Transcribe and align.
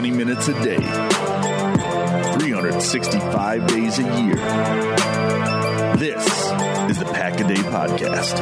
20 0.00 0.16
minutes 0.16 0.48
a 0.48 0.54
day, 0.64 0.78
365 2.38 3.66
days 3.66 3.98
a 3.98 4.02
year. 4.02 4.34
This 5.96 6.24
is 6.88 6.98
the 6.98 7.04
Pack 7.12 7.38
a 7.38 7.46
Day 7.46 7.56
Podcast. 7.56 8.40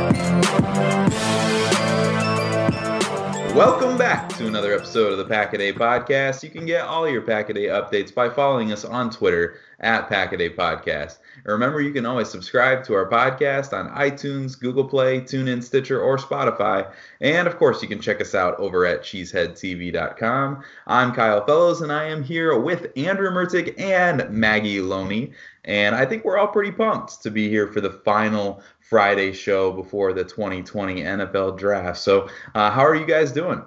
Welcome 3.57 3.99
back 3.99 4.29
to 4.37 4.47
another 4.47 4.73
episode 4.73 5.11
of 5.11 5.19
the 5.19 5.25
Pack 5.25 5.53
a 5.53 5.59
Day 5.59 5.73
Podcast. 5.73 6.45
You 6.45 6.51
can 6.51 6.65
get 6.65 6.83
all 6.83 7.09
your 7.09 7.23
Pack 7.23 7.51
a 7.51 7.55
Day 7.55 7.65
updates 7.65 8.15
by 8.15 8.29
following 8.29 8.71
us 8.71 8.85
on 8.85 9.11
Twitter 9.11 9.57
at 9.81 10.09
Pack 10.09 10.33
a 10.33 10.37
Day 10.37 10.51
Podcast. 10.51 11.19
And 11.45 11.53
remember, 11.53 11.81
you 11.81 11.93
can 11.93 12.07
always 12.07 12.29
subscribe 12.29 12.85
to 12.85 12.95
our 12.95 13.09
podcast 13.09 13.73
on 13.73 13.95
iTunes, 13.95 14.59
Google 14.59 14.85
Play, 14.85 15.21
TuneIn, 15.21 15.63
Stitcher, 15.63 16.01
or 16.01 16.17
Spotify. 16.17 16.91
And 17.21 17.47
of 17.47 17.57
course, 17.59 17.83
you 17.83 17.89
can 17.89 18.01
check 18.01 18.21
us 18.21 18.35
out 18.35 18.59
over 18.59 18.85
at 18.87 19.03
cheeseheadtv.com. 19.03 20.63
I'm 20.87 21.13
Kyle 21.13 21.45
Fellows, 21.47 21.81
and 21.83 21.93
I 21.93 22.05
am 22.05 22.23
here 22.23 22.59
with 22.59 22.93
Andrew 22.97 23.31
Mertig 23.31 23.79
and 23.79 24.29
Maggie 24.31 24.81
Loney. 24.81 25.33
And 25.65 25.95
I 25.95 26.07
think 26.07 26.25
we're 26.25 26.39
all 26.39 26.49
pretty 26.49 26.73
pumped 26.73 27.23
to 27.23 27.31
be 27.31 27.49
here 27.49 27.69
for 27.69 27.81
the 27.81 27.91
final 27.91 28.63
Friday 28.81 29.33
show 29.33 29.71
before 29.71 30.13
the 30.13 30.25
2020 30.25 31.03
NFL 31.03 31.59
draft. 31.59 31.99
So, 31.99 32.29
uh, 32.55 32.71
how 32.71 32.85
are 32.85 32.95
you 32.95 33.07
guys 33.07 33.33
doing? 33.33 33.63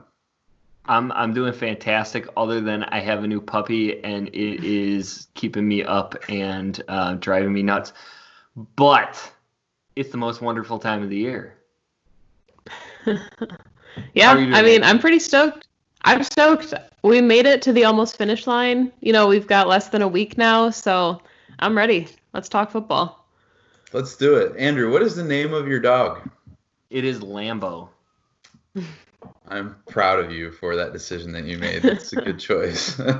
I'm 0.85 1.11
I'm 1.11 1.33
doing 1.33 1.53
fantastic. 1.53 2.27
Other 2.35 2.59
than 2.59 2.83
I 2.83 2.99
have 2.99 3.23
a 3.23 3.27
new 3.27 3.41
puppy 3.41 4.03
and 4.03 4.27
it 4.29 4.63
is 4.63 5.27
keeping 5.35 5.67
me 5.67 5.83
up 5.83 6.15
and 6.29 6.81
uh, 6.87 7.15
driving 7.15 7.53
me 7.53 7.63
nuts, 7.63 7.93
but 8.75 9.31
it's 9.95 10.09
the 10.09 10.17
most 10.17 10.41
wonderful 10.41 10.79
time 10.79 11.03
of 11.03 11.09
the 11.09 11.17
year. 11.17 11.57
yeah, 14.13 14.31
I 14.31 14.61
mean, 14.61 14.83
I'm 14.83 14.99
pretty 14.99 15.19
stoked. 15.19 15.67
I'm 16.03 16.23
stoked. 16.23 16.73
We 17.03 17.21
made 17.21 17.45
it 17.45 17.61
to 17.63 17.73
the 17.73 17.85
almost 17.85 18.17
finish 18.17 18.47
line. 18.47 18.91
You 19.01 19.13
know, 19.13 19.27
we've 19.27 19.47
got 19.47 19.67
less 19.67 19.89
than 19.89 20.01
a 20.01 20.07
week 20.07 20.37
now, 20.37 20.69
so 20.69 21.21
I'm 21.59 21.77
ready. 21.77 22.07
Let's 22.33 22.49
talk 22.49 22.71
football. 22.71 23.27
Let's 23.93 24.15
do 24.15 24.35
it. 24.35 24.55
Andrew, 24.57 24.91
what 24.91 25.01
is 25.01 25.15
the 25.15 25.23
name 25.23 25.53
of 25.53 25.67
your 25.67 25.79
dog? 25.79 26.29
It 26.89 27.05
is 27.05 27.19
Lambo. 27.19 27.89
I'm 29.51 29.75
proud 29.89 30.19
of 30.19 30.31
you 30.31 30.49
for 30.49 30.77
that 30.77 30.93
decision 30.93 31.33
that 31.33 31.43
you 31.43 31.57
made. 31.57 31.83
It's 31.83 32.13
a 32.13 32.15
good 32.15 32.39
choice. 32.39 32.97
um, 32.99 33.19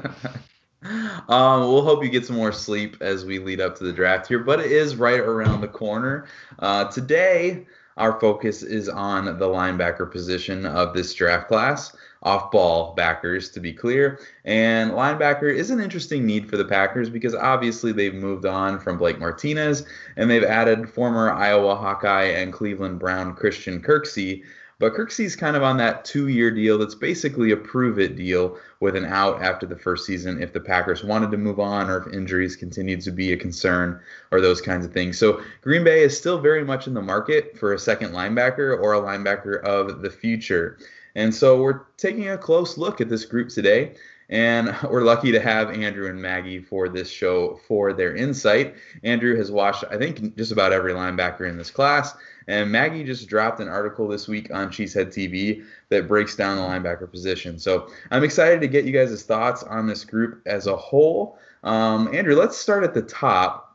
we'll 1.28 1.84
hope 1.84 2.04
you 2.04 2.10
get 2.10 2.26
some 2.26 2.38
more 2.38 2.54
sleep 2.54 2.96
as 3.02 3.26
we 3.26 3.38
lead 3.38 3.60
up 3.60 3.78
to 3.78 3.84
the 3.84 3.92
draft 3.92 4.28
here, 4.28 4.40
but 4.40 4.62
it 4.62 4.72
is 4.72 4.96
right 4.96 5.20
around 5.20 5.60
the 5.60 5.68
corner. 5.68 6.28
Uh, 6.60 6.86
today, 6.86 7.66
our 7.98 8.18
focus 8.18 8.64
is 8.64 8.88
on 8.88 9.26
the 9.26 9.46
linebacker 9.46 10.10
position 10.10 10.66
of 10.66 10.94
this 10.94 11.14
draft 11.14 11.50
class. 11.50 11.96
Off 12.24 12.52
ball 12.52 12.94
backers, 12.94 13.50
to 13.50 13.60
be 13.60 13.74
clear. 13.74 14.20
And 14.46 14.92
linebacker 14.92 15.52
is 15.52 15.72
an 15.72 15.82
interesting 15.82 16.24
need 16.24 16.48
for 16.48 16.56
the 16.56 16.64
Packers 16.64 17.10
because 17.10 17.34
obviously 17.34 17.92
they've 17.92 18.14
moved 18.14 18.46
on 18.46 18.80
from 18.80 19.00
Blake 19.00 19.18
Martinez 19.18 19.84
and 20.18 20.30
they've 20.30 20.44
added 20.44 20.88
former 20.88 21.32
Iowa 21.32 21.76
Hawkeye 21.76 22.26
and 22.26 22.54
Cleveland 22.54 23.00
Brown 23.00 23.34
Christian 23.34 23.82
Kirksey 23.82 24.44
but 24.82 24.96
Kirksey's 24.96 25.36
kind 25.36 25.56
of 25.56 25.62
on 25.62 25.78
that 25.78 26.04
two 26.04 26.28
year 26.28 26.50
deal 26.50 26.80
that's 26.80 26.96
basically 26.96 27.52
a 27.52 27.56
prove 27.56 28.00
it 28.00 28.16
deal 28.16 28.58
with 28.80 28.96
an 28.96 29.06
out 29.06 29.42
after 29.44 29.68
the 29.68 29.78
first 29.78 30.08
season 30.08 30.42
if 30.42 30.52
the 30.52 30.60
Packers 30.60 31.04
wanted 31.04 31.30
to 31.30 31.38
move 31.38 31.60
on 31.60 31.88
or 31.88 32.00
if 32.00 32.14
injuries 32.14 32.56
continued 32.56 33.00
to 33.02 33.12
be 33.12 33.32
a 33.32 33.38
concern 33.38 34.02
or 34.32 34.42
those 34.42 34.60
kinds 34.60 34.84
of 34.84 34.92
things. 34.92 35.20
So 35.20 35.40
Green 35.62 35.84
Bay 35.84 36.02
is 36.02 36.18
still 36.18 36.40
very 36.40 36.66
much 36.66 36.88
in 36.88 36.96
the 36.96 37.02
market 37.02 37.56
for 37.60 37.74
a 37.74 37.80
second 37.80 38.12
linebacker 38.12 38.82
or 38.82 38.96
a 38.96 39.02
linebacker 39.02 39.62
of 39.64 40.02
the 40.02 40.10
future. 40.10 40.80
And 41.14 41.34
so 41.34 41.62
we're 41.62 41.82
taking 41.98 42.30
a 42.30 42.38
close 42.38 42.76
look 42.76 43.02
at 43.02 43.10
this 43.10 43.24
group 43.24 43.50
today. 43.50 43.94
And 44.30 44.76
we're 44.90 45.04
lucky 45.04 45.32
to 45.32 45.40
have 45.40 45.70
Andrew 45.70 46.10
and 46.10 46.20
Maggie 46.20 46.60
for 46.60 46.90
this 46.90 47.12
show 47.12 47.60
for 47.68 47.94
their 47.94 48.16
insight. 48.16 48.76
Andrew 49.04 49.38
has 49.38 49.52
watched, 49.52 49.84
I 49.92 49.98
think, 49.98 50.36
just 50.38 50.52
about 50.52 50.74
every 50.74 50.94
linebacker 50.94 51.48
in 51.48 51.58
this 51.58 51.70
class. 51.70 52.16
And 52.48 52.72
Maggie 52.72 53.04
just 53.04 53.28
dropped 53.28 53.60
an 53.60 53.68
article 53.68 54.08
this 54.08 54.28
week 54.28 54.54
on 54.54 54.70
Cheesehead 54.70 55.08
TV 55.08 55.64
that 55.90 56.08
breaks 56.08 56.36
down 56.36 56.58
the 56.58 56.64
linebacker 56.64 57.10
position. 57.10 57.60
So 57.60 57.90
I'm 58.10 58.24
excited 58.24 58.62
to 58.62 58.68
get 58.68 58.86
you 58.86 58.92
guys' 58.92 59.24
thoughts 59.24 59.64
on 59.64 59.88
this 59.88 60.04
group 60.04 60.42
as 60.46 60.68
a 60.68 60.76
whole. 60.76 61.38
Um, 61.64 62.14
Andrew, 62.14 62.36
let's 62.36 62.58
start 62.58 62.84
at 62.84 62.94
the 62.94 63.04
top. 63.04 63.68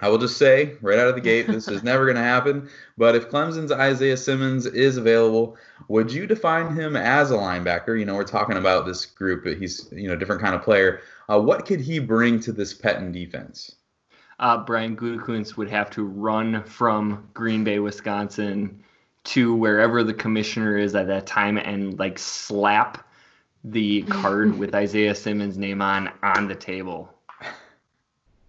I 0.00 0.08
will 0.08 0.18
just 0.18 0.36
say 0.36 0.76
right 0.80 0.98
out 0.98 1.08
of 1.08 1.16
the 1.16 1.20
gate, 1.20 1.48
this 1.48 1.66
is 1.66 1.82
never 1.82 2.04
going 2.04 2.16
to 2.16 2.22
happen. 2.22 2.68
But 2.96 3.16
if 3.16 3.28
Clemson's 3.28 3.72
Isaiah 3.72 4.16
Simmons 4.16 4.66
is 4.66 4.96
available, 4.96 5.56
would 5.88 6.12
you 6.12 6.26
define 6.26 6.74
him 6.74 6.96
as 6.96 7.30
a 7.30 7.34
linebacker? 7.34 7.98
You 7.98 8.04
know, 8.04 8.14
we're 8.14 8.24
talking 8.24 8.56
about 8.56 8.86
this 8.86 9.06
group, 9.06 9.42
but 9.44 9.56
he's 9.56 9.88
you 9.90 10.06
know 10.08 10.14
a 10.14 10.16
different 10.16 10.40
kind 10.40 10.54
of 10.54 10.62
player. 10.62 11.00
Uh, 11.28 11.40
what 11.40 11.66
could 11.66 11.80
he 11.80 11.98
bring 11.98 12.38
to 12.40 12.52
this 12.52 12.72
Pettine 12.72 13.12
defense? 13.12 13.74
Uh, 14.38 14.58
Brian 14.58 14.96
Gutekunst 14.96 15.56
would 15.56 15.68
have 15.68 15.90
to 15.90 16.04
run 16.04 16.62
from 16.64 17.28
Green 17.34 17.64
Bay, 17.64 17.78
Wisconsin, 17.78 18.82
to 19.24 19.54
wherever 19.54 20.02
the 20.02 20.14
commissioner 20.14 20.76
is 20.76 20.94
at 20.94 21.08
that 21.08 21.26
time 21.26 21.58
and 21.58 21.98
like 21.98 22.18
slap 22.18 23.06
the 23.64 24.02
card 24.02 24.58
with 24.58 24.74
Isaiah 24.74 25.14
Simmons' 25.14 25.58
name 25.58 25.82
on 25.82 26.10
on 26.22 26.48
the 26.48 26.54
table. 26.54 27.12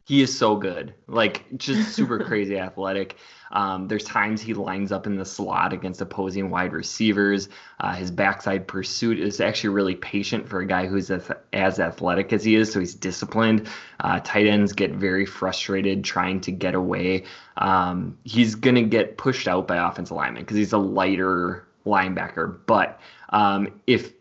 He 0.09 0.23
is 0.23 0.35
so 0.35 0.55
good, 0.55 0.95
like 1.05 1.45
just 1.55 1.93
super 1.93 2.17
crazy 2.25 2.57
athletic. 2.57 3.17
Um, 3.51 3.87
there's 3.87 4.03
times 4.03 4.41
he 4.41 4.55
lines 4.55 4.91
up 4.91 5.05
in 5.05 5.17
the 5.17 5.23
slot 5.23 5.71
against 5.71 6.01
opposing 6.01 6.49
wide 6.49 6.73
receivers. 6.73 7.47
Uh, 7.79 7.93
his 7.93 8.09
backside 8.09 8.67
pursuit 8.67 9.19
is 9.19 9.39
actually 9.39 9.69
really 9.69 9.93
patient 9.93 10.49
for 10.49 10.61
a 10.61 10.65
guy 10.65 10.87
who's 10.87 11.11
as, 11.11 11.29
as 11.53 11.79
athletic 11.79 12.33
as 12.33 12.43
he 12.43 12.55
is, 12.55 12.71
so 12.71 12.79
he's 12.79 12.95
disciplined. 12.95 13.69
Uh, 13.99 14.19
tight 14.23 14.47
ends 14.47 14.73
get 14.73 14.93
very 14.93 15.27
frustrated 15.27 16.03
trying 16.03 16.41
to 16.41 16.51
get 16.51 16.73
away. 16.73 17.25
Um, 17.57 18.17
he's 18.23 18.55
going 18.55 18.77
to 18.77 18.81
get 18.81 19.15
pushed 19.15 19.47
out 19.47 19.67
by 19.67 19.77
offensive 19.77 20.17
linemen 20.17 20.41
because 20.41 20.57
he's 20.57 20.73
a 20.73 20.79
lighter 20.79 21.67
linebacker. 21.85 22.57
But 22.65 22.99
um, 23.29 23.79
if, 23.85 24.11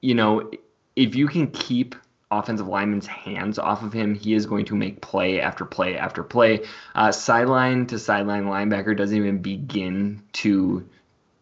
you 0.00 0.16
know, 0.16 0.50
if 0.96 1.14
you 1.14 1.28
can 1.28 1.52
keep 1.52 1.94
offensive 2.30 2.66
lineman's 2.66 3.06
hands 3.06 3.58
off 3.58 3.82
of 3.82 3.92
him, 3.92 4.14
he 4.14 4.34
is 4.34 4.46
going 4.46 4.64
to 4.66 4.74
make 4.74 5.00
play 5.00 5.40
after 5.40 5.64
play 5.64 5.96
after 5.96 6.22
play. 6.22 6.64
Uh, 6.94 7.12
sideline 7.12 7.86
to 7.86 7.98
sideline 7.98 8.44
linebacker 8.44 8.96
doesn't 8.96 9.16
even 9.16 9.38
begin 9.38 10.22
to 10.32 10.88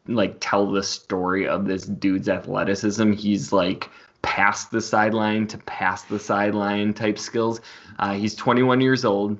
like 0.07 0.37
tell 0.41 0.71
the 0.71 0.83
story 0.83 1.49
of 1.49 1.65
this 1.65 1.87
dude's 1.87 2.29
athleticism. 2.29 3.13
He's 3.13 3.53
like 3.53 3.89
past 4.23 4.71
the 4.71 4.81
sideline 4.81 5.47
to 5.49 5.59
past 5.59 6.09
the 6.09 6.19
sideline 6.19 6.93
type 6.93 7.19
skills. 7.19 7.61
Uh, 7.99 8.15
he's 8.15 8.35
21 8.35 8.81
years 8.81 9.05
old. 9.05 9.39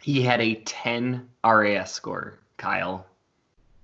He 0.00 0.22
had 0.22 0.40
a 0.40 0.54
10 0.54 1.28
RAS 1.44 1.92
score, 1.92 2.38
Kyle. 2.56 3.06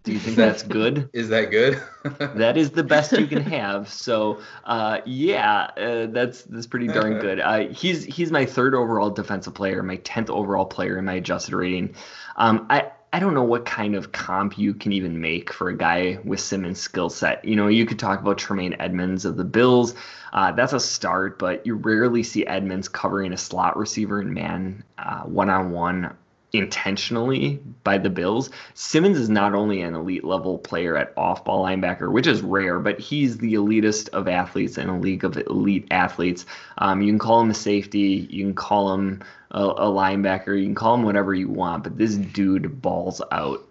Do 0.08 0.14
you 0.14 0.20
think 0.20 0.36
that's 0.36 0.62
good? 0.62 1.10
is 1.12 1.28
that 1.28 1.50
good? 1.50 1.82
that 2.18 2.56
is 2.56 2.70
the 2.70 2.82
best 2.82 3.12
you 3.12 3.26
can 3.26 3.42
have. 3.42 3.90
So, 3.90 4.40
uh, 4.64 5.02
yeah, 5.04 5.64
uh, 5.76 6.06
that's 6.06 6.44
that's 6.44 6.66
pretty 6.66 6.86
darn 6.86 7.18
good. 7.18 7.40
Uh, 7.40 7.68
he's 7.68 8.04
he's 8.04 8.32
my 8.32 8.46
third 8.46 8.74
overall 8.74 9.10
defensive 9.10 9.52
player, 9.52 9.82
my 9.82 9.96
tenth 9.96 10.30
overall 10.30 10.64
player 10.64 10.96
in 10.96 11.04
my 11.04 11.12
adjusted 11.12 11.54
rating. 11.54 11.94
Um, 12.36 12.66
I 12.70 12.90
I 13.12 13.18
don't 13.18 13.34
know 13.34 13.42
what 13.42 13.66
kind 13.66 13.94
of 13.94 14.12
comp 14.12 14.56
you 14.56 14.72
can 14.72 14.92
even 14.92 15.20
make 15.20 15.52
for 15.52 15.68
a 15.68 15.76
guy 15.76 16.18
with 16.24 16.40
Simmons' 16.40 16.80
skill 16.80 17.10
set. 17.10 17.44
You 17.44 17.56
know, 17.56 17.68
you 17.68 17.84
could 17.84 17.98
talk 17.98 18.18
about 18.18 18.38
Tremaine 18.38 18.76
Edmunds 18.80 19.26
of 19.26 19.36
the 19.36 19.44
Bills. 19.44 19.94
Uh, 20.32 20.52
that's 20.52 20.72
a 20.72 20.80
start, 20.80 21.38
but 21.38 21.66
you 21.66 21.74
rarely 21.74 22.22
see 22.22 22.46
Edmunds 22.46 22.88
covering 22.88 23.34
a 23.34 23.36
slot 23.36 23.76
receiver 23.76 24.22
in 24.22 24.32
man 24.32 24.84
one 25.26 25.50
on 25.50 25.70
one 25.70 26.16
intentionally 26.52 27.60
by 27.84 27.98
the 27.98 28.10
Bills. 28.10 28.50
Simmons 28.74 29.18
is 29.18 29.28
not 29.28 29.54
only 29.54 29.82
an 29.82 29.94
elite 29.94 30.24
level 30.24 30.58
player 30.58 30.96
at 30.96 31.12
off 31.16 31.44
ball 31.44 31.64
linebacker, 31.64 32.10
which 32.10 32.26
is 32.26 32.40
rare, 32.40 32.78
but 32.80 32.98
he's 32.98 33.38
the 33.38 33.54
elitist 33.54 34.08
of 34.10 34.28
athletes 34.28 34.78
in 34.78 34.88
a 34.88 34.98
league 34.98 35.24
of 35.24 35.36
elite 35.36 35.86
athletes. 35.90 36.46
Um, 36.78 37.02
you 37.02 37.12
can 37.12 37.18
call 37.18 37.40
him 37.40 37.50
a 37.50 37.54
safety, 37.54 38.26
you 38.30 38.44
can 38.44 38.54
call 38.54 38.94
him 38.94 39.22
a, 39.50 39.62
a 39.62 39.86
linebacker, 39.86 40.58
you 40.58 40.64
can 40.64 40.74
call 40.74 40.94
him 40.94 41.02
whatever 41.02 41.34
you 41.34 41.48
want, 41.48 41.84
but 41.84 41.98
this 41.98 42.16
dude 42.16 42.80
balls 42.80 43.20
out. 43.30 43.64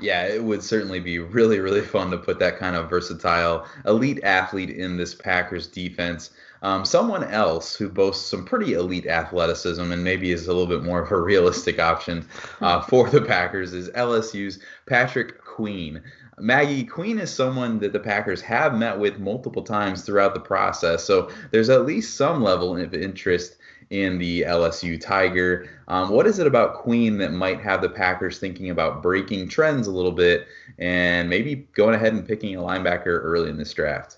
Yeah, 0.00 0.26
it 0.26 0.42
would 0.42 0.62
certainly 0.62 1.00
be 1.00 1.18
really, 1.18 1.58
really 1.58 1.80
fun 1.80 2.10
to 2.12 2.18
put 2.18 2.38
that 2.38 2.58
kind 2.58 2.76
of 2.76 2.88
versatile 2.88 3.66
elite 3.84 4.20
athlete 4.22 4.70
in 4.70 4.96
this 4.96 5.14
Packers 5.14 5.66
defense. 5.66 6.30
Um, 6.62 6.84
someone 6.84 7.24
else 7.24 7.76
who 7.76 7.88
boasts 7.88 8.26
some 8.26 8.44
pretty 8.44 8.74
elite 8.74 9.06
athleticism 9.06 9.92
and 9.92 10.04
maybe 10.04 10.32
is 10.32 10.46
a 10.46 10.52
little 10.52 10.66
bit 10.66 10.82
more 10.82 11.02
of 11.02 11.12
a 11.12 11.20
realistic 11.20 11.78
option 11.78 12.26
uh, 12.60 12.80
for 12.88 13.08
the 13.08 13.20
Packers 13.20 13.72
is 13.72 13.88
LSU's 13.90 14.58
Patrick 14.86 15.42
Queen. 15.42 16.02
Maggie 16.40 16.84
Queen 16.84 17.18
is 17.18 17.32
someone 17.32 17.80
that 17.80 17.92
the 17.92 18.00
Packers 18.00 18.40
have 18.42 18.74
met 18.74 18.98
with 18.98 19.18
multiple 19.18 19.62
times 19.62 20.02
throughout 20.02 20.34
the 20.34 20.40
process, 20.40 21.04
so 21.04 21.30
there's 21.50 21.68
at 21.68 21.84
least 21.84 22.16
some 22.16 22.42
level 22.42 22.76
of 22.76 22.94
interest 22.94 23.56
in 23.90 24.18
the 24.18 24.42
LSU 24.42 25.00
Tiger. 25.00 25.68
Um, 25.88 26.10
what 26.10 26.26
is 26.26 26.38
it 26.38 26.46
about 26.46 26.74
Queen 26.74 27.18
that 27.18 27.32
might 27.32 27.60
have 27.60 27.80
the 27.80 27.88
Packers 27.88 28.38
thinking 28.38 28.70
about 28.70 29.02
breaking 29.02 29.48
trends 29.48 29.86
a 29.86 29.92
little 29.92 30.12
bit 30.12 30.46
and 30.78 31.28
maybe 31.28 31.66
going 31.72 31.94
ahead 31.94 32.12
and 32.12 32.26
picking 32.26 32.54
a 32.54 32.60
linebacker 32.60 33.06
early 33.06 33.48
in 33.48 33.56
this 33.56 33.72
draft? 33.72 34.17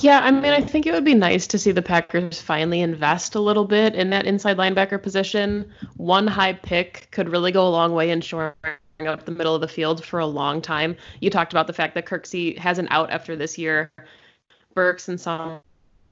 Yeah, 0.00 0.20
I 0.20 0.30
mean, 0.30 0.52
I 0.52 0.60
think 0.60 0.86
it 0.86 0.92
would 0.92 1.04
be 1.04 1.14
nice 1.14 1.46
to 1.48 1.58
see 1.58 1.70
the 1.70 1.82
Packers 1.82 2.40
finally 2.40 2.80
invest 2.80 3.34
a 3.34 3.40
little 3.40 3.64
bit 3.64 3.94
in 3.94 4.10
that 4.10 4.26
inside 4.26 4.56
linebacker 4.56 5.02
position. 5.02 5.70
One 5.96 6.26
high 6.26 6.54
pick 6.54 7.08
could 7.10 7.28
really 7.28 7.52
go 7.52 7.66
a 7.66 7.70
long 7.70 7.92
way 7.92 8.10
in 8.10 8.20
shoring 8.20 8.54
up 9.06 9.24
the 9.24 9.32
middle 9.32 9.54
of 9.54 9.60
the 9.60 9.68
field 9.68 10.04
for 10.04 10.18
a 10.18 10.26
long 10.26 10.62
time. 10.62 10.96
You 11.20 11.30
talked 11.30 11.52
about 11.52 11.66
the 11.66 11.72
fact 11.72 11.94
that 11.94 12.06
Kirksey 12.06 12.56
has 12.58 12.78
an 12.78 12.88
out 12.90 13.10
after 13.10 13.36
this 13.36 13.58
year. 13.58 13.92
Burks 14.74 15.08
and 15.08 15.20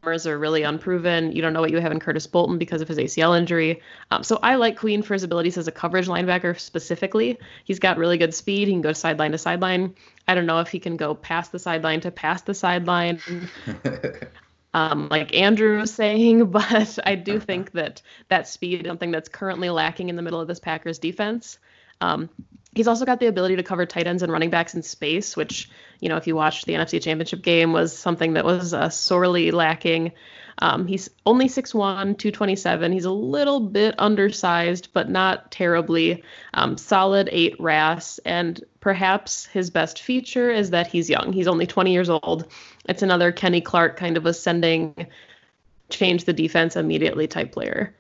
are 0.03 0.39
really 0.39 0.63
unproven. 0.63 1.33
You 1.33 1.43
don't 1.43 1.53
know 1.53 1.61
what 1.61 1.71
you 1.71 1.79
have 1.79 1.93
in 1.93 2.01
Curtis 2.01 2.27
Bolton 2.27 2.59
because 2.59 2.81
of 2.81 2.89
his 2.89 2.99
ACL 2.99 3.37
injury. 3.37 3.83
Um, 4.11 4.23
so 4.23 4.39
I 4.43 4.55
like 4.55 4.79
Queen 4.79 5.03
for 5.03 5.15
his 5.15 5.23
abilities 5.23 5.59
as 5.59 5.69
a 5.69 5.73
coverage 5.73 6.09
linebacker 6.09 6.59
specifically. 6.59 7.39
He's 7.65 7.79
got 7.79 7.99
really 7.99 8.17
good 8.17 8.35
speed. 8.35 8.69
He 8.69 8.73
can 8.73 8.81
go 8.81 8.93
sideline 8.93 9.33
to 9.33 9.39
sideline. 9.39 9.95
I 10.27 10.35
don't 10.35 10.47
know 10.47 10.61
if 10.61 10.69
he 10.69 10.79
can 10.79 10.97
go 10.97 11.15
past 11.15 11.53
the 11.53 11.59
sideline 11.59 12.01
to 12.01 12.11
past 12.11 12.47
the 12.47 12.55
sideline. 12.55 13.21
um, 14.75 15.09
like 15.11 15.35
Andrew 15.35 15.79
was 15.79 15.93
saying, 15.93 16.47
but 16.51 16.99
I 17.05 17.15
do 17.15 17.39
think 17.39 17.71
that 17.73 18.03
that 18.29 18.49
speed 18.49 18.83
is 18.83 18.89
something 18.89 19.11
that's 19.11 19.29
currently 19.29 19.71
lacking 19.71 20.09
in 20.09 20.17
the 20.17 20.23
middle 20.23 20.41
of 20.41 20.49
this 20.49 20.61
Packers 20.61 20.99
defense. 20.99 21.59
Um, 22.01 22.31
He's 22.75 22.87
also 22.87 23.05
got 23.05 23.19
the 23.19 23.27
ability 23.27 23.57
to 23.57 23.63
cover 23.65 23.85
tight 23.85 24.07
ends 24.07 24.23
and 24.23 24.31
running 24.31 24.51
backs 24.51 24.75
in 24.75 24.83
space, 24.83 25.37
which, 25.37 25.69
you 25.99 26.09
know, 26.09 26.17
if 26.17 26.27
you 26.27 26.37
watched 26.37 26.67
the 26.67 26.75
NFC 26.75 27.03
Championship 27.03 27.43
game, 27.43 27.73
was 27.73 27.97
something 27.97 28.35
that 28.35 28.45
was 28.45 28.73
uh, 28.73 28.91
sorely 28.91 29.51
lacking. 29.51 30.13
Um, 30.59 30.87
he's 30.87 31.09
only 31.27 31.49
6'1, 31.49 32.19
227. 32.19 32.93
He's 32.93 33.07
a 33.07 33.11
little 33.11 33.61
bit 33.61 33.95
undersized, 33.99 34.91
but 34.93 35.09
not 35.09 35.51
terribly. 35.51 36.23
Um, 36.55 36.77
solid 36.77 37.29
8 37.33 37.57
RAS. 37.59 38.21
And 38.25 38.63
perhaps 38.81 39.47
his 39.47 39.71
best 39.71 40.03
feature 40.03 40.51
is 40.51 40.71
that 40.71 40.87
he's 40.87 41.09
young. 41.09 41.33
He's 41.33 41.49
only 41.49 41.67
20 41.67 41.93
years 41.93 42.11
old. 42.11 42.53
It's 42.89 43.03
another 43.03 43.33
Kenny 43.33 43.61
Clark 43.61 43.97
kind 43.97 44.17
of 44.17 44.27
ascending, 44.27 45.09
change 45.89 46.25
the 46.25 46.33
defense 46.33 46.77
immediately 46.77 47.27
type 47.27 47.53
player. 47.53 47.95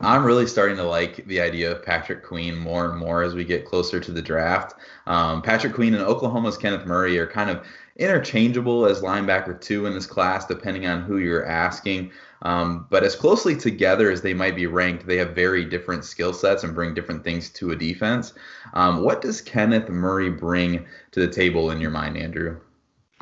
I'm 0.00 0.24
really 0.24 0.46
starting 0.46 0.76
to 0.76 0.84
like 0.84 1.26
the 1.26 1.40
idea 1.40 1.72
of 1.72 1.82
Patrick 1.82 2.22
Queen 2.22 2.56
more 2.56 2.90
and 2.90 2.98
more 2.98 3.22
as 3.22 3.34
we 3.34 3.44
get 3.44 3.64
closer 3.64 3.98
to 3.98 4.12
the 4.12 4.20
draft. 4.20 4.74
Um, 5.06 5.40
Patrick 5.40 5.72
Queen 5.72 5.94
and 5.94 6.02
Oklahoma's 6.02 6.58
Kenneth 6.58 6.86
Murray 6.86 7.18
are 7.18 7.26
kind 7.26 7.48
of 7.48 7.66
interchangeable 7.96 8.84
as 8.84 9.00
linebacker 9.00 9.58
two 9.58 9.86
in 9.86 9.94
this 9.94 10.06
class, 10.06 10.46
depending 10.46 10.86
on 10.86 11.02
who 11.02 11.16
you're 11.16 11.46
asking. 11.46 12.12
Um, 12.42 12.86
but 12.90 13.04
as 13.04 13.16
closely 13.16 13.56
together 13.56 14.10
as 14.10 14.20
they 14.20 14.34
might 14.34 14.54
be 14.54 14.66
ranked, 14.66 15.06
they 15.06 15.16
have 15.16 15.34
very 15.34 15.64
different 15.64 16.04
skill 16.04 16.34
sets 16.34 16.62
and 16.62 16.74
bring 16.74 16.92
different 16.92 17.24
things 17.24 17.48
to 17.50 17.70
a 17.70 17.76
defense. 17.76 18.34
Um, 18.74 19.02
what 19.02 19.22
does 19.22 19.40
Kenneth 19.40 19.88
Murray 19.88 20.28
bring 20.28 20.84
to 21.12 21.20
the 21.20 21.32
table 21.32 21.70
in 21.70 21.80
your 21.80 21.90
mind, 21.90 22.18
Andrew? 22.18 22.60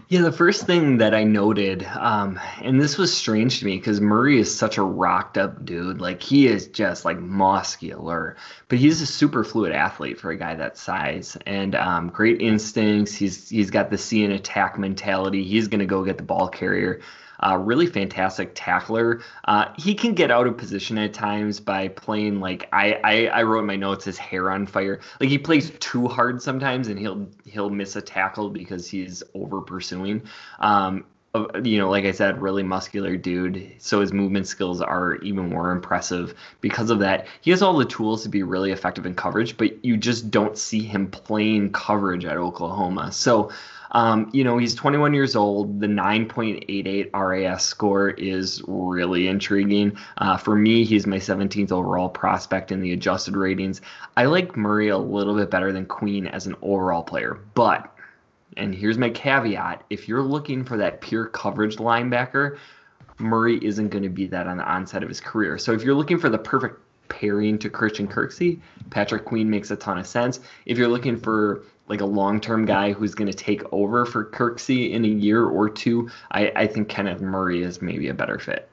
Yeah, 0.09 0.21
the 0.21 0.33
first 0.33 0.67
thing 0.67 0.99
that 0.99 1.15
I 1.15 1.25
noted, 1.25 1.83
um, 1.99 2.39
and 2.61 2.79
this 2.79 2.99
was 2.99 3.17
strange 3.17 3.61
to 3.61 3.65
me 3.65 3.79
because 3.79 4.03
Murray 4.03 4.39
is 4.39 4.55
such 4.55 4.77
a 4.77 4.83
rocked 4.83 5.39
up 5.39 5.65
dude. 5.65 5.99
Like 5.99 6.23
he 6.23 6.47
is 6.47 6.69
just 6.69 7.06
like 7.06 7.19
muscular, 7.19 8.37
but 8.69 8.79
he's 8.79 9.01
a 9.01 9.06
super 9.06 9.45
fluid 9.45 9.73
athlete 9.73 10.21
for 10.21 10.31
a 10.31 10.37
guy 10.37 10.55
that 10.56 10.77
size 10.77 11.39
and 11.47 11.75
um, 11.75 12.09
great 12.11 12.43
instincts. 12.43 13.15
He's 13.15 13.49
he's 13.49 13.71
got 13.71 13.89
the 13.89 13.97
see 13.97 14.25
and 14.25 14.35
attack 14.35 14.79
mentality. 14.79 15.43
He's 15.43 15.69
gonna 15.69 15.87
go 15.87 16.05
get 16.05 16.19
the 16.19 16.23
ball 16.23 16.49
carrier. 16.49 17.00
Uh, 17.41 17.57
really 17.57 17.87
fantastic 17.87 18.53
tackler. 18.55 19.21
Uh, 19.45 19.67
he 19.77 19.95
can 19.95 20.15
get 20.15 20.31
out 20.31 20.47
of 20.47 20.57
position 20.57 20.99
at 20.99 21.13
times 21.13 21.61
by 21.61 21.89
playing 21.89 22.41
like 22.41 22.69
I, 22.73 23.01
I 23.05 23.27
I 23.27 23.43
wrote 23.43 23.61
in 23.61 23.67
my 23.67 23.77
notes 23.77 24.05
his 24.05 24.19
hair 24.19 24.51
on 24.51 24.67
fire. 24.67 25.01
Like 25.21 25.29
he 25.29 25.39
plays 25.39 25.71
too 25.81 26.09
hard 26.09 26.43
sometimes, 26.43 26.89
and 26.89 26.99
he'll 26.99 27.29
he'll 27.45 27.71
miss 27.71 27.97
a 27.97 28.03
tackle 28.03 28.51
because 28.51 28.89
he's 28.89 29.23
over 29.35 29.61
pursuing. 29.61 30.23
Um, 30.59 31.05
you 31.65 31.79
know, 31.79 31.91
like 31.91 32.05
I 32.05 32.13
said, 32.13 32.41
really 32.41 32.63
muscular 32.63 33.17
dude. 33.17 33.73
So 33.79 34.01
his 34.01 34.13
movement 34.13 34.47
skills 34.47 34.81
are 34.81 35.17
even 35.17 35.49
more 35.49 35.73
impressive 35.73 36.35
because 36.61 36.91
of 36.91 37.01
that. 37.01 37.27
He 37.41 37.51
has 37.51 37.63
all 37.63 37.77
the 37.77 37.85
tools 37.85 38.23
to 38.23 38.29
be 38.29 38.43
really 38.43 38.71
effective 38.71 39.05
in 39.05 39.15
coverage, 39.15 39.57
but 39.57 39.85
you 39.85 39.97
just 39.97 40.31
don't 40.31 40.57
see 40.57 40.83
him 40.83 41.11
playing 41.11 41.73
coverage 41.73 42.25
at 42.25 42.37
Oklahoma. 42.37 43.11
So 43.11 43.51
um, 43.95 44.29
you 44.33 44.43
know, 44.43 44.59
he's 44.59 44.75
21 44.75 45.15
years 45.15 45.37
old. 45.37 45.81
The 45.81 45.87
9.88 45.87 47.11
RAS 47.15 47.65
score 47.65 48.11
is 48.11 48.61
really 48.67 49.29
intriguing. 49.29 49.97
Uh, 50.19 50.37
for 50.37 50.57
me, 50.57 50.85
he's 50.85 51.07
my 51.07 51.19
17th 51.19 51.71
overall 51.71 52.09
prospect 52.09 52.73
in 52.73 52.81
the 52.81 52.93
adjusted 52.93 53.37
ratings. 53.37 53.81
I 54.17 54.25
like 54.25 54.57
Murray 54.57 54.89
a 54.89 54.99
little 54.99 55.37
bit 55.37 55.49
better 55.49 55.73
than 55.73 55.87
Queen 55.87 56.27
as 56.27 56.49
an 56.49 56.57
overall 56.61 57.05
player, 57.05 57.39
but 57.55 57.94
and 58.56 58.75
here's 58.75 58.99
my 58.99 59.11
caveat 59.11 59.85
if 59.91 60.09
you're 60.09 60.23
looking 60.23 60.65
for 60.65 60.77
that 60.77 61.01
pure 61.01 61.27
coverage 61.27 61.77
linebacker, 61.77 62.59
Murray 63.19 63.65
isn't 63.65 63.89
going 63.89 64.03
to 64.03 64.09
be 64.09 64.27
that 64.27 64.47
on 64.47 64.56
the 64.56 64.65
onset 64.65 65.03
of 65.03 65.09
his 65.09 65.21
career. 65.21 65.59
So 65.59 65.73
if 65.73 65.83
you're 65.83 65.95
looking 65.95 66.19
for 66.19 66.29
the 66.29 66.39
perfect 66.39 66.81
pairing 67.09 67.59
to 67.59 67.71
Christian 67.71 68.09
Kirksey, 68.09 68.61
Patrick 68.91 69.25
Queen 69.25 69.49
makes 69.49 69.71
a 69.71 69.77
ton 69.77 69.99
of 69.99 70.06
sense. 70.06 70.41
If 70.67 70.79
you're 70.79 70.89
looking 70.89 71.17
for 71.17 71.62
like 71.89 72.01
a 72.01 72.06
long 72.06 72.41
term 72.41 72.65
guy 72.65 72.93
who's 72.93 73.15
going 73.15 73.31
to 73.31 73.37
take 73.37 73.62
over 73.73 74.06
for 74.06 74.25
Kirksey 74.25 74.91
in 74.93 75.05
a 75.05 75.09
year 75.09 75.45
or 75.45 75.69
two, 75.69 76.11
I, 76.31 76.50
I 76.57 76.67
think 76.67 76.89
Kenneth 76.89 77.21
Murray 77.21 77.62
is 77.62 77.83
maybe 77.83 78.09
a 78.09 78.15
better 78.15 78.39
fit. 78.39 78.69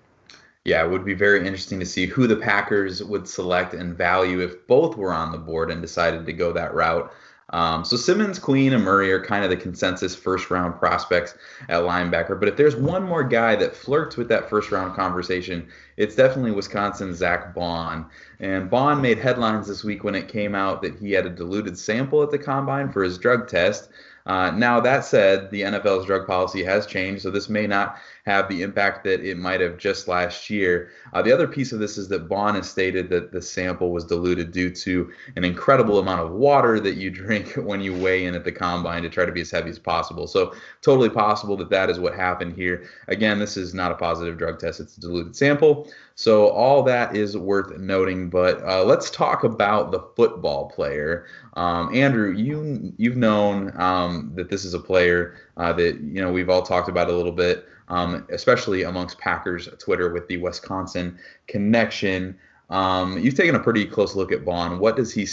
Yeah, 0.63 0.83
it 0.83 0.91
would 0.91 1.03
be 1.03 1.15
very 1.15 1.39
interesting 1.39 1.79
to 1.79 1.85
see 1.85 2.05
who 2.05 2.27
the 2.27 2.35
Packers 2.35 3.03
would 3.03 3.27
select 3.27 3.73
and 3.73 3.97
value 3.97 4.41
if 4.41 4.67
both 4.67 4.95
were 4.95 5.11
on 5.11 5.31
the 5.31 5.37
board 5.37 5.71
and 5.71 5.81
decided 5.81 6.25
to 6.25 6.33
go 6.33 6.53
that 6.53 6.73
route. 6.73 7.11
Um, 7.51 7.83
so 7.83 7.97
Simmons, 7.97 8.39
Queen, 8.39 8.73
and 8.73 8.83
Murray 8.83 9.11
are 9.11 9.23
kind 9.23 9.43
of 9.43 9.49
the 9.49 9.57
consensus 9.57 10.15
first 10.15 10.49
round 10.49 10.79
prospects 10.79 11.35
at 11.69 11.81
linebacker. 11.81 12.39
But 12.39 12.47
if 12.47 12.55
there's 12.55 12.75
one 12.75 13.03
more 13.03 13.23
guy 13.23 13.55
that 13.57 13.75
flirts 13.75 14.15
with 14.17 14.29
that 14.29 14.49
first 14.49 14.71
round 14.71 14.95
conversation, 14.95 15.67
it's 15.97 16.15
definitely 16.15 16.51
Wisconsin's 16.51 17.17
Zack 17.17 17.53
Baun. 17.53 18.05
And 18.39 18.69
Bond 18.69 19.01
made 19.01 19.19
headlines 19.19 19.67
this 19.67 19.83
week 19.83 20.03
when 20.03 20.15
it 20.15 20.29
came 20.29 20.55
out 20.55 20.81
that 20.81 20.97
he 20.97 21.11
had 21.11 21.25
a 21.25 21.29
diluted 21.29 21.77
sample 21.77 22.23
at 22.23 22.31
the 22.31 22.39
combine 22.39 22.91
for 22.91 23.03
his 23.03 23.17
drug 23.17 23.47
test. 23.47 23.89
Uh, 24.25 24.51
now, 24.51 24.79
that 24.79 25.03
said, 25.05 25.49
the 25.51 25.61
NFL's 25.61 26.05
drug 26.05 26.27
policy 26.27 26.63
has 26.63 26.85
changed, 26.85 27.23
so 27.23 27.31
this 27.31 27.49
may 27.49 27.67
not 27.67 27.97
have 28.25 28.47
the 28.47 28.61
impact 28.61 29.03
that 29.03 29.21
it 29.21 29.37
might 29.37 29.61
have 29.61 29.77
just 29.77 30.07
last 30.07 30.49
year. 30.49 30.91
Uh, 31.13 31.21
the 31.21 31.31
other 31.31 31.47
piece 31.47 31.71
of 31.71 31.79
this 31.79 31.97
is 31.97 32.07
that 32.09 32.29
Baun 32.29 32.55
has 32.55 32.69
stated 32.69 33.09
that 33.09 33.31
the 33.31 33.41
sample 33.41 33.91
was 33.91 34.05
diluted 34.05 34.51
due 34.51 34.69
to 34.69 35.11
an 35.35 35.43
incredible 35.43 35.97
amount 35.97 36.21
of 36.21 36.31
water 36.31 36.79
that 36.79 36.95
you 36.95 37.09
drink 37.21 37.53
when 37.53 37.81
you 37.81 37.95
weigh 37.97 38.25
in 38.25 38.35
at 38.35 38.43
the 38.43 38.51
combine 38.51 39.01
to 39.03 39.09
try 39.09 39.25
to 39.25 39.31
be 39.31 39.41
as 39.41 39.51
heavy 39.51 39.69
as 39.69 39.79
possible. 39.79 40.27
So, 40.27 40.53
totally 40.81 41.09
possible 41.09 41.57
that 41.57 41.69
that 41.69 41.89
is 41.89 41.99
what 41.99 42.13
happened 42.13 42.53
here. 42.55 42.89
Again, 43.07 43.39
this 43.39 43.57
is 43.57 43.73
not 43.73 43.91
a 43.91 43.95
positive 43.95 44.37
drug 44.37 44.59
test, 44.59 44.79
it's 44.79 44.97
a 44.97 45.01
diluted 45.01 45.35
sample. 45.35 45.91
So, 46.15 46.49
all 46.49 46.83
that 46.83 47.15
is 47.15 47.35
worth 47.35 47.77
noting. 47.77 48.29
But 48.29 48.61
uh, 48.63 48.83
let's 48.83 49.09
talk 49.09 49.43
about 49.43 49.91
the 49.91 50.01
football 50.15 50.69
player. 50.69 51.25
Um, 51.53 51.93
Andrew, 51.95 52.31
you 52.31 52.93
you've 52.97 53.17
known 53.17 53.73
um, 53.79 54.10
that 54.35 54.49
this 54.49 54.65
is 54.65 54.73
a 54.73 54.79
player 54.79 55.35
uh, 55.57 55.73
that 55.73 55.99
you 56.01 56.21
know 56.21 56.31
we've 56.31 56.49
all 56.49 56.61
talked 56.61 56.89
about 56.89 57.09
a 57.09 57.15
little 57.15 57.31
bit, 57.31 57.65
um, 57.87 58.25
especially 58.31 58.83
amongst 58.83 59.17
Packers 59.17 59.69
Twitter 59.79 60.11
with 60.13 60.27
the 60.27 60.37
Wisconsin 60.37 61.17
connection. 61.47 62.37
Um, 62.69 63.17
you've 63.17 63.35
taken 63.35 63.55
a 63.55 63.59
pretty 63.59 63.85
close 63.85 64.15
look 64.15 64.31
at 64.31 64.45
Baun. 64.45 64.79
What 64.79 64.95
does 64.95 65.13
he 65.13 65.27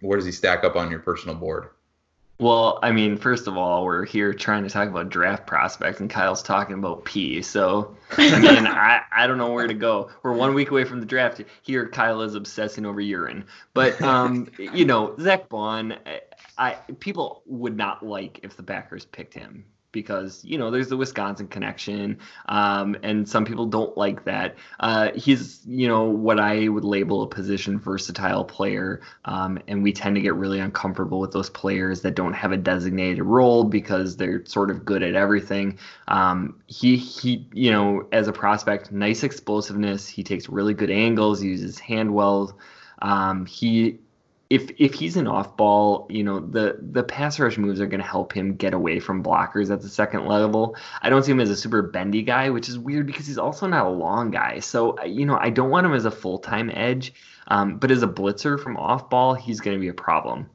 where 0.00 0.16
does 0.16 0.26
he 0.26 0.32
stack 0.32 0.64
up 0.64 0.76
on 0.76 0.90
your 0.90 1.00
personal 1.00 1.34
board? 1.34 1.70
Well, 2.42 2.80
I 2.82 2.90
mean, 2.90 3.18
first 3.18 3.46
of 3.46 3.56
all, 3.56 3.84
we're 3.84 4.04
here 4.04 4.34
trying 4.34 4.64
to 4.64 4.68
talk 4.68 4.88
about 4.88 5.10
draft 5.10 5.46
prospects, 5.46 6.00
and 6.00 6.10
Kyle's 6.10 6.42
talking 6.42 6.74
about 6.74 7.04
pee. 7.04 7.40
So, 7.40 7.96
I 8.16 8.40
mean, 8.40 8.66
I, 8.66 9.02
I 9.12 9.28
don't 9.28 9.38
know 9.38 9.52
where 9.52 9.68
to 9.68 9.74
go. 9.74 10.10
We're 10.24 10.32
one 10.32 10.52
week 10.52 10.72
away 10.72 10.82
from 10.82 10.98
the 10.98 11.06
draft. 11.06 11.40
Here, 11.62 11.86
Kyle 11.88 12.20
is 12.22 12.34
obsessing 12.34 12.84
over 12.84 13.00
urine. 13.00 13.44
But, 13.74 14.02
um, 14.02 14.50
you 14.58 14.84
know, 14.84 15.14
Zack 15.20 15.48
Baun, 15.50 15.94
I, 16.62 16.76
people 17.00 17.42
would 17.46 17.76
not 17.76 18.06
like 18.06 18.38
if 18.44 18.56
the 18.56 18.62
Packers 18.62 19.04
picked 19.04 19.34
him 19.34 19.64
because 19.90 20.44
you 20.44 20.56
know 20.56 20.70
there's 20.70 20.88
the 20.88 20.96
Wisconsin 20.96 21.48
connection, 21.48 22.20
um, 22.46 22.96
and 23.02 23.28
some 23.28 23.44
people 23.44 23.66
don't 23.66 23.98
like 23.98 24.24
that. 24.26 24.54
Uh, 24.78 25.10
he's 25.16 25.60
you 25.66 25.88
know 25.88 26.04
what 26.04 26.38
I 26.38 26.68
would 26.68 26.84
label 26.84 27.24
a 27.24 27.26
position 27.26 27.80
versatile 27.80 28.44
player, 28.44 29.00
um, 29.24 29.58
and 29.66 29.82
we 29.82 29.92
tend 29.92 30.14
to 30.14 30.22
get 30.22 30.34
really 30.36 30.60
uncomfortable 30.60 31.18
with 31.18 31.32
those 31.32 31.50
players 31.50 32.02
that 32.02 32.14
don't 32.14 32.32
have 32.32 32.52
a 32.52 32.56
designated 32.56 33.24
role 33.24 33.64
because 33.64 34.16
they're 34.16 34.46
sort 34.46 34.70
of 34.70 34.84
good 34.84 35.02
at 35.02 35.16
everything. 35.16 35.80
Um, 36.06 36.60
he 36.68 36.96
he 36.96 37.48
you 37.52 37.72
know 37.72 38.06
as 38.12 38.28
a 38.28 38.32
prospect, 38.32 38.92
nice 38.92 39.24
explosiveness. 39.24 40.06
He 40.06 40.22
takes 40.22 40.48
really 40.48 40.74
good 40.74 40.92
angles. 40.92 41.40
He 41.40 41.48
uses 41.48 41.80
hand 41.80 42.14
well. 42.14 42.56
Um, 43.00 43.46
he 43.46 43.98
if 44.52 44.70
if 44.78 44.92
he's 44.92 45.16
an 45.16 45.26
off 45.26 45.56
ball, 45.56 46.06
you 46.10 46.22
know, 46.22 46.38
the 46.38 46.76
the 46.78 47.02
pass 47.02 47.40
rush 47.40 47.56
moves 47.56 47.80
are 47.80 47.86
going 47.86 48.02
to 48.02 48.06
help 48.06 48.34
him 48.34 48.54
get 48.54 48.74
away 48.74 49.00
from 49.00 49.24
blockers 49.24 49.70
at 49.70 49.80
the 49.80 49.88
second 49.88 50.26
level. 50.26 50.76
I 51.00 51.08
don't 51.08 51.24
see 51.24 51.32
him 51.32 51.40
as 51.40 51.48
a 51.48 51.56
super 51.56 51.80
bendy 51.80 52.20
guy, 52.20 52.50
which 52.50 52.68
is 52.68 52.78
weird 52.78 53.06
because 53.06 53.26
he's 53.26 53.38
also 53.38 53.66
not 53.66 53.86
a 53.86 53.88
long 53.88 54.30
guy. 54.30 54.58
So 54.58 55.02
you 55.04 55.24
know, 55.24 55.38
I 55.40 55.48
don't 55.48 55.70
want 55.70 55.86
him 55.86 55.94
as 55.94 56.04
a 56.04 56.10
full 56.10 56.38
time 56.38 56.70
edge, 56.74 57.14
um, 57.48 57.78
but 57.78 57.90
as 57.90 58.02
a 58.02 58.06
blitzer 58.06 58.62
from 58.62 58.76
off 58.76 59.08
ball, 59.08 59.32
he's 59.32 59.60
going 59.60 59.74
to 59.74 59.80
be 59.80 59.88
a 59.88 59.94
problem. 59.94 60.50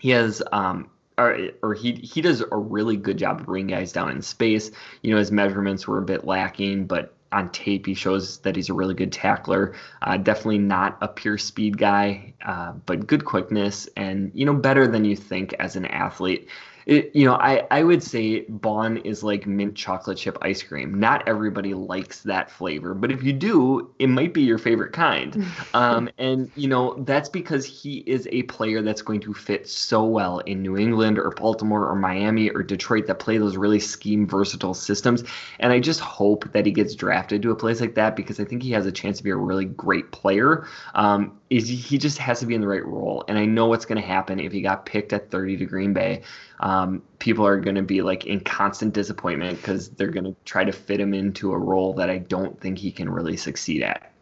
He 0.00 0.08
has 0.10 0.42
um, 0.50 0.88
or, 1.18 1.50
or 1.62 1.74
he 1.74 1.92
he 1.92 2.22
does 2.22 2.40
a 2.40 2.56
really 2.56 2.96
good 2.96 3.18
job 3.18 3.40
of 3.40 3.46
bringing 3.46 3.76
guys 3.76 3.92
down 3.92 4.10
in 4.10 4.22
space. 4.22 4.70
You 5.02 5.10
know, 5.10 5.18
his 5.18 5.30
measurements 5.30 5.86
were 5.86 5.98
a 5.98 6.02
bit 6.02 6.24
lacking, 6.24 6.86
but 6.86 7.14
on 7.32 7.50
tape 7.50 7.86
he 7.86 7.94
shows 7.94 8.38
that 8.38 8.56
he's 8.56 8.68
a 8.68 8.74
really 8.74 8.94
good 8.94 9.12
tackler. 9.12 9.74
Uh, 10.00 10.16
definitely 10.16 10.58
not 10.58 10.98
a 11.00 11.08
pure 11.08 11.38
speed 11.38 11.76
guy, 11.76 12.34
uh, 12.44 12.72
but 12.86 13.06
good 13.06 13.24
quickness 13.24 13.88
and 13.96 14.30
you 14.34 14.46
know 14.46 14.54
better 14.54 14.86
than 14.86 15.04
you 15.04 15.16
think 15.16 15.52
as 15.54 15.76
an 15.76 15.86
athlete 15.86 16.48
it, 16.88 17.14
you 17.14 17.26
know, 17.26 17.34
I, 17.34 17.66
I 17.70 17.82
would 17.82 18.02
say 18.02 18.46
Baun 18.48 18.96
is 18.98 19.22
like 19.22 19.46
mint 19.46 19.74
chocolate 19.74 20.16
chip 20.16 20.38
ice 20.40 20.62
cream. 20.62 20.98
Not 20.98 21.28
everybody 21.28 21.74
likes 21.74 22.22
that 22.22 22.50
flavor, 22.50 22.94
but 22.94 23.12
if 23.12 23.22
you 23.22 23.34
do, 23.34 23.94
it 23.98 24.06
might 24.06 24.32
be 24.32 24.40
your 24.40 24.56
favorite 24.56 24.94
kind. 24.94 25.44
um, 25.74 26.08
and, 26.16 26.50
you 26.56 26.66
know, 26.66 26.94
that's 27.04 27.28
because 27.28 27.66
he 27.66 27.98
is 28.06 28.26
a 28.32 28.44
player 28.44 28.80
that's 28.80 29.02
going 29.02 29.20
to 29.20 29.34
fit 29.34 29.68
so 29.68 30.02
well 30.02 30.38
in 30.40 30.62
New 30.62 30.78
England 30.78 31.18
or 31.18 31.30
Baltimore 31.32 31.86
or 31.86 31.94
Miami 31.94 32.48
or 32.48 32.62
Detroit 32.62 33.06
that 33.06 33.18
play 33.18 33.36
those 33.36 33.58
really 33.58 33.80
scheme 33.80 34.26
versatile 34.26 34.72
systems. 34.72 35.24
And 35.58 35.74
I 35.74 35.80
just 35.80 36.00
hope 36.00 36.50
that 36.52 36.64
he 36.64 36.72
gets 36.72 36.94
drafted 36.94 37.42
to 37.42 37.50
a 37.50 37.56
place 37.56 37.82
like 37.82 37.96
that 37.96 38.16
because 38.16 38.40
I 38.40 38.46
think 38.46 38.62
he 38.62 38.70
has 38.70 38.86
a 38.86 38.92
chance 38.92 39.18
to 39.18 39.24
be 39.24 39.30
a 39.30 39.36
really 39.36 39.66
great 39.66 40.10
player. 40.10 40.66
Um, 40.94 41.38
is 41.50 41.68
he 41.68 41.96
just 41.96 42.18
has 42.18 42.40
to 42.40 42.46
be 42.46 42.54
in 42.54 42.60
the 42.60 42.68
right 42.68 42.84
role. 42.84 43.24
And 43.28 43.38
I 43.38 43.46
know 43.46 43.66
what's 43.66 43.86
going 43.86 44.00
to 44.00 44.06
happen 44.06 44.38
if 44.38 44.52
he 44.52 44.60
got 44.60 44.84
picked 44.84 45.12
at 45.12 45.30
30 45.30 45.56
to 45.58 45.64
Green 45.64 45.92
Bay. 45.94 46.22
Um, 46.60 46.77
people 47.18 47.46
are 47.46 47.60
going 47.60 47.76
to 47.76 47.82
be 47.82 48.02
like 48.02 48.26
in 48.26 48.40
constant 48.40 48.94
disappointment 48.94 49.58
because 49.58 49.90
they're 49.90 50.10
going 50.10 50.24
to 50.24 50.36
try 50.44 50.64
to 50.64 50.72
fit 50.72 51.00
him 51.00 51.14
into 51.14 51.52
a 51.52 51.58
role 51.58 51.92
that 51.94 52.10
I 52.10 52.18
don't 52.18 52.58
think 52.60 52.78
he 52.78 52.90
can 52.90 53.08
really 53.08 53.36
succeed 53.36 53.82
at. 53.82 54.12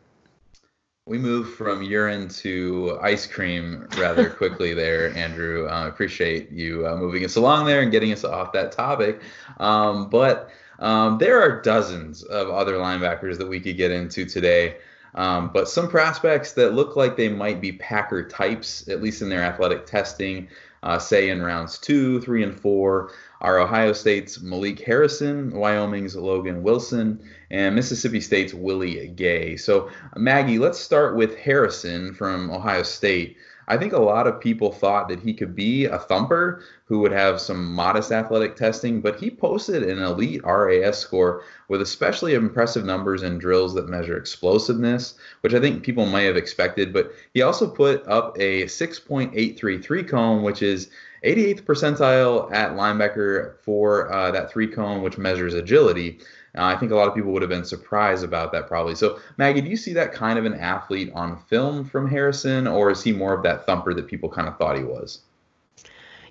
We 1.07 1.19
move 1.19 1.55
from 1.55 1.83
urine 1.83 2.29
to 2.29 2.99
ice 3.01 3.27
cream 3.27 3.87
rather 3.97 4.29
quickly 4.41 4.75
there, 4.75 5.15
Andrew. 5.17 5.67
I 5.67 5.85
uh, 5.85 5.89
appreciate 5.89 6.51
you 6.51 6.87
uh, 6.87 6.97
moving 6.97 7.25
us 7.25 7.37
along 7.37 7.67
there 7.67 7.83
and 7.83 7.93
getting 7.93 8.13
us 8.13 8.25
off 8.25 8.53
that 8.53 8.73
topic. 8.73 9.23
Um, 9.59 10.11
but 10.11 10.51
um, 10.79 11.19
there 11.19 11.41
are 11.41 11.63
dozens 11.63 12.25
of 12.25 12.51
other 12.51 12.75
linebackers 12.75 13.39
that 13.39 13.47
we 13.47 13.61
could 13.61 13.77
get 13.77 13.93
into 13.93 14.25
today. 14.25 14.79
Um, 15.15 15.51
but 15.53 15.69
some 15.69 15.89
prospects 15.89 16.53
that 16.53 16.75
look 16.75 16.95
like 16.95 17.17
they 17.17 17.29
might 17.29 17.61
be 17.61 17.73
Packer 17.73 18.29
types, 18.29 18.87
at 18.89 19.03
least 19.03 19.23
in 19.23 19.29
their 19.29 19.43
athletic 19.43 19.87
testing, 19.87 20.49
uh, 20.87 21.01
say 21.01 21.31
in 21.31 21.43
rounds 21.43 21.79
two, 21.79 22.21
three, 22.21 22.45
and 22.45 22.59
four, 22.59 23.11
are 23.41 23.59
Ohio 23.59 23.93
State's 23.93 24.41
Malik 24.41 24.79
Harrison, 24.81 25.51
Wyoming's 25.51 26.15
Logan 26.15 26.63
Wilson, 26.63 27.21
and 27.51 27.75
Mississippi 27.75 28.21
State's 28.21 28.55
Willie 28.55 29.09
Gay. 29.09 29.57
So, 29.57 29.91
Maggie, 30.15 30.61
let's 30.61 30.79
start 30.79 31.17
with 31.17 31.37
Harrison 31.37 32.15
from 32.15 32.53
Ohio 32.53 32.85
State. 32.85 33.37
I 33.69 33.77
think 33.77 33.93
a 33.93 33.99
lot 33.99 34.27
of 34.27 34.41
people 34.41 34.71
thought 34.73 35.09
that 35.09 35.21
he 35.21 35.35
could 35.35 35.55
be 35.55 35.87
a 35.87 35.99
thumper 35.99 36.63
who 36.85 37.01
would 37.01 37.13
have 37.13 37.41
some 37.41 37.73
modest 37.75 38.13
athletic 38.13 38.55
testing, 38.55 39.01
but 39.01 39.19
he 39.19 39.29
posted 39.29 39.83
an 39.83 39.99
elite 39.99 40.43
RAS 40.45 40.99
score 40.99 41.43
with 41.69 41.83
especially 41.83 42.35
impressive 42.35 42.85
numbers 42.85 43.25
in 43.25 43.39
drills 43.39 43.75
that 43.75 43.89
measure 43.89 44.17
explosiveness, 44.17 45.15
which 45.41 45.53
I 45.53 45.61
think 45.61 45.83
people 45.83 46.07
may 46.07 46.25
have 46.27 46.37
expected. 46.37 46.93
But 46.93 47.13
he 47.35 47.43
also 47.43 47.69
put 47.69 48.07
up 48.07 48.37
a 48.39 48.65
6.833 48.65 50.09
cone, 50.09 50.43
which 50.43 50.63
is 50.63 50.89
88th 51.25 51.63
percentile 51.63 52.53
at 52.53 52.73
linebacker 52.73 53.59
for 53.61 54.13
uh, 54.13 54.31
that 54.31 54.53
three 54.53 54.69
cone, 54.69 55.03
which 55.03 55.19
measures 55.19 55.55
agility. 55.55 56.21
Uh, 56.57 56.65
I 56.65 56.77
think 56.77 56.93
a 56.93 56.97
lot 56.97 57.09
of 57.09 57.15
people 57.15 57.33
would 57.33 57.43
have 57.43 57.49
been 57.49 57.65
surprised 57.65 58.25
about 58.25 58.53
that 58.53 58.67
probably. 58.67 58.95
So, 58.95 59.19
Maggie, 59.37 59.61
do 59.61 59.69
you 59.69 59.77
see 59.77 59.93
that 59.95 60.13
kind 60.13 60.39
of 60.39 60.45
an 60.45 60.55
athlete 60.55 61.13
on 61.15 61.37
film 61.37 61.85
from 61.85 62.09
Harrison, 62.09 62.67
or 62.67 62.91
is 62.91 63.03
he 63.03 63.13
more 63.13 63.35
of 63.35 63.43
that 63.43 63.67
thumper 63.67 63.95
that 63.95 64.07
people 64.07 64.29
kind 64.29 64.49
of 64.49 64.57
thought 64.57 64.77
he 64.77 64.85
was? 64.85 65.21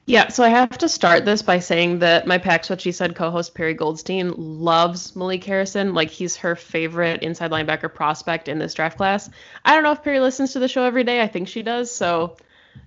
Yeah, 0.08 0.27
so 0.27 0.44
I 0.44 0.50
have 0.50 0.77
to 0.77 0.88
start 0.88 1.25
this 1.25 1.41
by 1.41 1.58
saying 1.58 2.00
that 2.00 2.27
my 2.27 2.38
Packs 2.38 2.70
What 2.70 2.79
She 2.79 2.91
Said 2.91 3.15
co-host 3.15 3.55
Perry 3.55 3.74
Goldstein 3.74 4.34
loves 4.38 5.15
Malik 5.15 5.44
Harrison. 5.44 5.96
Like 5.96 6.12
he's 6.12 6.36
her 6.38 6.55
favorite 6.55 7.24
inside 7.24 7.50
linebacker 7.50 7.91
prospect 7.91 8.48
in 8.48 8.60
this 8.60 8.75
draft 8.75 8.98
class. 8.98 9.32
I 9.63 9.74
don't 9.74 9.84
know 9.84 9.94
if 9.94 10.03
Perry 10.03 10.20
listens 10.20 10.53
to 10.53 10.60
the 10.60 10.67
show 10.67 10.84
every 10.84 11.03
day. 11.03 11.24
I 11.24 11.27
think 11.27 11.48
she 11.48 11.63
does. 11.63 11.91
So 11.91 12.38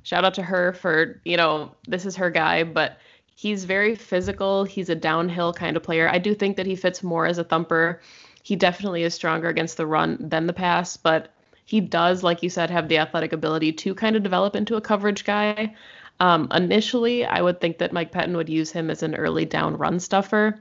shout 0.04 0.24
out 0.24 0.34
to 0.34 0.44
her 0.44 0.72
for, 0.74 1.20
you 1.24 1.36
know, 1.36 1.72
this 1.88 2.06
is 2.06 2.14
her 2.16 2.30
guy, 2.30 2.62
but 2.62 2.98
he's 3.38 3.62
very 3.62 3.94
physical. 3.94 4.64
He's 4.64 4.88
a 4.88 4.96
downhill 4.96 5.52
kind 5.52 5.76
of 5.76 5.82
player. 5.84 6.08
I 6.08 6.18
do 6.18 6.34
think 6.34 6.56
that 6.56 6.66
he 6.66 6.74
fits 6.74 7.04
more 7.04 7.24
as 7.24 7.38
a 7.38 7.44
thumper. 7.44 8.00
He 8.42 8.56
definitely 8.56 9.04
is 9.04 9.14
stronger 9.14 9.48
against 9.48 9.76
the 9.76 9.86
run 9.86 10.16
than 10.18 10.48
the 10.48 10.52
pass, 10.52 10.96
but 10.96 11.32
he 11.64 11.80
does, 11.80 12.24
like 12.24 12.42
you 12.42 12.50
said, 12.50 12.68
have 12.68 12.88
the 12.88 12.98
athletic 12.98 13.32
ability 13.32 13.74
to 13.74 13.94
kind 13.94 14.16
of 14.16 14.24
develop 14.24 14.56
into 14.56 14.74
a 14.74 14.80
coverage 14.80 15.24
guy. 15.24 15.76
Um, 16.18 16.48
initially, 16.52 17.24
I 17.24 17.40
would 17.40 17.60
think 17.60 17.78
that 17.78 17.92
Mike 17.92 18.10
Pettine 18.10 18.34
would 18.34 18.48
use 18.48 18.72
him 18.72 18.90
as 18.90 19.04
an 19.04 19.14
early 19.14 19.44
down 19.44 19.78
run 19.78 20.00
stuffer, 20.00 20.60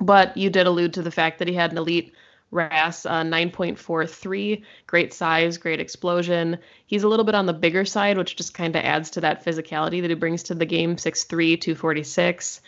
but 0.00 0.36
you 0.36 0.50
did 0.50 0.66
allude 0.66 0.94
to 0.94 1.02
the 1.02 1.12
fact 1.12 1.38
that 1.38 1.46
he 1.46 1.54
had 1.54 1.70
an 1.70 1.78
elite 1.78 2.12
RAS 2.50 3.04
uh, 3.04 3.22
9.43, 3.22 4.62
great 4.86 5.12
size, 5.12 5.58
great 5.58 5.80
explosion. 5.80 6.58
He's 6.86 7.02
a 7.02 7.08
little 7.08 7.24
bit 7.24 7.34
on 7.34 7.46
the 7.46 7.52
bigger 7.52 7.84
side, 7.84 8.16
which 8.16 8.36
just 8.36 8.54
kind 8.54 8.74
of 8.74 8.84
adds 8.84 9.10
to 9.10 9.20
that 9.20 9.44
physicality 9.44 10.00
that 10.00 10.10
he 10.10 10.14
brings 10.14 10.42
to 10.44 10.54
the 10.54 10.66
game 10.66 10.96
6'3, 10.96 11.60
246. 11.60 12.60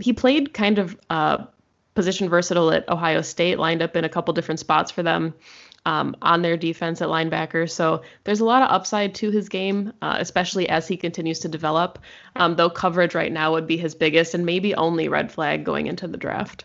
He 0.00 0.12
played 0.12 0.52
kind 0.52 0.78
of 0.78 0.98
uh, 1.08 1.44
position 1.94 2.28
versatile 2.28 2.70
at 2.72 2.88
Ohio 2.88 3.22
State, 3.22 3.58
lined 3.58 3.82
up 3.82 3.96
in 3.96 4.04
a 4.04 4.08
couple 4.08 4.34
different 4.34 4.60
spots 4.60 4.90
for 4.90 5.02
them 5.02 5.34
um, 5.84 6.16
on 6.20 6.42
their 6.42 6.56
defense 6.56 7.00
at 7.00 7.08
linebacker. 7.08 7.68
So 7.70 8.02
there's 8.24 8.40
a 8.40 8.44
lot 8.44 8.62
of 8.62 8.70
upside 8.70 9.14
to 9.16 9.30
his 9.30 9.48
game, 9.48 9.92
uh, 10.02 10.16
especially 10.18 10.68
as 10.68 10.86
he 10.86 10.96
continues 10.96 11.38
to 11.40 11.48
develop. 11.48 11.98
Um, 12.36 12.56
though 12.56 12.70
coverage 12.70 13.14
right 13.14 13.32
now 13.32 13.52
would 13.52 13.66
be 13.66 13.76
his 13.76 13.94
biggest 13.94 14.34
and 14.34 14.44
maybe 14.44 14.74
only 14.74 15.08
red 15.08 15.32
flag 15.32 15.64
going 15.64 15.86
into 15.86 16.06
the 16.06 16.18
draft. 16.18 16.64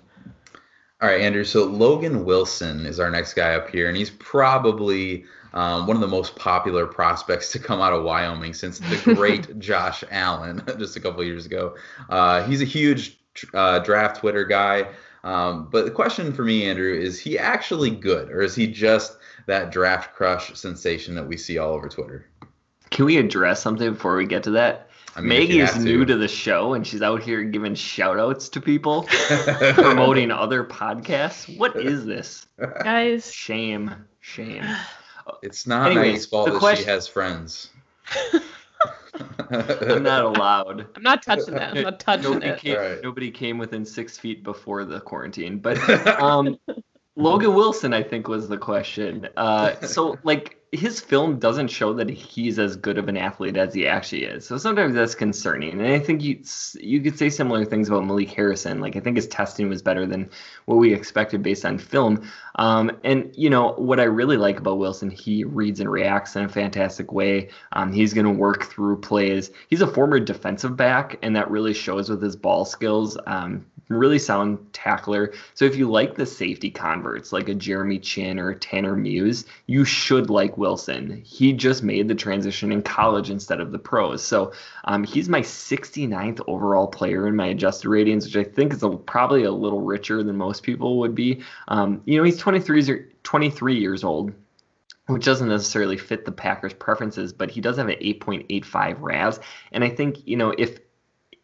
All 1.03 1.09
right, 1.09 1.19
Andrew. 1.19 1.43
So 1.43 1.65
Logan 1.65 2.23
Wilson 2.23 2.85
is 2.85 2.97
our 2.97 3.11
next 3.11 3.33
guy 3.33 3.55
up 3.55 3.69
here, 3.69 3.89
and 3.89 3.97
he's 3.97 4.09
probably 4.09 5.25
um, 5.53 5.85
one 5.85 5.97
of 5.97 6.01
the 6.01 6.07
most 6.07 6.37
popular 6.37 6.85
prospects 6.87 7.51
to 7.51 7.59
come 7.59 7.81
out 7.81 7.91
of 7.91 8.05
Wyoming 8.05 8.53
since 8.53 8.79
the 8.79 9.13
great 9.13 9.59
Josh 9.59 10.05
Allen 10.11 10.63
just 10.79 10.95
a 10.95 11.01
couple 11.01 11.21
years 11.25 11.45
ago. 11.45 11.75
Uh, 12.09 12.47
he's 12.47 12.61
a 12.61 12.65
huge 12.65 13.19
uh, 13.53 13.79
draft 13.79 14.21
Twitter 14.21 14.45
guy. 14.45 14.87
Um, 15.25 15.67
but 15.69 15.83
the 15.83 15.91
question 15.91 16.31
for 16.31 16.45
me, 16.45 16.63
Andrew, 16.63 16.93
is 16.93 17.19
he 17.19 17.37
actually 17.37 17.89
good, 17.89 18.31
or 18.31 18.41
is 18.41 18.55
he 18.55 18.65
just 18.65 19.17
that 19.45 19.73
draft 19.73 20.15
crush 20.15 20.57
sensation 20.57 21.15
that 21.15 21.27
we 21.27 21.35
see 21.35 21.57
all 21.57 21.73
over 21.73 21.89
Twitter? 21.89 22.27
Can 22.91 23.03
we 23.03 23.17
address 23.17 23.61
something 23.61 23.91
before 23.91 24.15
we 24.15 24.25
get 24.25 24.43
to 24.43 24.51
that? 24.51 24.87
I 25.15 25.21
mean, 25.21 25.29
Maggie 25.29 25.59
is 25.59 25.73
to. 25.73 25.79
new 25.79 26.05
to 26.05 26.17
the 26.17 26.27
show 26.27 26.73
and 26.73 26.85
she's 26.85 27.01
out 27.01 27.21
here 27.21 27.43
giving 27.43 27.75
shout 27.75 28.19
outs 28.19 28.49
to 28.49 28.61
people, 28.61 29.03
promoting 29.73 30.31
other 30.31 30.63
podcasts. 30.63 31.57
What 31.57 31.75
is 31.75 32.05
this? 32.05 32.47
Guys. 32.83 33.31
Shame. 33.31 33.93
Shame. 34.21 34.65
It's 35.41 35.67
not 35.67 35.87
Anyways, 35.87 36.05
Maggie's 36.05 36.25
fault 36.25 36.51
that 36.51 36.59
question... 36.59 36.85
she 36.85 36.89
has 36.89 37.07
friends. 37.07 37.69
I'm 39.49 40.03
not 40.03 40.23
allowed. 40.23 40.87
I'm 40.95 41.03
not 41.03 41.21
touching 41.21 41.53
that. 41.53 41.77
I'm 41.77 41.83
not 41.83 41.99
touching 41.99 42.23
nobody 42.23 42.47
it. 42.47 42.59
Came, 42.59 42.77
right. 42.77 43.03
Nobody 43.03 43.31
came 43.31 43.57
within 43.57 43.85
six 43.85 44.17
feet 44.17 44.43
before 44.43 44.85
the 44.85 44.99
quarantine. 44.99 45.59
But 45.59 45.77
um, 46.21 46.57
Logan 47.15 47.53
Wilson, 47.53 47.93
I 47.93 48.03
think, 48.03 48.27
was 48.27 48.47
the 48.47 48.57
question. 48.57 49.29
Uh, 49.37 49.75
so, 49.81 50.17
like, 50.23 50.63
his 50.73 50.99
film 50.99 51.37
doesn't 51.37 51.67
show 51.67 51.93
that 51.93 52.09
he's 52.09 52.57
as 52.57 52.75
good 52.75 52.97
of 52.97 53.07
an 53.07 53.15
athlete 53.15 53.55
as 53.55 53.75
he 53.75 53.85
actually 53.85 54.23
is. 54.23 54.43
So 54.45 54.57
sometimes 54.57 54.95
that's 54.95 55.13
concerning. 55.13 55.79
And 55.79 55.87
I 55.87 55.99
think 55.99 56.23
you 56.23 56.41
you 56.79 56.99
could 56.99 57.17
say 57.17 57.29
similar 57.29 57.63
things 57.63 57.89
about 57.89 58.05
Malik 58.05 58.31
Harrison. 58.31 58.81
Like 58.81 58.95
I 58.95 58.99
think 58.99 59.15
his 59.15 59.27
testing 59.27 59.69
was 59.69 59.83
better 59.83 60.07
than 60.07 60.31
what 60.65 60.77
we 60.77 60.91
expected 60.91 61.43
based 61.43 61.63
on 61.63 61.77
film. 61.77 62.27
Um, 62.55 62.91
and 63.03 63.31
you 63.35 63.51
know 63.51 63.73
what 63.73 63.99
I 63.99 64.05
really 64.05 64.37
like 64.37 64.57
about 64.57 64.79
Wilson, 64.79 65.11
he 65.11 65.43
reads 65.43 65.79
and 65.79 65.91
reacts 65.91 66.35
in 66.35 66.43
a 66.43 66.49
fantastic 66.49 67.11
way. 67.11 67.49
Um, 67.73 67.93
he's 67.93 68.13
going 68.13 68.25
to 68.25 68.31
work 68.31 68.63
through 68.63 68.99
plays. 69.01 69.51
He's 69.69 69.81
a 69.81 69.87
former 69.87 70.19
defensive 70.19 70.75
back, 70.75 71.19
and 71.21 71.35
that 71.35 71.51
really 71.51 71.75
shows 71.75 72.09
with 72.09 72.21
his 72.21 72.35
ball 72.35 72.65
skills. 72.65 73.15
Um, 73.27 73.67
really 73.89 74.19
sound 74.19 74.59
tackler. 74.73 75.33
So 75.53 75.65
if 75.65 75.75
you 75.75 75.89
like 75.89 76.15
the 76.15 76.25
safety 76.25 76.69
converts 76.69 77.33
like 77.33 77.49
a 77.49 77.53
Jeremy 77.53 77.99
Chinn 77.99 78.39
or 78.39 78.53
Tanner 78.53 78.95
Muse, 78.95 79.45
you 79.67 79.85
should 79.85 80.29
like 80.29 80.57
Wilson. 80.57 81.21
He 81.23 81.53
just 81.53 81.83
made 81.83 82.07
the 82.07 82.15
transition 82.15 82.71
in 82.71 82.81
college 82.81 83.29
instead 83.29 83.59
of 83.59 83.71
the 83.71 83.79
pros. 83.79 84.23
So 84.23 84.53
um, 84.85 85.03
he's 85.03 85.29
my 85.29 85.41
69th 85.41 86.41
overall 86.47 86.87
player 86.87 87.27
in 87.27 87.35
my 87.35 87.47
adjusted 87.47 87.89
ratings, 87.89 88.25
which 88.25 88.37
I 88.37 88.49
think 88.49 88.73
is 88.73 88.83
a, 88.83 88.89
probably 88.89 89.43
a 89.43 89.51
little 89.51 89.81
richer 89.81 90.23
than 90.23 90.37
most 90.37 90.63
people 90.63 90.97
would 90.99 91.15
be. 91.15 91.41
Um, 91.67 92.01
you 92.05 92.17
know, 92.17 92.23
he's 92.23 92.37
23, 92.37 93.05
23 93.23 93.77
years 93.77 94.03
old 94.03 94.33
which 95.07 95.25
doesn't 95.25 95.49
necessarily 95.49 95.97
fit 95.97 96.23
the 96.23 96.31
Packers' 96.31 96.73
preferences, 96.73 97.33
but 97.33 97.51
he 97.51 97.59
does 97.59 97.75
have 97.77 97.89
an 97.89 97.99
8.85 97.99 98.95
RAS. 98.99 99.39
And 99.73 99.83
I 99.83 99.89
think, 99.89 100.25
you 100.25 100.37
know, 100.37 100.53
if 100.57 100.79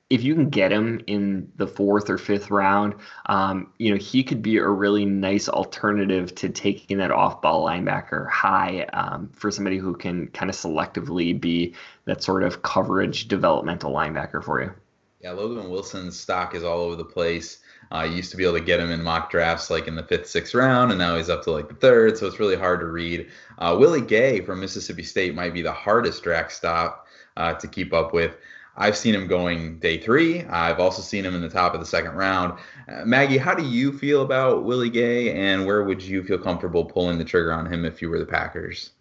if 0.09 0.23
you 0.23 0.33
can 0.33 0.49
get 0.49 0.71
him 0.71 1.01
in 1.05 1.51
the 1.57 1.67
fourth 1.67 2.09
or 2.09 2.17
fifth 2.17 2.49
round, 2.49 2.95
um, 3.27 3.71
you 3.77 3.91
know, 3.91 3.97
he 3.97 4.23
could 4.23 4.41
be 4.41 4.57
a 4.57 4.67
really 4.67 5.05
nice 5.05 5.47
alternative 5.47 6.33
to 6.35 6.49
taking 6.49 6.97
that 6.97 7.11
off 7.11 7.41
ball 7.41 7.65
linebacker 7.65 8.27
high 8.27 8.85
um, 8.93 9.29
for 9.33 9.51
somebody 9.51 9.77
who 9.77 9.95
can 9.95 10.27
kind 10.27 10.49
of 10.49 10.55
selectively 10.55 11.39
be 11.39 11.75
that 12.05 12.23
sort 12.23 12.43
of 12.43 12.63
coverage 12.63 13.27
developmental 13.27 13.93
linebacker 13.93 14.43
for 14.43 14.61
you. 14.61 14.73
Yeah, 15.21 15.31
Logan 15.31 15.69
Wilson's 15.69 16.17
stock 16.17 16.55
is 16.55 16.63
all 16.63 16.79
over 16.79 16.95
the 16.95 17.05
place. 17.05 17.59
Uh, 17.91 18.03
used 18.03 18.31
to 18.31 18.37
be 18.37 18.43
able 18.43 18.57
to 18.57 18.63
get 18.63 18.79
him 18.79 18.91
in 18.91 19.03
mock 19.03 19.29
drafts 19.29 19.69
like 19.69 19.87
in 19.87 19.95
the 19.95 20.03
fifth, 20.03 20.27
sixth 20.27 20.53
round, 20.53 20.91
and 20.91 20.99
now 20.99 21.17
he's 21.17 21.29
up 21.29 21.43
to 21.43 21.51
like 21.51 21.67
the 21.67 21.75
third, 21.75 22.17
so 22.17 22.25
it's 22.25 22.39
really 22.39 22.55
hard 22.55 22.79
to 22.79 22.85
read. 22.85 23.27
Uh, 23.57 23.75
Willie 23.77 24.01
Gay 24.01 24.41
from 24.41 24.59
Mississippi 24.59 25.03
State 25.03 25.35
might 25.35 25.53
be 25.53 25.61
the 25.61 25.71
hardest 25.71 26.23
draft 26.23 26.51
stop 26.51 27.07
uh, 27.35 27.53
to 27.55 27.67
keep 27.67 27.93
up 27.93 28.13
with. 28.13 28.37
I've 28.79 28.95
seen 28.95 29.13
him 29.13 29.27
going 29.27 29.77
day 29.79 29.98
three. 29.98 30.45
I've 30.45 30.79
also 30.79 31.01
seen 31.01 31.25
him 31.25 31.36
in 31.36 31.41
the 31.41 31.50
top 31.50 31.74
of 31.74 31.81
the 31.81 31.86
second 31.86 32.13
round. 32.13 32.57
Uh, 32.88 33.03
Maggie, 33.03 33.38
how 33.38 33.53
do 33.53 33.63
you 33.63 33.91
feel 33.91 34.21
about 34.21 34.63
Willie 34.63 34.89
Gay, 34.89 35.33
and 35.33 35.65
where 35.65 35.83
would 35.83 36.01
you 36.01 36.24
feel 36.24 36.38
comfortable 36.38 36.86
pulling 36.86 37.17
the 37.17 37.25
trigger 37.25 37.51
on 37.51 37.71
him 37.71 37.83
if 37.83 38.01
you 38.01 38.09
were 38.09 38.19
the 38.19 38.25
Packers? 38.25 38.91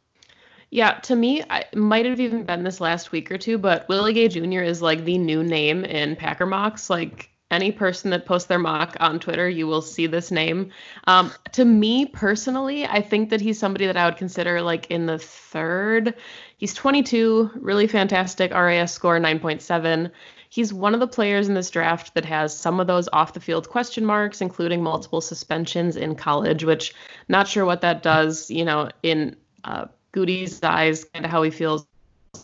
Yeah, 0.70 0.94
to 1.04 1.14
me, 1.14 1.44
I 1.48 1.64
might 1.74 2.06
have 2.06 2.18
even 2.18 2.44
been 2.44 2.64
this 2.64 2.80
last 2.80 3.12
week 3.12 3.30
or 3.30 3.38
two, 3.38 3.56
but 3.56 3.88
Willie 3.88 4.12
Gay 4.12 4.28
Jr. 4.28 4.62
is 4.62 4.82
like 4.82 5.04
the 5.04 5.16
new 5.16 5.44
name 5.44 5.84
in 5.84 6.16
Packer 6.16 6.44
mocks. 6.44 6.90
Like 6.90 7.30
any 7.50 7.72
person 7.72 8.10
that 8.10 8.26
posts 8.26 8.48
their 8.48 8.58
mock 8.58 8.96
on 9.00 9.18
Twitter, 9.18 9.48
you 9.48 9.66
will 9.66 9.80
see 9.80 10.06
this 10.06 10.30
name. 10.30 10.70
Um, 11.06 11.32
to 11.52 11.64
me 11.64 12.06
personally, 12.06 12.86
I 12.86 13.00
think 13.00 13.30
that 13.30 13.40
he's 13.40 13.58
somebody 13.58 13.86
that 13.86 13.96
I 13.96 14.04
would 14.04 14.18
consider 14.18 14.60
like 14.60 14.90
in 14.90 15.06
the 15.06 15.18
third. 15.18 16.14
He's 16.58 16.74
22, 16.74 17.50
really 17.54 17.86
fantastic 17.86 18.52
RAS 18.52 18.92
score 18.92 19.18
9.7. 19.18 20.10
He's 20.50 20.72
one 20.72 20.94
of 20.94 21.00
the 21.00 21.06
players 21.06 21.48
in 21.48 21.54
this 21.54 21.70
draft 21.70 22.14
that 22.14 22.24
has 22.24 22.56
some 22.56 22.80
of 22.80 22.86
those 22.86 23.08
off 23.12 23.34
the 23.34 23.40
field 23.40 23.68
question 23.68 24.04
marks, 24.04 24.40
including 24.40 24.82
multiple 24.82 25.20
suspensions 25.20 25.96
in 25.96 26.14
college, 26.14 26.64
which 26.64 26.94
not 27.28 27.48
sure 27.48 27.64
what 27.64 27.82
that 27.82 28.02
does, 28.02 28.50
you 28.50 28.64
know, 28.64 28.90
in 29.02 29.36
uh, 29.64 29.86
Gutey's 30.12 30.62
eyes, 30.62 31.04
kind 31.04 31.24
of 31.24 31.30
how 31.30 31.42
he 31.42 31.50
feels 31.50 31.86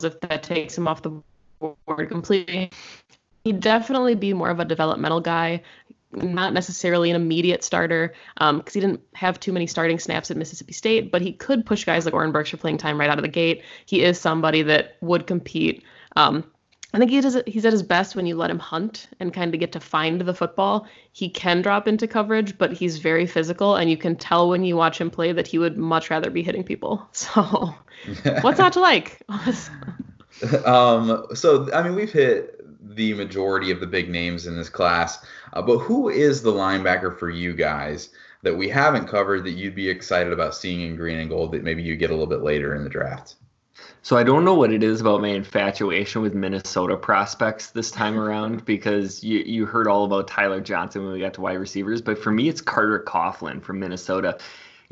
if 0.03 0.21
that 0.21 0.43
takes 0.43 0.77
him 0.77 0.89
off 0.89 1.03
the 1.03 1.23
board 1.87 2.09
completely. 2.09 2.71
He'd 3.45 3.61
definitely 3.61 4.15
be 4.15 4.33
more 4.33 4.49
of 4.49 4.59
a 4.59 4.65
developmental 4.65 5.21
guy, 5.21 5.63
not 6.13 6.55
necessarily 6.55 7.11
an 7.11 7.17
immediate 7.17 7.63
starter, 7.63 8.15
because 8.35 8.51
um, 8.51 8.63
he 8.73 8.81
didn't 8.81 9.03
have 9.15 9.39
too 9.39 9.53
many 9.53 9.67
starting 9.67 9.99
snaps 9.99 10.31
at 10.31 10.39
Mississippi 10.39 10.73
State, 10.73 11.13
but 11.13 11.21
he 11.21 11.33
could 11.33 11.67
push 11.67 11.85
guys 11.85 12.07
like 12.07 12.15
Oren 12.15 12.33
Burks 12.33 12.53
playing 12.53 12.79
time 12.79 12.99
right 12.99 13.11
out 13.11 13.19
of 13.19 13.23
the 13.23 13.29
gate. 13.29 13.63
He 13.85 14.03
is 14.03 14.19
somebody 14.19 14.63
that 14.63 14.97
would 15.03 15.27
compete. 15.27 15.85
Um, 16.17 16.45
I 16.95 16.99
think 16.99 17.11
he 17.11 17.21
does, 17.21 17.37
he's 17.47 17.65
at 17.65 17.73
his 17.73 17.83
best 17.83 18.15
when 18.15 18.25
you 18.25 18.37
let 18.37 18.51
him 18.51 18.61
hunt 18.61 19.09
and 19.19 19.35
kind 19.35 19.53
of 19.53 19.59
get 19.59 19.73
to 19.73 19.81
find 19.81 20.21
the 20.21 20.33
football. 20.33 20.87
He 21.13 21.29
can 21.29 21.61
drop 21.61 21.89
into 21.89 22.07
coverage, 22.07 22.57
but 22.57 22.73
he's 22.73 22.99
very 22.99 23.27
physical, 23.27 23.75
and 23.75 23.91
you 23.91 23.97
can 23.97 24.15
tell 24.15 24.49
when 24.49 24.65
you 24.65 24.77
watch 24.77 25.01
him 25.01 25.11
play 25.11 25.33
that 25.33 25.49
he 25.49 25.59
would 25.59 25.77
much 25.77 26.09
rather 26.09 26.31
be 26.31 26.43
hitting 26.43 26.65
people. 26.65 27.07
So, 27.13 27.75
what's 28.43 28.59
not 28.65 28.75
to 28.75 28.81
like? 28.81 29.21
um, 30.65 31.27
so 31.35 31.73
I 31.75 31.83
mean, 31.83 31.95
we've 31.95 32.13
hit 32.13 32.64
the 32.91 33.15
majority 33.15 33.71
of 33.71 33.81
the 33.81 33.87
big 33.87 34.09
names 34.09 34.47
in 34.47 34.57
this 34.57 34.69
class, 34.69 35.25
uh, 35.53 35.63
but 35.63 35.79
who 35.79 36.09
is 36.09 36.43
the 36.43 36.53
linebacker 36.53 37.19
for 37.19 37.31
you 37.31 37.55
guys 37.55 38.11
that 38.43 38.57
we 38.57 38.69
haven't 38.69 39.09
covered 39.09 39.45
that 39.45 39.53
you'd 39.53 39.75
be 39.75 39.89
excited 39.89 40.33
about 40.33 40.55
seeing 40.55 40.83
in 40.83 40.97
green 40.97 41.19
and 41.19 41.31
gold 41.31 41.53
that 41.53 41.65
maybe 41.65 41.83
you 41.83 41.97
get 41.97 42.11
a 42.11 42.13
little 42.13 42.27
bit 42.27 42.43
later 42.43 42.75
in 42.75 42.85
the 42.85 42.91
draft? 42.91 43.37
So 44.03 44.19
I 44.19 44.23
don't 44.23 44.45
know 44.45 44.55
what 44.55 44.71
it 44.71 44.83
is 44.83 45.01
about 45.01 45.23
my 45.23 45.29
infatuation 45.29 46.21
with 46.21 46.35
Minnesota 46.35 46.97
prospects 46.97 47.71
this 47.71 47.91
time 47.91 48.19
around 48.21 48.65
because 48.67 49.25
you, 49.25 49.39
you 49.41 49.65
heard 49.65 49.89
all 49.89 50.05
about 50.05 50.29
Tyler 50.29 50.61
Johnson 50.61 51.05
when 51.05 51.13
we 51.15 51.21
got 51.21 51.35
to 51.35 51.41
wide 51.41 51.55
receivers, 51.55 52.03
but 52.03 52.19
for 52.19 52.31
me 52.31 52.49
it's 52.49 52.61
Carter 52.61 53.03
Coughlin 53.07 53.63
from 53.63 53.81
Minnesota 53.81 54.39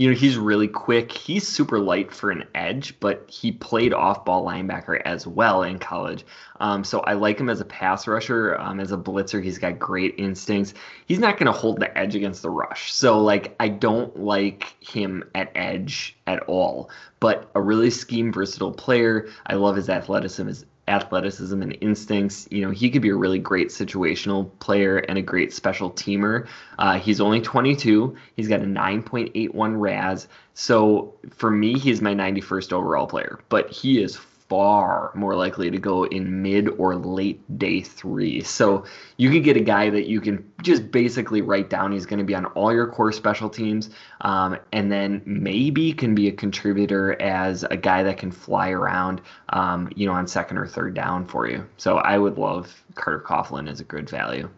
you 0.02 0.08
know, 0.08 0.16
he's 0.16 0.36
really 0.36 0.66
quick. 0.66 1.12
He's 1.12 1.46
super 1.46 1.78
light 1.78 2.12
for 2.12 2.32
an 2.32 2.42
edge, 2.56 2.98
but 2.98 3.30
he 3.30 3.52
played 3.52 3.94
off 3.94 4.24
ball 4.24 4.44
linebacker 4.44 5.00
as 5.04 5.28
well 5.28 5.62
in 5.62 5.78
college. 5.78 6.24
Um, 6.58 6.82
so 6.82 7.02
I 7.02 7.12
like 7.12 7.38
him 7.38 7.48
as 7.48 7.60
a 7.60 7.64
pass 7.64 8.08
rusher. 8.08 8.58
Um, 8.58 8.80
as 8.80 8.90
a 8.90 8.96
blitzer, 8.96 9.40
he's 9.40 9.58
got 9.58 9.78
great 9.78 10.16
instincts. 10.18 10.74
He's 11.06 11.20
not 11.20 11.38
going 11.38 11.46
to 11.46 11.56
hold 11.56 11.78
the 11.78 11.96
edge 11.96 12.16
against 12.16 12.42
the 12.42 12.50
rush. 12.50 12.92
So, 12.92 13.20
like, 13.20 13.54
I 13.60 13.68
don't 13.68 14.18
like 14.18 14.74
him 14.80 15.22
at 15.36 15.52
edge 15.54 16.16
at 16.26 16.42
all, 16.48 16.90
but 17.20 17.48
a 17.54 17.60
really 17.60 17.90
scheme 17.90 18.32
versatile 18.32 18.72
player. 18.72 19.28
I 19.46 19.54
love 19.54 19.76
his 19.76 19.88
athleticism, 19.88 20.48
his 20.48 20.66
athleticism 20.92 21.62
and 21.62 21.76
instincts. 21.80 22.46
You 22.50 22.62
know, 22.62 22.70
he 22.70 22.90
could 22.90 23.02
be 23.02 23.08
a 23.08 23.16
really 23.16 23.38
great 23.38 23.68
situational 23.68 24.50
player 24.58 24.98
and 24.98 25.18
a 25.18 25.22
great 25.22 25.52
special 25.52 25.90
teamer. 25.90 26.46
Uh, 26.78 26.98
he's 26.98 27.20
only 27.20 27.40
22. 27.40 28.14
He's 28.36 28.48
got 28.48 28.60
a 28.60 28.64
9.81 28.64 29.80
RAS. 29.80 30.28
So 30.54 31.14
for 31.30 31.50
me, 31.50 31.78
he's 31.78 32.02
my 32.02 32.14
91st 32.14 32.72
overall 32.72 33.06
player, 33.06 33.38
but 33.48 33.70
he 33.70 34.02
is 34.02 34.16
far 34.52 35.10
more 35.14 35.34
likely 35.34 35.70
to 35.70 35.78
go 35.78 36.04
in 36.04 36.42
mid 36.42 36.68
or 36.76 36.94
late 36.94 37.40
day 37.58 37.80
three. 37.80 38.42
So 38.42 38.84
you 39.16 39.30
could 39.30 39.44
get 39.44 39.56
a 39.56 39.60
guy 39.60 39.88
that 39.88 40.08
you 40.08 40.20
can 40.20 40.44
just 40.60 40.90
basically 40.90 41.40
write 41.40 41.70
down. 41.70 41.90
He's 41.90 42.04
going 42.04 42.18
to 42.18 42.24
be 42.24 42.34
on 42.34 42.44
all 42.44 42.70
your 42.70 42.86
core 42.86 43.12
special 43.12 43.48
teams, 43.48 43.88
um, 44.20 44.58
and 44.72 44.92
then 44.92 45.22
maybe 45.24 45.94
can 45.94 46.14
be 46.14 46.28
a 46.28 46.32
contributor 46.32 47.16
as 47.22 47.64
a 47.64 47.78
guy 47.78 48.02
that 48.02 48.18
can 48.18 48.30
fly 48.30 48.68
around, 48.68 49.22
um, 49.54 49.90
you 49.96 50.04
know, 50.06 50.12
on 50.12 50.26
second 50.26 50.58
or 50.58 50.66
third 50.66 50.92
down 50.92 51.24
for 51.24 51.48
you. 51.48 51.66
So 51.78 51.96
I 51.96 52.18
would 52.18 52.36
love 52.36 52.84
Carter 52.94 53.24
Coughlin 53.26 53.70
as 53.70 53.80
a 53.80 53.84
good 53.84 54.10
value. 54.10 54.50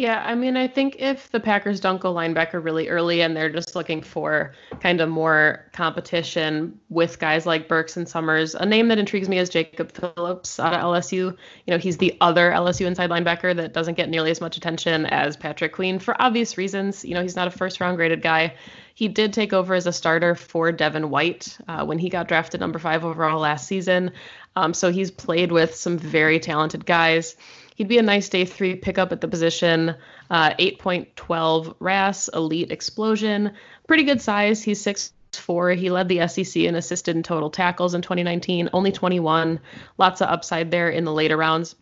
Yeah, 0.00 0.22
I 0.24 0.34
mean, 0.34 0.56
I 0.56 0.66
think 0.66 0.96
if 0.98 1.30
the 1.30 1.40
Packers 1.40 1.78
don't 1.78 2.00
go 2.00 2.14
linebacker 2.14 2.64
really 2.64 2.88
early 2.88 3.20
and 3.20 3.36
they're 3.36 3.50
just 3.50 3.76
looking 3.76 4.00
for 4.00 4.54
kind 4.80 4.98
of 4.98 5.10
more 5.10 5.66
competition 5.74 6.80
with 6.88 7.18
guys 7.18 7.44
like 7.44 7.68
Burks 7.68 7.98
and 7.98 8.08
Summers, 8.08 8.54
a 8.54 8.64
name 8.64 8.88
that 8.88 8.98
intrigues 8.98 9.28
me 9.28 9.36
is 9.36 9.50
Jacob 9.50 9.92
Phillips 9.92 10.58
out 10.58 10.72
of 10.72 10.80
LSU. 10.80 11.12
You 11.12 11.36
know, 11.66 11.76
he's 11.76 11.98
the 11.98 12.16
other 12.22 12.50
LSU 12.50 12.86
inside 12.86 13.10
linebacker 13.10 13.54
that 13.54 13.74
doesn't 13.74 13.98
get 13.98 14.08
nearly 14.08 14.30
as 14.30 14.40
much 14.40 14.56
attention 14.56 15.04
as 15.04 15.36
Patrick 15.36 15.74
Queen 15.74 15.98
for 15.98 16.16
obvious 16.18 16.56
reasons. 16.56 17.04
You 17.04 17.12
know, 17.12 17.20
he's 17.20 17.36
not 17.36 17.46
a 17.46 17.50
first 17.50 17.78
round 17.78 17.98
graded 17.98 18.22
guy. 18.22 18.54
He 18.94 19.06
did 19.06 19.34
take 19.34 19.52
over 19.52 19.74
as 19.74 19.86
a 19.86 19.92
starter 19.92 20.34
for 20.34 20.72
Devin 20.72 21.10
White 21.10 21.58
uh, 21.68 21.84
when 21.84 21.98
he 21.98 22.08
got 22.08 22.26
drafted 22.26 22.60
number 22.60 22.78
five 22.78 23.04
overall 23.04 23.40
last 23.40 23.66
season. 23.66 24.12
Um, 24.56 24.72
so 24.72 24.90
he's 24.90 25.10
played 25.10 25.52
with 25.52 25.74
some 25.74 25.98
very 25.98 26.40
talented 26.40 26.86
guys. 26.86 27.36
He'd 27.80 27.88
be 27.88 27.96
a 27.96 28.02
nice 28.02 28.28
day 28.28 28.44
three 28.44 28.76
pickup 28.76 29.10
at 29.10 29.22
the 29.22 29.26
position. 29.26 29.94
Uh, 30.28 30.50
8.12 30.50 31.76
RAS, 31.80 32.28
elite 32.34 32.70
explosion, 32.70 33.52
pretty 33.88 34.02
good 34.02 34.20
size. 34.20 34.62
He's 34.62 34.82
six 34.82 35.14
four. 35.32 35.70
He 35.70 35.88
led 35.88 36.06
the 36.06 36.28
SEC 36.28 36.64
and 36.64 36.76
assisted 36.76 37.16
in 37.16 37.22
total 37.22 37.48
tackles 37.48 37.94
in 37.94 38.02
2019. 38.02 38.68
Only 38.74 38.92
21. 38.92 39.60
Lots 39.96 40.20
of 40.20 40.28
upside 40.28 40.70
there 40.70 40.90
in 40.90 41.06
the 41.06 41.12
later 41.14 41.38
rounds. 41.38 41.74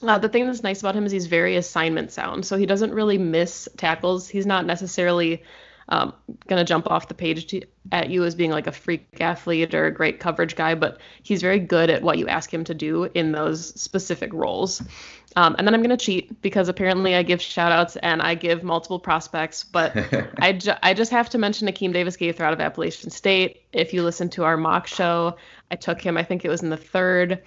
Uh, 0.00 0.16
the 0.16 0.30
thing 0.30 0.46
that's 0.46 0.62
nice 0.62 0.80
about 0.80 0.96
him 0.96 1.04
is 1.04 1.12
he's 1.12 1.26
very 1.26 1.56
assignment 1.56 2.12
sound, 2.12 2.46
so 2.46 2.56
he 2.56 2.64
doesn't 2.64 2.94
really 2.94 3.18
miss 3.18 3.68
tackles. 3.76 4.30
He's 4.30 4.46
not 4.46 4.64
necessarily 4.64 5.42
um, 5.88 6.14
gonna 6.46 6.64
jump 6.64 6.90
off 6.90 7.08
the 7.08 7.14
page 7.14 7.46
to, 7.48 7.60
at 7.90 8.08
you 8.08 8.24
as 8.24 8.34
being 8.34 8.50
like 8.50 8.66
a 8.66 8.72
freak 8.72 9.20
athlete 9.20 9.74
or 9.74 9.86
a 9.86 9.92
great 9.92 10.20
coverage 10.20 10.56
guy, 10.56 10.74
but 10.74 10.98
he's 11.22 11.42
very 11.42 11.58
good 11.58 11.90
at 11.90 12.02
what 12.02 12.18
you 12.18 12.26
ask 12.28 12.52
him 12.52 12.64
to 12.64 12.74
do 12.74 13.04
in 13.14 13.32
those 13.32 13.78
specific 13.80 14.32
roles. 14.32 14.82
Um, 15.36 15.54
and 15.56 15.66
then 15.66 15.74
I'm 15.74 15.82
gonna 15.82 15.96
cheat 15.96 16.40
because 16.42 16.68
apparently 16.68 17.14
I 17.14 17.22
give 17.22 17.40
shout 17.40 17.72
outs 17.72 17.96
and 17.96 18.20
I 18.20 18.34
give 18.34 18.62
multiple 18.62 18.98
prospects, 18.98 19.64
but 19.64 19.96
I, 20.38 20.52
ju- 20.52 20.74
I 20.82 20.94
just 20.94 21.10
have 21.10 21.30
to 21.30 21.38
mention 21.38 21.68
Akeem 21.68 21.92
Davis 21.92 22.16
Gaither 22.16 22.44
out 22.44 22.52
of 22.52 22.60
Appalachian 22.60 23.10
State. 23.10 23.62
If 23.72 23.94
you 23.94 24.02
listen 24.02 24.28
to 24.30 24.44
our 24.44 24.56
mock 24.56 24.86
show, 24.86 25.36
I 25.70 25.76
took 25.76 26.00
him. 26.00 26.16
I 26.16 26.22
think 26.22 26.44
it 26.44 26.48
was 26.48 26.62
in 26.62 26.70
the 26.70 26.76
third, 26.76 27.42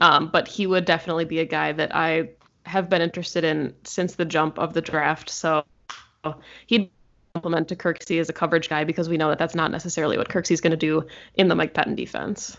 um, 0.00 0.28
but 0.32 0.48
he 0.48 0.66
would 0.66 0.84
definitely 0.84 1.24
be 1.24 1.38
a 1.38 1.44
guy 1.44 1.72
that 1.72 1.94
I 1.94 2.30
have 2.66 2.88
been 2.88 3.00
interested 3.00 3.44
in 3.44 3.74
since 3.84 4.14
the 4.14 4.24
jump 4.24 4.58
of 4.58 4.74
the 4.74 4.82
draft. 4.82 5.30
So 5.30 5.64
he'd 6.66 6.90
complement 7.34 7.68
to 7.68 7.76
Kirksey 7.76 8.20
as 8.20 8.28
a 8.28 8.32
coverage 8.32 8.68
guy 8.68 8.84
because 8.84 9.08
we 9.08 9.16
know 9.16 9.28
that 9.28 9.38
that's 9.38 9.54
not 9.54 9.70
necessarily 9.70 10.18
what 10.18 10.28
Kirksey's 10.28 10.60
going 10.60 10.72
to 10.72 10.76
do 10.76 11.06
in 11.34 11.48
the 11.48 11.54
Mike 11.54 11.74
Pettine 11.74 11.96
defense. 11.96 12.56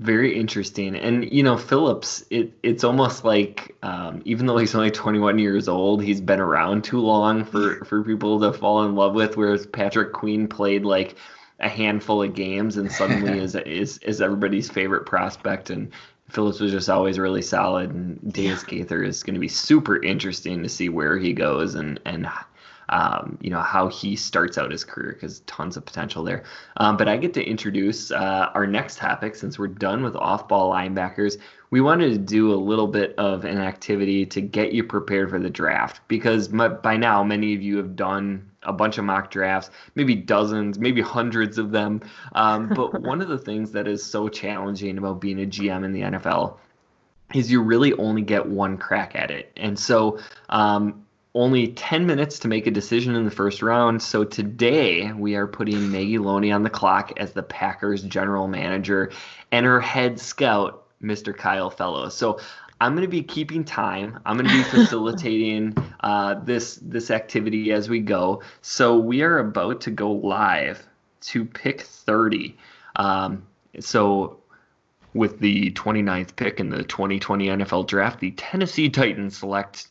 Very 0.00 0.36
interesting, 0.36 0.96
and 0.96 1.32
you 1.32 1.44
know 1.44 1.56
Phillips. 1.56 2.24
It 2.28 2.52
it's 2.64 2.82
almost 2.82 3.24
like 3.24 3.76
um, 3.84 4.22
even 4.24 4.46
though 4.46 4.56
he's 4.56 4.74
only 4.74 4.90
21 4.90 5.38
years 5.38 5.68
old, 5.68 6.02
he's 6.02 6.20
been 6.20 6.40
around 6.40 6.82
too 6.82 6.98
long 6.98 7.44
for 7.44 7.84
for 7.84 8.02
people 8.02 8.40
to 8.40 8.52
fall 8.52 8.84
in 8.84 8.96
love 8.96 9.14
with. 9.14 9.36
Whereas 9.36 9.66
Patrick 9.66 10.12
Queen 10.12 10.48
played 10.48 10.84
like 10.84 11.14
a 11.60 11.68
handful 11.68 12.24
of 12.24 12.34
games 12.34 12.76
and 12.76 12.90
suddenly 12.90 13.38
is 13.42 13.54
is 13.54 13.98
is 13.98 14.20
everybody's 14.20 14.68
favorite 14.68 15.06
prospect 15.06 15.70
and 15.70 15.92
Phillips 16.28 16.58
was 16.58 16.72
just 16.72 16.90
always 16.90 17.18
really 17.18 17.42
solid 17.42 17.90
and 17.90 18.32
Davis 18.32 18.64
yeah. 18.64 18.78
Gaither 18.78 19.04
is 19.04 19.22
going 19.22 19.34
to 19.34 19.40
be 19.40 19.48
super 19.48 20.02
interesting 20.02 20.64
to 20.64 20.68
see 20.68 20.88
where 20.88 21.18
he 21.18 21.32
goes 21.32 21.76
and 21.76 22.00
and 22.04 22.26
um, 22.88 23.38
you 23.40 23.50
know 23.50 23.60
how 23.60 23.88
he 23.88 24.16
starts 24.16 24.58
out 24.58 24.70
his 24.70 24.84
career 24.84 25.12
because 25.12 25.40
tons 25.40 25.76
of 25.76 25.84
potential 25.84 26.24
there. 26.24 26.44
Um, 26.76 26.96
but 26.96 27.08
I 27.08 27.16
get 27.16 27.34
to 27.34 27.42
introduce 27.42 28.10
uh, 28.10 28.50
our 28.54 28.66
next 28.66 28.98
topic 28.98 29.34
since 29.34 29.58
we're 29.58 29.68
done 29.68 30.02
with 30.02 30.16
off-ball 30.16 30.72
linebackers. 30.72 31.38
We 31.70 31.80
wanted 31.80 32.10
to 32.12 32.18
do 32.18 32.52
a 32.52 32.56
little 32.56 32.86
bit 32.86 33.14
of 33.18 33.44
an 33.44 33.58
activity 33.58 34.26
to 34.26 34.40
get 34.40 34.72
you 34.72 34.84
prepared 34.84 35.30
for 35.30 35.40
the 35.40 35.50
draft 35.50 36.00
because 36.08 36.50
my, 36.50 36.68
by 36.68 36.96
now 36.96 37.24
many 37.24 37.54
of 37.54 37.62
you 37.62 37.76
have 37.78 37.96
done 37.96 38.50
a 38.62 38.72
bunch 38.72 38.98
of 38.98 39.04
mock 39.04 39.30
drafts, 39.30 39.70
maybe 39.94 40.14
dozens, 40.14 40.78
maybe 40.78 41.00
hundreds 41.00 41.58
of 41.58 41.70
them. 41.70 42.00
Um, 42.34 42.68
but 42.74 43.02
one 43.02 43.20
of 43.20 43.28
the 43.28 43.38
things 43.38 43.72
that 43.72 43.88
is 43.88 44.04
so 44.04 44.28
challenging 44.28 44.98
about 44.98 45.20
being 45.20 45.42
a 45.42 45.46
GM 45.46 45.84
in 45.84 45.92
the 45.92 46.00
NFL 46.02 46.58
is 47.34 47.50
you 47.50 47.60
really 47.62 47.92
only 47.94 48.22
get 48.22 48.46
one 48.46 48.76
crack 48.76 49.16
at 49.16 49.30
it. 49.30 49.50
And 49.56 49.78
so 49.78 50.18
um, 50.48 51.03
only 51.34 51.68
10 51.68 52.06
minutes 52.06 52.38
to 52.40 52.48
make 52.48 52.66
a 52.66 52.70
decision 52.70 53.16
in 53.16 53.24
the 53.24 53.30
first 53.30 53.60
round. 53.60 54.00
So 54.00 54.24
today 54.24 55.12
we 55.12 55.34
are 55.34 55.46
putting 55.46 55.90
Maggie 55.90 56.18
Loney 56.18 56.52
on 56.52 56.62
the 56.62 56.70
clock 56.70 57.12
as 57.16 57.32
the 57.32 57.42
Packers 57.42 58.02
general 58.02 58.46
manager 58.46 59.10
and 59.50 59.66
her 59.66 59.80
head 59.80 60.20
scout, 60.20 60.84
Mr. 61.02 61.36
Kyle 61.36 61.70
Fellows. 61.70 62.16
So 62.16 62.38
I'm 62.80 62.92
going 62.92 63.02
to 63.02 63.10
be 63.10 63.22
keeping 63.22 63.64
time. 63.64 64.20
I'm 64.24 64.36
going 64.36 64.48
to 64.48 64.56
be 64.56 64.62
facilitating 64.70 65.76
uh, 66.00 66.34
this 66.44 66.78
this 66.82 67.10
activity 67.10 67.72
as 67.72 67.88
we 67.88 68.00
go. 68.00 68.42
So 68.62 68.96
we 68.96 69.22
are 69.22 69.38
about 69.38 69.80
to 69.82 69.90
go 69.90 70.12
live 70.12 70.86
to 71.22 71.44
pick 71.44 71.82
30. 71.82 72.56
Um, 72.96 73.44
so 73.80 74.38
with 75.14 75.40
the 75.40 75.70
29th 75.72 76.36
pick 76.36 76.60
in 76.60 76.68
the 76.68 76.84
2020 76.84 77.48
NFL 77.48 77.86
Draft, 77.86 78.20
the 78.20 78.32
Tennessee 78.32 78.90
Titans 78.90 79.38
select 79.38 79.88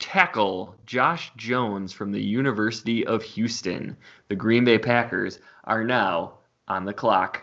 tackle 0.00 0.74
Josh 0.86 1.30
Jones 1.36 1.92
from 1.92 2.10
the 2.10 2.20
University 2.20 3.06
of 3.06 3.22
Houston. 3.22 3.96
The 4.28 4.34
Green 4.34 4.64
Bay 4.64 4.78
Packers 4.78 5.38
are 5.64 5.84
now 5.84 6.38
on 6.66 6.84
the 6.84 6.92
clock. 6.92 7.42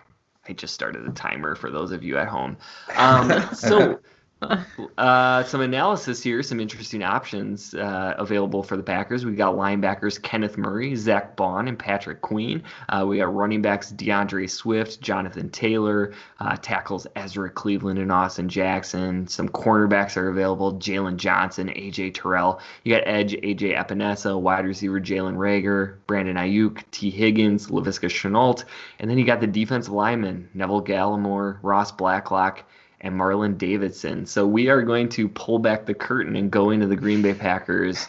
I 0.49 0.53
just 0.53 0.73
started 0.73 1.05
the 1.05 1.11
timer 1.11 1.55
for 1.55 1.69
those 1.69 1.91
of 1.91 2.03
you 2.03 2.17
at 2.17 2.27
home. 2.27 2.57
Um, 2.97 3.31
so 3.53 3.99
uh, 4.97 5.43
some 5.43 5.61
analysis 5.61 6.21
here, 6.21 6.43
some 6.43 6.59
interesting 6.59 7.01
options 7.01 7.73
uh, 7.73 8.13
available 8.19 8.61
for 8.61 8.77
the 8.77 8.83
Packers. 8.83 9.25
We 9.25 9.33
got 9.33 9.55
linebackers 9.55 10.21
Kenneth 10.21 10.57
Murray, 10.57 10.95
Zack 10.95 11.35
Baun, 11.35 11.67
and 11.67 11.77
Patrick 11.77 12.21
Queen. 12.21 12.61
Uh, 12.89 13.03
we 13.07 13.17
got 13.17 13.33
running 13.33 13.63
backs 13.63 13.89
D'Andre 13.89 14.45
Swift, 14.45 15.01
Jonathan 15.01 15.49
Taylor, 15.49 16.13
uh, 16.39 16.55
tackles 16.57 17.07
Ezra 17.15 17.49
Cleveland 17.49 17.97
and 17.97 18.11
Austin 18.11 18.47
Jackson. 18.47 19.27
Some 19.27 19.49
cornerbacks 19.49 20.15
are 20.17 20.29
available 20.29 20.73
Jaylon 20.73 21.17
Johnson, 21.17 21.69
AJ 21.69 22.13
Terrell. 22.13 22.59
You 22.83 22.93
got 22.93 23.07
edge 23.07 23.33
AJ 23.33 23.75
Epenesa, 23.75 24.39
wide 24.39 24.65
receiver 24.65 25.01
Jalen 25.01 25.35
Reagor, 25.35 25.95
Brandon 26.05 26.35
Aiyuk, 26.35 26.83
T. 26.91 27.09
Higgins, 27.09 27.67
Laviska 27.67 28.07
Shenault. 28.07 28.65
And 28.99 29.09
then 29.09 29.17
you 29.17 29.25
got 29.25 29.41
the 29.41 29.47
defensive 29.47 29.93
linemen 29.93 30.49
Neville 30.53 30.83
Gallimore, 30.83 31.57
Ross 31.63 31.91
Blacklock 31.91 32.63
and 33.01 33.15
Marlon 33.15 33.57
Davidson. 33.57 34.25
So 34.25 34.47
we 34.47 34.69
are 34.69 34.81
going 34.81 35.09
to 35.09 35.27
pull 35.29 35.59
back 35.59 35.85
the 35.85 35.93
curtain 35.93 36.35
and 36.35 36.49
go 36.49 36.71
into 36.71 36.87
the 36.87 36.95
Green 36.95 37.21
Bay 37.21 37.33
Packers 37.33 38.07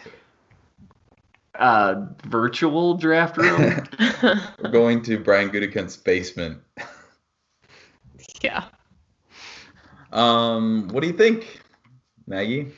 uh, 1.59 2.07
virtual 2.25 2.95
draft 2.95 3.37
room. 3.37 3.85
We're 4.23 4.71
going 4.71 5.03
to 5.03 5.19
Brian 5.19 5.51
Gutekunst's 5.51 5.97
basement. 5.97 6.61
Yeah. 8.41 8.67
Um, 10.13 10.87
what 10.93 11.01
do 11.01 11.09
you 11.09 11.13
think, 11.13 11.61
Maggie? 12.29 12.69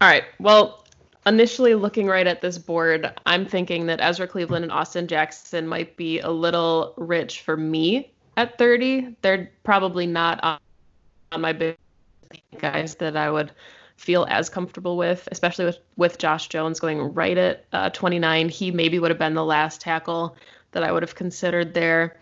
All 0.00 0.08
right. 0.08 0.22
Well, 0.38 0.86
initially 1.26 1.74
looking 1.74 2.06
right 2.06 2.28
at 2.28 2.40
this 2.40 2.56
board, 2.56 3.12
I'm 3.26 3.44
thinking 3.44 3.86
that 3.86 4.00
Ezra 4.00 4.28
Cleveland 4.28 4.62
and 4.64 4.70
Austin 4.70 5.08
Jackson 5.08 5.66
might 5.66 5.96
be 5.96 6.20
a 6.20 6.30
little 6.30 6.94
rich 6.96 7.40
for 7.40 7.56
me 7.56 8.13
at 8.36 8.58
30. 8.58 9.16
They're 9.22 9.50
probably 9.62 10.06
not 10.06 10.42
on, 10.42 10.58
my 11.40 11.52
big 11.52 11.76
guys 12.58 12.94
that 12.96 13.16
I 13.16 13.28
would 13.28 13.50
feel 13.96 14.24
as 14.28 14.48
comfortable 14.48 14.96
with, 14.96 15.28
especially 15.32 15.64
with 15.64 15.78
with 15.96 16.18
Josh 16.18 16.48
Jones 16.48 16.78
going 16.78 17.00
right 17.00 17.36
at 17.36 17.64
uh, 17.72 17.90
29. 17.90 18.48
He 18.48 18.70
maybe 18.70 18.98
would 18.98 19.10
have 19.10 19.18
been 19.18 19.34
the 19.34 19.44
last 19.44 19.80
tackle 19.80 20.36
that 20.72 20.84
I 20.84 20.92
would 20.92 21.02
have 21.02 21.14
considered 21.14 21.74
there. 21.74 22.18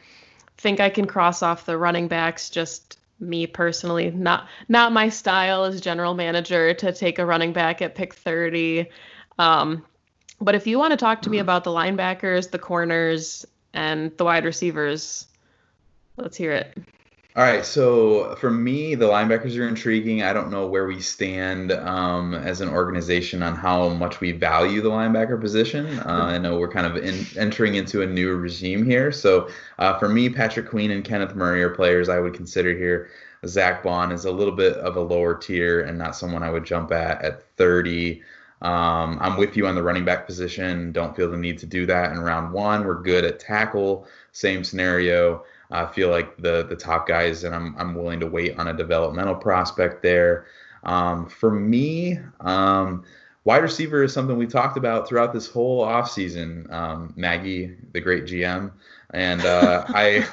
Think 0.57 0.81
I 0.81 0.89
can 0.89 1.07
cross 1.07 1.43
off 1.43 1.67
the 1.67 1.77
running 1.77 2.09
backs. 2.09 2.49
Just 2.49 2.99
me 3.21 3.47
personally, 3.47 4.11
not 4.11 4.49
not 4.69 4.93
my 4.93 5.09
style 5.09 5.65
as 5.65 5.81
general 5.81 6.15
manager 6.15 6.75
to 6.75 6.93
take 6.93 7.19
a 7.19 7.27
running 7.27 7.53
back 7.53 7.83
at 7.83 7.95
pick 7.95 8.15
30. 8.15 8.87
Um, 9.39 9.85
but 10.41 10.55
if 10.55 10.67
you 10.67 10.79
want 10.79 10.91
to 10.91 10.97
talk 10.97 11.23
to 11.23 11.31
me 11.31 11.39
about 11.39 11.65
the 11.65 11.71
linebackers, 11.71 12.51
the 12.51 12.59
corners, 12.59 13.47
and 13.73 14.17
the 14.17 14.25
wide 14.25 14.45
receivers, 14.45 15.27
Let's 16.23 16.37
hear 16.37 16.53
it. 16.53 16.79
All 17.35 17.43
right, 17.43 17.65
so 17.65 18.37
for 18.37 18.51
me, 18.51 18.95
the 18.95 19.07
linebackers 19.07 19.59
are 19.59 19.67
intriguing. 19.67 20.23
I 20.23 20.33
don't 20.33 20.51
know 20.51 20.67
where 20.67 20.87
we 20.87 21.01
stand 21.01 21.73
um, 21.73 22.35
as 22.35 22.61
an 22.61 22.69
organization 22.69 23.43
on 23.43 23.57
how 23.57 23.89
much 23.89 24.21
we 24.21 24.33
value 24.33 24.83
the 24.83 24.91
linebacker 24.91 25.41
position. 25.41 25.99
Uh, 25.99 26.27
I 26.27 26.39
know 26.39 26.59
we're 26.59 26.71
kind 26.71 26.87
of 26.87 27.03
in, 27.03 27.27
entering 27.37 27.75
into 27.75 28.03
a 28.03 28.07
new 28.07 28.37
regime 28.37 28.85
here. 28.85 29.11
So 29.11 29.49
uh, 29.79 29.99
for 29.99 30.11
me, 30.11 30.29
Patrick 30.29 30.69
Queen 30.69 30.91
and 30.91 31.03
Kenneth 31.03 31.35
Murray 31.35 31.63
are 31.63 31.71
players 31.71 32.09
I 32.09 32.21
would 32.21 32.35
consider 32.35 32.77
here. 32.77 33.09
Zack 33.47 33.83
Baun 33.83 34.13
is 34.13 34.27
a 34.27 34.31
little 34.31 34.55
bit 34.55 34.75
of 34.75 34.97
a 34.97 35.01
lower 35.01 35.35
tier 35.35 35.81
and 35.81 35.99
not 35.99 36.15
someone 36.15 36.43
I 36.43 36.51
would 36.51 36.65
jump 36.65 36.93
at 36.93 37.23
at 37.25 37.43
30. 37.57 38.23
Um, 38.61 39.19
I'm 39.21 39.37
with 39.39 39.57
you 39.57 39.67
on 39.67 39.75
the 39.75 39.83
running 39.83 40.05
back 40.05 40.27
position. 40.27 40.93
Don't 40.93 41.17
feel 41.17 41.31
the 41.31 41.37
need 41.37 41.59
to 41.59 41.67
do 41.67 41.87
that 41.87 42.13
in 42.13 42.21
round 42.21 42.53
one. 42.53 42.85
We're 42.85 43.03
good 43.03 43.25
at 43.25 43.41
tackle. 43.41 44.07
Same 44.33 44.63
scenario. 44.63 45.45
I 45.73 45.87
feel 45.87 46.11
like 46.11 46.37
the 46.37 46.65
the 46.65 46.77
top 46.77 47.09
guys, 47.09 47.45
and 47.45 47.55
I'm 47.55 47.75
I'm 47.79 47.95
willing 47.95 48.21
to 48.21 48.27
wait 48.27 48.59
on 48.59 48.69
a 48.69 48.75
developmental 48.75 49.35
prospect 49.35 50.03
there. 50.03 50.47
Um, 50.85 51.29
for 51.29 51.51
me, 51.51 52.19
um, 52.41 53.05
wide 53.45 53.63
receiver 53.63 54.03
is 54.03 54.13
something 54.13 54.37
we 54.37 54.47
talked 54.47 54.77
about 54.77 55.09
throughout 55.09 55.33
this 55.33 55.47
whole 55.47 55.85
offseason. 55.85 56.71
Um, 56.71 57.15
Maggie, 57.17 57.77
the 57.93 58.01
great 58.01 58.25
GM, 58.25 58.73
and 59.11 59.45
uh, 59.45 59.85
I, 59.89 60.27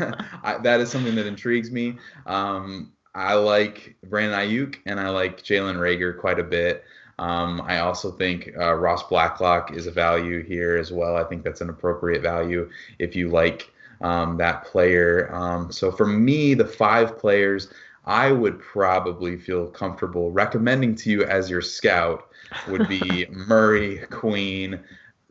I, 0.44 0.58
that 0.60 0.82
is 0.82 0.90
something 0.92 1.16
that 1.16 1.26
intrigues 1.26 1.72
me. 1.72 1.98
Um, 2.26 2.92
I 3.16 3.34
like 3.34 3.96
Brandon 4.04 4.40
Aiyuk 4.40 4.78
and 4.86 5.00
I 5.00 5.10
like 5.10 5.42
Jalen 5.42 5.78
Reagor 5.78 6.20
quite 6.20 6.40
a 6.40 6.44
bit. 6.44 6.84
Um, 7.18 7.62
I 7.66 7.80
also 7.80 8.12
think 8.12 8.52
uh, 8.58 8.74
Ross 8.76 9.04
Blacklock 9.04 9.74
is 9.74 9.88
a 9.88 9.92
value 9.92 10.42
here 10.44 10.78
as 10.78 10.92
well. 10.92 11.18
I 11.18 11.24
think 11.26 11.44
that's 11.44 11.60
an 11.60 11.70
appropriate 11.70 12.22
value 12.22 12.70
if 12.98 13.16
you 13.16 13.30
like 13.30 13.74
um, 14.02 14.38
that 14.38 14.66
player. 14.66 15.30
Um, 15.34 15.72
so 15.72 15.92
for 15.92 16.06
me, 16.06 16.54
the 16.54 16.66
five 16.66 17.18
players 17.18 17.70
I 18.06 18.32
would 18.32 18.60
probably 18.60 19.38
feel 19.38 19.68
comfortable 19.68 20.32
recommending 20.32 20.96
to 20.96 21.10
you 21.10 21.24
as 21.26 21.50
your 21.50 21.62
scout 21.62 22.30
would 22.68 22.88
be 22.88 23.28
Murray, 23.32 24.00
Queen, 24.10 24.80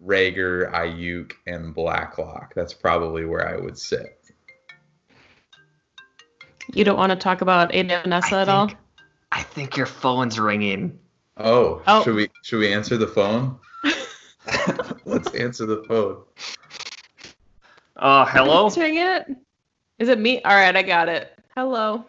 Reagor, 0.05 0.71
Aiyuk, 0.73 1.33
and 1.47 1.75
Blacklock. 1.75 2.55
That's 2.55 2.73
probably 2.73 3.25
where 3.25 3.49
I 3.49 3.57
would 3.57 3.79
sit. 3.79 4.15
You 6.73 6.85
don't 6.85 6.99
want 6.99 7.11
to 7.11 7.17
talk 7.17 7.41
about 7.41 7.73
AJ 7.73 8.05
Epenesa 8.05 8.43
at 8.43 8.49
all? 8.49 8.71
I 9.33 9.43
think 9.43 9.77
your 9.77 9.87
phone's 9.87 10.39
ringing. 10.39 10.99
Oh, 11.37 11.83
oh, 11.87 12.03
should 12.03 12.15
we 12.15 12.31
should 12.43 12.59
we 12.59 12.73
answer 12.73 12.97
the 12.97 13.07
phone? 13.07 13.59
Let's 15.05 15.35
answer 15.35 15.67
the 15.67 15.85
phone. 15.89 16.23
Uh, 17.99 18.25
hello. 18.27 18.65
Answering 18.67 18.97
it. 18.97 19.27
Is 19.99 20.09
it 20.09 20.19
me? 20.19 20.41
All 20.43 20.55
right, 20.55 20.75
I 20.75 20.83
got 20.83 21.09
it. 21.09 21.37
Hello. 21.57 22.05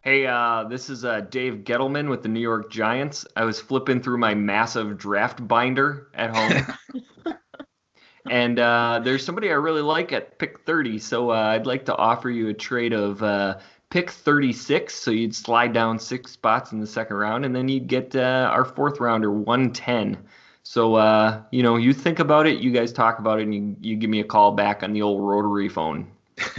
Hey, 0.00 0.26
uh, 0.26 0.64
this 0.64 0.90
is 0.90 1.04
uh, 1.04 1.20
Dave 1.20 1.62
Gettleman 1.64 2.10
with 2.10 2.22
the 2.22 2.28
New 2.28 2.40
York 2.40 2.70
Giants. 2.70 3.24
I 3.36 3.44
was 3.44 3.60
flipping 3.60 4.02
through 4.02 4.18
my 4.18 4.34
massive 4.34 4.98
draft 4.98 5.46
binder 5.46 6.08
at 6.14 6.34
home. 6.36 7.34
and 8.30 8.58
uh, 8.58 9.00
there's 9.02 9.24
somebody 9.24 9.50
I 9.50 9.54
really 9.54 9.80
like 9.80 10.12
at 10.12 10.38
pick 10.38 10.60
30. 10.66 10.98
So 10.98 11.30
uh, 11.30 11.34
I'd 11.34 11.66
like 11.66 11.86
to 11.86 11.96
offer 11.96 12.28
you 12.28 12.48
a 12.48 12.54
trade 12.54 12.92
of 12.92 13.22
uh, 13.22 13.58
pick 13.88 14.10
36. 14.10 14.94
So 14.94 15.10
you'd 15.12 15.34
slide 15.34 15.72
down 15.72 15.98
six 15.98 16.32
spots 16.32 16.72
in 16.72 16.80
the 16.80 16.86
second 16.86 17.16
round, 17.16 17.44
and 17.44 17.54
then 17.54 17.68
you'd 17.68 17.86
get 17.86 18.14
uh, 18.16 18.50
our 18.52 18.64
fourth 18.64 19.00
rounder, 19.00 19.30
110. 19.30 20.18
So 20.64 20.94
uh, 20.94 21.42
you 21.50 21.62
know, 21.62 21.76
you 21.76 21.92
think 21.92 22.18
about 22.18 22.46
it, 22.46 22.58
you 22.58 22.72
guys 22.72 22.92
talk 22.92 23.18
about 23.18 23.38
it, 23.38 23.42
and 23.44 23.54
you, 23.54 23.76
you 23.80 23.96
give 23.96 24.10
me 24.10 24.20
a 24.20 24.24
call 24.24 24.52
back 24.52 24.82
on 24.82 24.92
the 24.92 25.02
old 25.02 25.22
rotary 25.22 25.68
phone. 25.68 26.10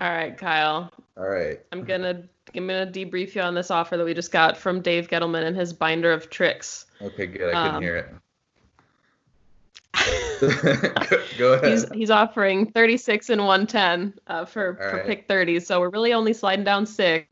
All 0.00 0.10
right, 0.10 0.36
Kyle. 0.36 0.92
All 1.16 1.28
right. 1.28 1.60
I'm 1.72 1.84
gonna 1.84 2.24
I'm 2.54 2.66
gonna 2.66 2.86
debrief 2.86 3.34
you 3.34 3.40
on 3.40 3.54
this 3.54 3.70
offer 3.70 3.96
that 3.96 4.04
we 4.04 4.14
just 4.14 4.32
got 4.32 4.56
from 4.56 4.80
Dave 4.80 5.08
Gettleman 5.08 5.44
and 5.44 5.56
his 5.56 5.72
binder 5.72 6.12
of 6.12 6.28
tricks. 6.28 6.86
Okay, 7.00 7.26
good. 7.26 7.54
I 7.54 7.62
couldn't 7.62 7.76
um, 7.76 7.82
hear 7.82 7.96
it. 7.96 8.14
go, 11.38 11.54
ahead. 11.54 11.70
He's, 11.70 11.90
he's 11.92 12.10
offering 12.10 12.70
36 12.70 13.30
and 13.30 13.40
110 13.40 14.14
uh, 14.28 14.44
for, 14.44 14.76
for 14.76 14.96
right. 14.98 15.06
pick 15.06 15.28
30. 15.28 15.58
So 15.60 15.80
we're 15.80 15.90
really 15.90 16.12
only 16.12 16.32
sliding 16.32 16.64
down 16.64 16.86
six. 16.86 17.26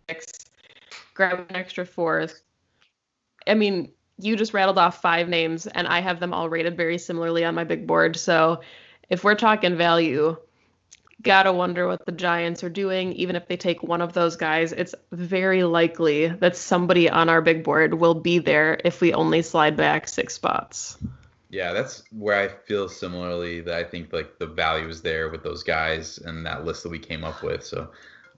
Grab 1.15 1.47
an 1.49 1.55
extra 1.55 1.87
fourth. 1.87 2.43
I 3.47 3.55
mean, 3.55 3.93
you 4.19 4.37
just 4.37 4.55
rattled 4.55 4.79
off 4.79 5.01
five 5.01 5.29
names, 5.29 5.67
and 5.67 5.87
I 5.87 6.01
have 6.01 6.21
them 6.21 6.33
all 6.33 6.49
rated 6.49 6.77
very 6.77 6.99
similarly 6.99 7.45
on 7.45 7.55
my 7.55 7.65
big 7.65 7.87
board. 7.87 8.17
So 8.17 8.61
if 9.09 9.25
we're 9.25 9.35
talking 9.35 9.77
value, 9.77 10.37
gotta 11.23 11.53
wonder 11.53 11.87
what 11.87 12.05
the 12.07 12.13
Giants 12.13 12.65
are 12.65 12.71
doing. 12.71 13.13
Even 13.15 13.37
if 13.37 13.47
they 13.49 13.57
take 13.57 13.83
one 13.83 14.03
of 14.03 14.13
those 14.13 14.37
guys, 14.37 14.73
it's 14.73 14.95
very 15.13 15.65
likely 15.65 16.29
that 16.29 16.57
somebody 16.57 17.11
on 17.11 17.29
our 17.29 17.43
big 17.43 17.65
board 17.65 17.95
will 17.95 18.15
be 18.15 18.39
there 18.39 18.81
if 18.85 19.01
we 19.01 19.13
only 19.13 19.43
slide 19.43 19.77
back 19.77 20.09
six 20.09 20.35
spots. 20.35 20.97
Yeah, 21.49 21.73
that's 21.73 22.03
where 22.11 22.39
I 22.39 22.49
feel 22.49 22.89
similarly 22.89 23.61
that 23.61 23.75
I 23.75 23.85
think 23.85 24.13
like 24.13 24.39
the 24.39 24.47
value 24.47 24.89
is 24.89 25.03
there 25.03 25.29
with 25.29 25.43
those 25.43 25.63
guys 25.63 26.19
and 26.19 26.45
that 26.45 26.65
list 26.65 26.83
that 26.83 26.89
we 26.89 26.99
came 26.99 27.25
up 27.25 27.43
with. 27.43 27.65
So 27.65 27.91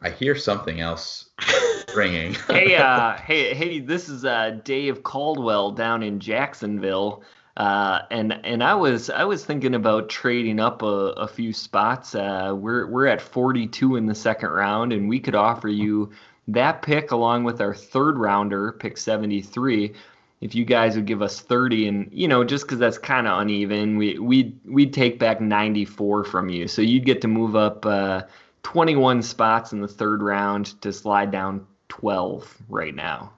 I 0.03 0.11
hear 0.11 0.37
something 0.37 0.81
else 0.81 1.31
ringing. 1.97 2.35
hey, 2.49 2.77
uh, 2.77 3.17
hey, 3.27 3.55
hey! 3.55 3.81
This 3.81 4.09
is 4.09 4.25
uh, 4.25 4.59
Dave 4.65 5.03
Caldwell 5.03 5.73
down 5.73 6.03
in 6.03 6.21
Jacksonville, 6.21 7.23
uh, 7.57 8.01
and 8.11 8.39
and 8.45 8.63
I 8.63 8.75
was 8.75 9.11
I 9.11 9.25
was 9.25 9.45
thinking 9.45 9.75
about 9.75 10.09
trading 10.09 10.61
up 10.61 10.83
a, 10.83 10.87
a 11.17 11.27
few 11.27 11.53
spots. 11.53 12.15
Uh, 12.15 12.55
we're 12.57 12.87
we're 12.87 13.07
at 13.07 13.21
42 13.21 13.97
in 13.97 14.07
the 14.07 14.15
second 14.15 14.51
round, 14.51 14.93
and 14.93 15.09
we 15.09 15.19
could 15.19 15.35
offer 15.35 15.69
you 15.69 16.13
that 16.47 16.83
pick 16.83 17.11
along 17.11 17.45
with 17.45 17.61
our 17.61 17.75
third 17.75 18.19
rounder, 18.19 18.73
pick 18.73 18.97
73. 18.97 19.93
If 20.41 20.55
you 20.55 20.65
guys 20.65 20.95
would 20.95 21.07
give 21.07 21.21
us 21.21 21.41
30, 21.41 21.89
and 21.89 22.09
you 22.13 22.29
know, 22.29 22.45
just 22.45 22.65
because 22.65 22.79
that's 22.79 22.99
kind 22.99 23.27
of 23.27 23.41
uneven, 23.41 23.97
we 23.97 24.17
we 24.21 24.55
we'd 24.65 24.93
take 24.93 25.19
back 25.19 25.41
94 25.41 26.23
from 26.23 26.49
you, 26.49 26.69
so 26.69 26.81
you'd 26.81 27.05
get 27.05 27.21
to 27.23 27.29
move 27.29 27.57
up 27.57 27.85
uh, 27.85 28.23
21 28.69 29.23
spots 29.23 29.73
in 29.73 29.81
the 29.81 29.89
third 29.89 30.21
round 30.23 30.79
to 30.83 30.93
slide 30.93 31.31
down 31.31 31.67
12 31.89 32.55
right 32.69 32.95
now. 32.95 33.33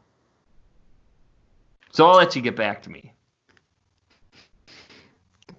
So 1.92 2.04
I'll 2.08 2.16
let 2.16 2.34
you 2.34 2.42
get 2.42 2.56
back 2.56 2.82
to 2.82 2.90
me. 2.90 3.12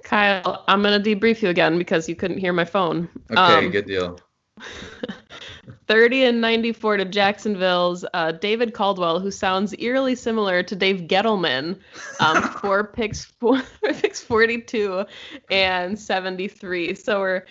Kyle, 0.04 0.66
I'm 0.68 0.84
gonna 0.84 1.00
debrief 1.00 1.42
you 1.42 1.48
again 1.48 1.78
because 1.78 2.10
you 2.10 2.18
couldn't 2.18 2.40
hear 2.40 2.52
my 2.52 2.66
phone. 2.66 3.08
Okay, 3.32 3.66
Um, 3.66 3.72
good 3.72 3.86
deal. 3.86 4.20
30 5.88 6.26
and 6.26 6.42
94 6.42 6.98
to 6.98 7.06
Jacksonville's 7.06 8.04
uh, 8.14 8.34
David 8.34 8.74
Caldwell, 8.74 9.22
who 9.22 9.32
sounds 9.32 9.74
eerily 9.80 10.16
similar 10.16 10.64
to 10.64 10.76
Dave 10.76 11.08
Gettleman, 11.08 11.80
um, 12.20 12.44
for 12.60 12.84
picks 12.84 13.24
four, 13.24 13.62
picks 13.86 14.20
42 14.20 15.06
and 15.50 15.98
73. 15.98 16.94
So 16.96 17.22
we're 17.22 17.46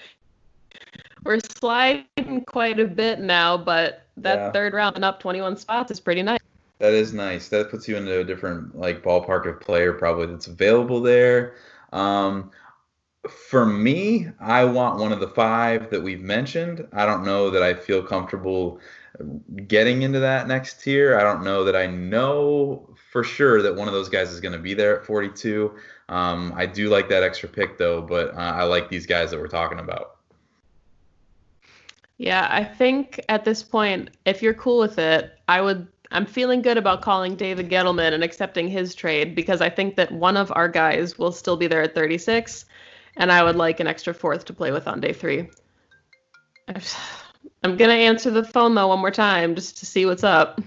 we're 1.25 1.41
sliding 1.59 2.45
quite 2.47 2.81
a 2.81 2.87
bit 2.87 3.21
now, 3.21 3.57
but 3.57 4.07
that 4.17 4.39
Yeah. 4.39 4.53
third 4.53 4.75
round 4.75 4.97
and 4.97 5.05
up 5.05 5.21
21 5.21 5.57
spots 5.57 5.91
is 5.91 6.01
pretty 6.01 6.23
nice. 6.23 6.41
That 6.79 6.93
is 6.93 7.13
nice. 7.13 7.49
That 7.49 7.71
puts 7.71 7.87
you 7.89 7.97
into 7.97 8.21
a 8.21 8.25
different 8.25 8.79
like 8.79 9.03
ballpark 9.03 9.47
of 9.47 9.61
player 9.61 9.93
probably 9.93 10.27
that's 10.27 10.47
available 10.47 11.01
there. 11.01 11.55
Um, 11.93 12.51
for 13.29 13.67
me, 13.67 14.29
I 14.41 14.65
want 14.65 14.99
one 14.99 15.13
of 15.13 15.21
the 15.21 15.29
five 15.29 15.91
that 15.91 16.03
we've 16.03 16.23
mentioned. 16.23 16.87
I 16.93 17.05
don't 17.05 17.25
know 17.25 17.51
that 17.51 17.63
I 17.63 17.75
feel 17.75 18.03
comfortable 18.03 18.81
getting 19.67 20.03
into 20.03 20.21
that 20.21 20.49
next 20.49 20.83
tier. 20.83 21.19
I 21.19 21.23
don't 21.23 21.45
know 21.45 21.65
that 21.65 21.77
I 21.77 21.87
know 21.87 22.89
for 23.13 23.23
sure 23.23 23.61
that 23.61 23.75
one 23.75 23.89
of 23.89 23.93
those 23.95 24.09
guys 24.09 24.31
is 24.31 24.41
going 24.41 24.53
to 24.53 24.59
be 24.59 24.73
there 24.73 24.99
at 24.99 25.05
42. 25.05 25.75
Um, 26.09 26.55
I 26.57 26.65
do 26.65 26.89
like 26.89 27.09
that 27.11 27.23
extra 27.23 27.49
pick 27.49 27.77
though, 27.77 28.01
but 28.01 28.35
uh, 28.35 28.39
I 28.57 28.63
like 28.63 28.89
these 28.89 29.05
guys 29.07 29.31
that 29.33 29.39
we're 29.41 29.49
talking 29.49 29.81
about. 29.81 30.17
Yeah, 32.21 32.47
I 32.51 32.65
think 32.65 33.19
at 33.31 33.47
this 33.47 33.63
point, 33.63 34.11
if 34.27 34.43
you're 34.43 34.53
cool 34.53 34.79
with 34.79 34.99
it, 34.99 35.39
I 35.49 35.63
would. 35.63 35.89
I'm 36.11 36.27
feeling 36.27 36.61
good 36.61 36.77
about 36.77 37.01
calling 37.01 37.35
David 37.35 37.71
Gettleman 37.71 38.13
and 38.13 38.23
accepting 38.23 38.69
his 38.69 38.95
trade 38.95 39.35
because 39.35 39.63
I 39.63 39.71
think 39.71 39.97
that 39.97 40.13
one 40.13 40.37
of 40.37 40.53
our 40.55 40.69
guys 40.69 41.19
will 41.19 41.33
still 41.33 41.57
be 41.57 41.67
there 41.67 41.81
at 41.81 41.95
36, 41.95 42.67
and 43.17 43.33
I 43.33 43.43
would 43.43 43.57
like 43.57 43.81
an 43.81 43.87
extra 43.87 44.13
fourth 44.13 44.45
to 44.45 44.53
play 44.53 44.71
with 44.71 44.87
on 44.87 45.01
day 45.01 45.15
three. 45.15 45.49
I'm 47.65 47.79
gonna 47.79 47.95
answer 47.95 48.31
the 48.31 48.45
phone 48.45 48.75
though 48.75 48.89
one 48.89 48.99
more 48.99 49.11
time 49.11 49.55
just 49.55 49.79
to 49.79 49.87
see 49.87 50.05
what's 50.05 50.23
up. 50.23 50.61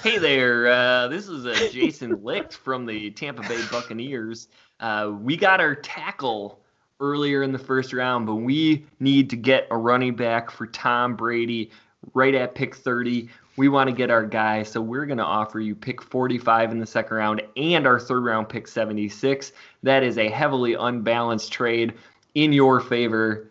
Hey 0.00 0.18
there, 0.18 0.68
uh, 0.68 1.08
this 1.08 1.26
is 1.26 1.44
uh, 1.44 1.54
Jason 1.72 2.22
Licht 2.22 2.54
from 2.54 2.86
the 2.86 3.10
Tampa 3.10 3.42
Bay 3.48 3.60
Buccaneers. 3.68 4.46
Uh, 4.78 5.10
we 5.12 5.36
got 5.36 5.60
our 5.60 5.74
tackle 5.74 6.61
earlier 7.02 7.42
in 7.42 7.52
the 7.52 7.58
first 7.58 7.92
round, 7.92 8.26
but 8.26 8.36
we 8.36 8.86
need 9.00 9.28
to 9.28 9.36
get 9.36 9.66
a 9.70 9.76
running 9.76 10.14
back 10.14 10.50
for 10.50 10.66
Tom 10.68 11.16
Brady 11.16 11.70
right 12.14 12.34
at 12.34 12.54
pick 12.54 12.76
30. 12.76 13.28
We 13.56 13.68
want 13.68 13.90
to 13.90 13.94
get 13.94 14.10
our 14.10 14.24
guy, 14.24 14.62
so 14.62 14.80
we're 14.80 15.04
going 15.04 15.18
to 15.18 15.24
offer 15.24 15.60
you 15.60 15.74
pick 15.74 16.00
45 16.00 16.70
in 16.70 16.78
the 16.78 16.86
second 16.86 17.16
round 17.16 17.42
and 17.56 17.86
our 17.86 18.00
third 18.00 18.24
round 18.24 18.48
pick 18.48 18.66
76. 18.66 19.52
That 19.82 20.02
is 20.02 20.16
a 20.16 20.28
heavily 20.30 20.74
unbalanced 20.74 21.52
trade 21.52 21.94
in 22.34 22.52
your 22.52 22.80
favor. 22.80 23.50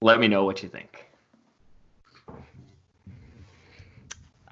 Let 0.00 0.18
me 0.18 0.26
know 0.26 0.44
what 0.44 0.62
you 0.62 0.68
think. 0.68 1.06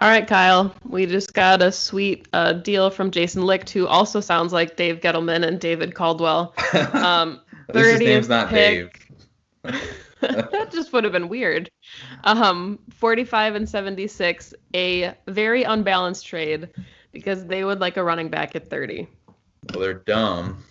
All 0.00 0.10
right, 0.10 0.26
Kyle. 0.26 0.74
We 0.86 1.06
just 1.06 1.32
got 1.32 1.62
a 1.62 1.72
sweet 1.72 2.28
uh, 2.34 2.52
deal 2.52 2.90
from 2.90 3.10
Jason 3.10 3.46
Licht, 3.46 3.70
who 3.70 3.86
also 3.86 4.20
sounds 4.20 4.52
like 4.52 4.76
Dave 4.76 5.00
Gettleman 5.00 5.46
and 5.46 5.58
David 5.58 5.94
Caldwell. 5.94 6.54
Um, 6.92 7.40
At 7.68 7.74
least 7.74 7.88
his 7.88 8.00
30th 8.00 8.04
name's 8.04 8.28
not 8.28 8.50
Dave. 8.50 8.90
pick. 9.62 9.74
that 10.30 10.70
just 10.72 10.92
would 10.92 11.04
have 11.04 11.12
been 11.12 11.28
weird. 11.28 11.70
Um, 12.24 12.78
45 12.90 13.56
and 13.56 13.68
76, 13.68 14.54
a 14.74 15.14
very 15.28 15.64
unbalanced 15.64 16.26
trade 16.26 16.70
because 17.12 17.46
they 17.46 17.64
would 17.64 17.80
like 17.80 17.96
a 17.96 18.04
running 18.04 18.28
back 18.28 18.56
at 18.56 18.68
30. 18.68 19.08
Well, 19.70 19.80
they're 19.80 19.94
dumb. 19.94 20.64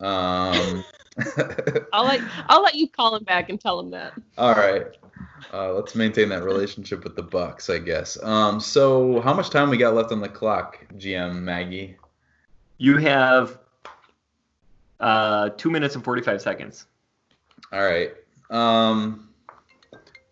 Um, 0.00 0.84
I'll 1.92 2.04
let 2.04 2.20
I'll 2.48 2.62
let 2.62 2.74
you 2.74 2.88
call 2.88 3.16
him 3.16 3.24
back 3.24 3.48
and 3.50 3.60
tell 3.60 3.80
him 3.80 3.90
that. 3.90 4.12
all 4.36 4.54
right. 4.54 4.86
Uh, 5.52 5.72
let's 5.72 5.94
maintain 5.94 6.28
that 6.28 6.42
relationship 6.42 7.04
with 7.04 7.16
the 7.16 7.22
Bucs, 7.22 7.72
I 7.74 7.78
guess. 7.78 8.22
Um, 8.22 8.60
so, 8.60 9.20
how 9.20 9.32
much 9.32 9.50
time 9.50 9.70
we 9.70 9.76
got 9.76 9.94
left 9.94 10.12
on 10.12 10.20
the 10.20 10.28
clock, 10.28 10.84
GM 10.96 11.40
Maggie? 11.42 11.96
You 12.76 12.98
have 12.98 13.58
uh, 15.00 15.50
two 15.50 15.70
minutes 15.70 15.94
and 15.94 16.04
45 16.04 16.40
seconds. 16.42 16.86
All 17.72 17.82
right. 17.82 18.12
Um, 18.50 19.28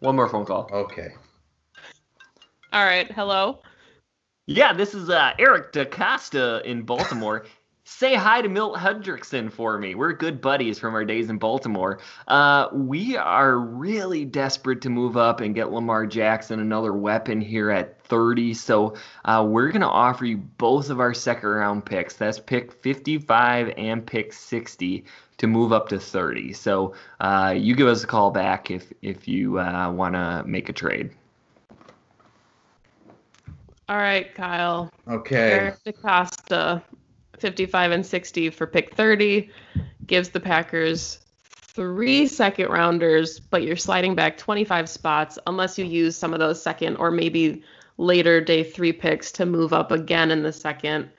One 0.01 0.17
more 0.17 0.29
phone 0.29 0.45
call. 0.45 0.69
okay. 0.73 1.09
All 2.73 2.85
right, 2.85 3.11
hello. 3.11 3.61
Yeah, 4.47 4.73
this 4.73 4.95
is 4.95 5.09
uh, 5.11 5.33
Eric 5.39 5.73
DeCosta 5.73 6.63
in 6.65 6.83
Baltimore. 6.83 7.47
Say 7.89 8.17
hi 8.17 8.43
to 8.43 8.49
Milt 8.49 8.77
Hendrickson 8.77 9.51
for 9.51 9.79
me. 9.79 9.95
We're 9.95 10.13
good 10.13 10.41
buddies 10.41 10.77
from 10.77 10.95
our 10.95 11.05
days 11.05 11.31
in 11.31 11.39
Baltimore. 11.39 12.01
Uh, 12.27 12.67
we 12.73 13.17
are 13.17 13.61
really 13.61 14.25
desperate 14.25 14.81
to 14.81 14.91
move 14.91 15.17
up 15.17 15.41
and 15.41 15.55
get 15.55 15.71
Lamar 15.71 16.05
Jackson 16.05 16.59
another 16.59 16.93
weapon 16.93 17.41
here 17.41 17.71
at 17.71 18.03
30. 18.03 18.55
So 18.55 18.97
uh, 19.25 19.47
we're 19.49 19.69
going 19.69 19.83
to 19.83 19.89
offer 19.89 20.25
you 20.25 20.37
both 20.37 20.91
of 20.91 20.99
our 20.99 21.15
second 21.15 21.49
round 21.49 21.87
picks. 21.87 22.17
That's 22.17 22.41
pick 22.41 22.73
55 22.73 23.73
and 23.79 24.05
pick 24.05 24.33
60 24.33 25.05
to 25.39 25.47
move 25.47 25.73
up 25.73 25.89
to 25.91 26.01
30. 26.01 26.55
So 26.55 26.93
uh, 27.21 27.55
you 27.57 27.77
give 27.77 27.87
us 27.87 28.03
a 28.03 28.07
call 28.09 28.33
back 28.33 28.69
if 28.69 28.93
if 29.01 29.29
you 29.29 29.61
uh, 29.61 29.93
want 29.93 30.17
to 30.17 30.43
make 30.45 30.69
a 30.69 30.73
trade. 30.73 31.13
All 33.89 33.97
right, 33.97 34.35
Kyle. 34.35 34.91
Okay. 35.07 35.53
Eric 35.53 35.77
DeCosta, 35.85 36.83
55 37.39 37.93
and 37.93 38.07
60 38.07 38.51
for 38.51 38.67
pick 38.67 38.95
30, 38.95 39.51
gives 40.07 40.31
the 40.31 40.41
Packers 40.41 41.19
three 41.77 42.27
second 42.27 42.71
rounders, 42.71 43.39
but 43.39 43.63
you're 43.63 43.77
sliding 43.77 44.15
back 44.15 44.39
25 44.39 44.89
spots 44.89 45.39
unless 45.47 45.79
you 45.79 45.85
use 45.85 46.17
some 46.17 46.33
of 46.33 46.39
those 46.39 46.63
second 46.63 46.97
or 46.97 47.11
maybe 47.11 47.63
later 47.99 48.41
day 48.41 48.63
three 48.63 48.93
picks 48.93 49.31
to 49.33 49.47
move 49.47 49.73
up 49.73 49.93
again 49.93 50.31
in 50.31 50.43
the 50.43 50.53
second 50.53 51.11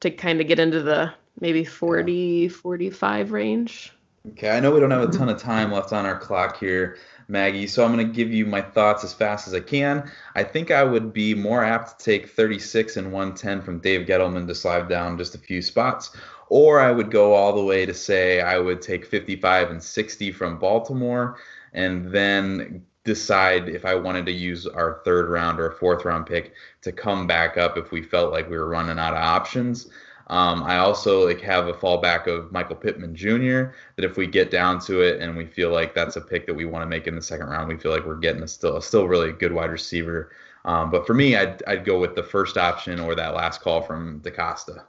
to 0.00 0.10
kind 0.10 0.40
of 0.40 0.46
get 0.46 0.58
into 0.58 0.82
the 0.82 1.12
maybe 1.40 1.64
40, 1.64 2.48
45 2.48 3.32
range. 3.32 3.92
Okay, 4.30 4.50
I 4.50 4.60
know 4.60 4.70
we 4.70 4.80
don't 4.80 4.90
have 4.90 5.08
a 5.08 5.12
ton 5.12 5.28
of 5.28 5.40
time 5.40 5.72
left 5.72 5.92
on 5.92 6.04
our 6.04 6.18
clock 6.18 6.58
here, 6.58 6.96
Maggie, 7.28 7.66
so 7.66 7.84
I'm 7.84 7.92
going 7.92 8.06
to 8.06 8.12
give 8.12 8.32
you 8.32 8.46
my 8.46 8.62
thoughts 8.62 9.04
as 9.04 9.12
fast 9.12 9.46
as 9.46 9.54
I 9.54 9.60
can. 9.60 10.10
I 10.34 10.42
think 10.42 10.70
I 10.70 10.82
would 10.82 11.12
be 11.12 11.34
more 11.34 11.62
apt 11.62 11.98
to 11.98 12.04
take 12.04 12.30
36 12.30 12.96
and 12.96 13.12
110 13.12 13.60
from 13.60 13.80
Dave 13.80 14.06
Gettleman 14.06 14.46
to 14.46 14.54
slide 14.54 14.88
down 14.88 15.18
just 15.18 15.34
a 15.34 15.38
few 15.38 15.60
spots, 15.60 16.16
or 16.48 16.80
I 16.80 16.90
would 16.90 17.10
go 17.10 17.34
all 17.34 17.54
the 17.54 17.62
way 17.62 17.84
to 17.84 17.92
say 17.92 18.40
I 18.40 18.58
would 18.58 18.80
take 18.80 19.04
55 19.04 19.70
and 19.70 19.82
60 19.82 20.32
from 20.32 20.58
Baltimore 20.58 21.36
and 21.74 22.10
then 22.10 22.86
decide 23.04 23.68
if 23.68 23.84
I 23.84 23.94
wanted 23.94 24.24
to 24.26 24.32
use 24.32 24.66
our 24.66 25.00
third 25.04 25.28
round 25.28 25.60
or 25.60 25.70
fourth 25.72 26.06
round 26.06 26.26
pick 26.26 26.54
to 26.82 26.92
come 26.92 27.26
back 27.26 27.58
up 27.58 27.76
if 27.76 27.90
we 27.92 28.02
felt 28.02 28.32
like 28.32 28.48
we 28.48 28.56
were 28.56 28.68
running 28.68 28.98
out 28.98 29.12
of 29.12 29.18
options. 29.18 29.90
Um, 30.30 30.62
I 30.62 30.76
also 30.78 31.26
like 31.26 31.40
have 31.40 31.68
a 31.68 31.72
fallback 31.72 32.26
of 32.26 32.52
Michael 32.52 32.76
Pittman 32.76 33.14
Jr. 33.16 33.72
That 33.96 34.04
if 34.04 34.16
we 34.16 34.26
get 34.26 34.50
down 34.50 34.78
to 34.80 35.00
it 35.00 35.20
and 35.22 35.36
we 35.36 35.46
feel 35.46 35.70
like 35.70 35.94
that's 35.94 36.16
a 36.16 36.20
pick 36.20 36.46
that 36.46 36.54
we 36.54 36.66
want 36.66 36.82
to 36.82 36.86
make 36.86 37.06
in 37.06 37.14
the 37.14 37.22
second 37.22 37.46
round, 37.48 37.68
we 37.68 37.76
feel 37.78 37.92
like 37.92 38.04
we're 38.04 38.16
getting 38.16 38.42
a 38.42 38.48
still 38.48 38.76
a 38.76 38.82
still 38.82 39.08
really 39.08 39.32
good 39.32 39.52
wide 39.52 39.70
receiver. 39.70 40.30
Um, 40.64 40.90
but 40.90 41.06
for 41.06 41.14
me, 41.14 41.34
I'd 41.36 41.62
I'd 41.66 41.84
go 41.84 41.98
with 41.98 42.14
the 42.14 42.22
first 42.22 42.58
option 42.58 43.00
or 43.00 43.14
that 43.14 43.34
last 43.34 43.62
call 43.62 43.80
from 43.80 44.20
DeCosta. 44.20 44.82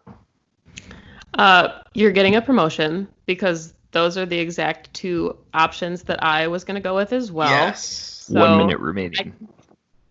Uh, 1.36 1.82
you're 1.94 2.12
getting 2.12 2.36
a 2.36 2.42
promotion 2.42 3.08
because 3.26 3.74
those 3.92 4.18
are 4.18 4.26
the 4.26 4.38
exact 4.38 4.94
two 4.94 5.38
options 5.54 6.04
that 6.04 6.22
I 6.24 6.48
was 6.48 6.64
going 6.64 6.76
to 6.76 6.82
go 6.82 6.96
with 6.96 7.14
as 7.14 7.32
well. 7.32 7.50
yes. 7.50 7.86
So- 7.86 8.40
One 8.40 8.58
minute 8.58 8.80
remaining. 8.80 9.34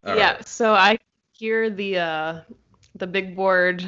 All 0.06 0.16
yeah, 0.16 0.34
right. 0.34 0.48
so 0.48 0.74
I 0.74 0.96
hear 1.32 1.68
the 1.70 1.98
uh, 1.98 2.40
the 2.94 3.06
big 3.06 3.36
board. 3.36 3.84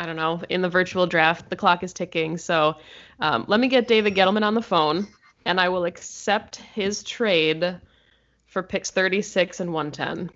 I 0.00 0.06
don't 0.06 0.16
know 0.16 0.40
in 0.48 0.62
the 0.62 0.68
virtual 0.70 1.06
draft. 1.06 1.50
The 1.50 1.56
clock 1.56 1.82
is 1.82 1.92
ticking. 1.92 2.38
So 2.38 2.76
um, 3.18 3.44
let 3.48 3.60
me 3.60 3.68
get 3.68 3.86
David 3.86 4.14
Gettleman 4.14 4.42
on 4.42 4.54
the 4.54 4.62
phone, 4.62 5.06
and 5.44 5.60
I 5.60 5.68
will 5.68 5.84
accept 5.84 6.56
his 6.56 7.02
trade 7.02 7.78
for 8.46 8.62
picks 8.62 8.90
36 8.90 9.60
and 9.60 9.74
110. 9.74 10.30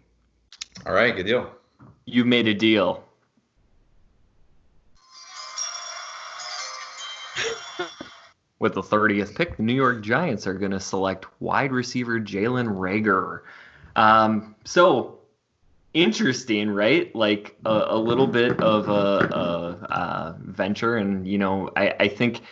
All 0.87 0.93
right, 0.93 1.17
good 1.17 1.25
deal. 1.25 1.51
You 2.05 2.27
made 2.27 2.47
a 2.47 2.53
deal. 2.53 3.05
With 8.59 8.75
the 8.75 8.83
30th 8.83 9.35
pick, 9.35 9.57
the 9.57 9.63
New 9.63 9.73
York 9.73 10.03
Giants 10.03 10.47
are 10.47 10.53
going 10.53 10.73
to 10.73 10.81
select 10.81 11.25
wide 11.41 11.73
receiver 11.73 12.21
Jalen 12.21 12.69
Reagor. 12.69 13.41
Um, 13.97 14.57
so 14.67 15.21
interesting, 15.95 16.71
right? 16.71 17.15
Like 17.15 17.57
a, 17.65 17.87
a 17.89 17.99
little 17.99 18.27
bit 18.27 18.61
of 18.61 18.89
a, 18.89 18.93
a, 18.93 19.93
a, 19.93 20.37
venture, 20.41 20.97
and 20.97 21.27
you 21.27 21.39
know, 21.39 21.71
I, 21.77 21.95
I 22.01 22.09
think 22.09 22.43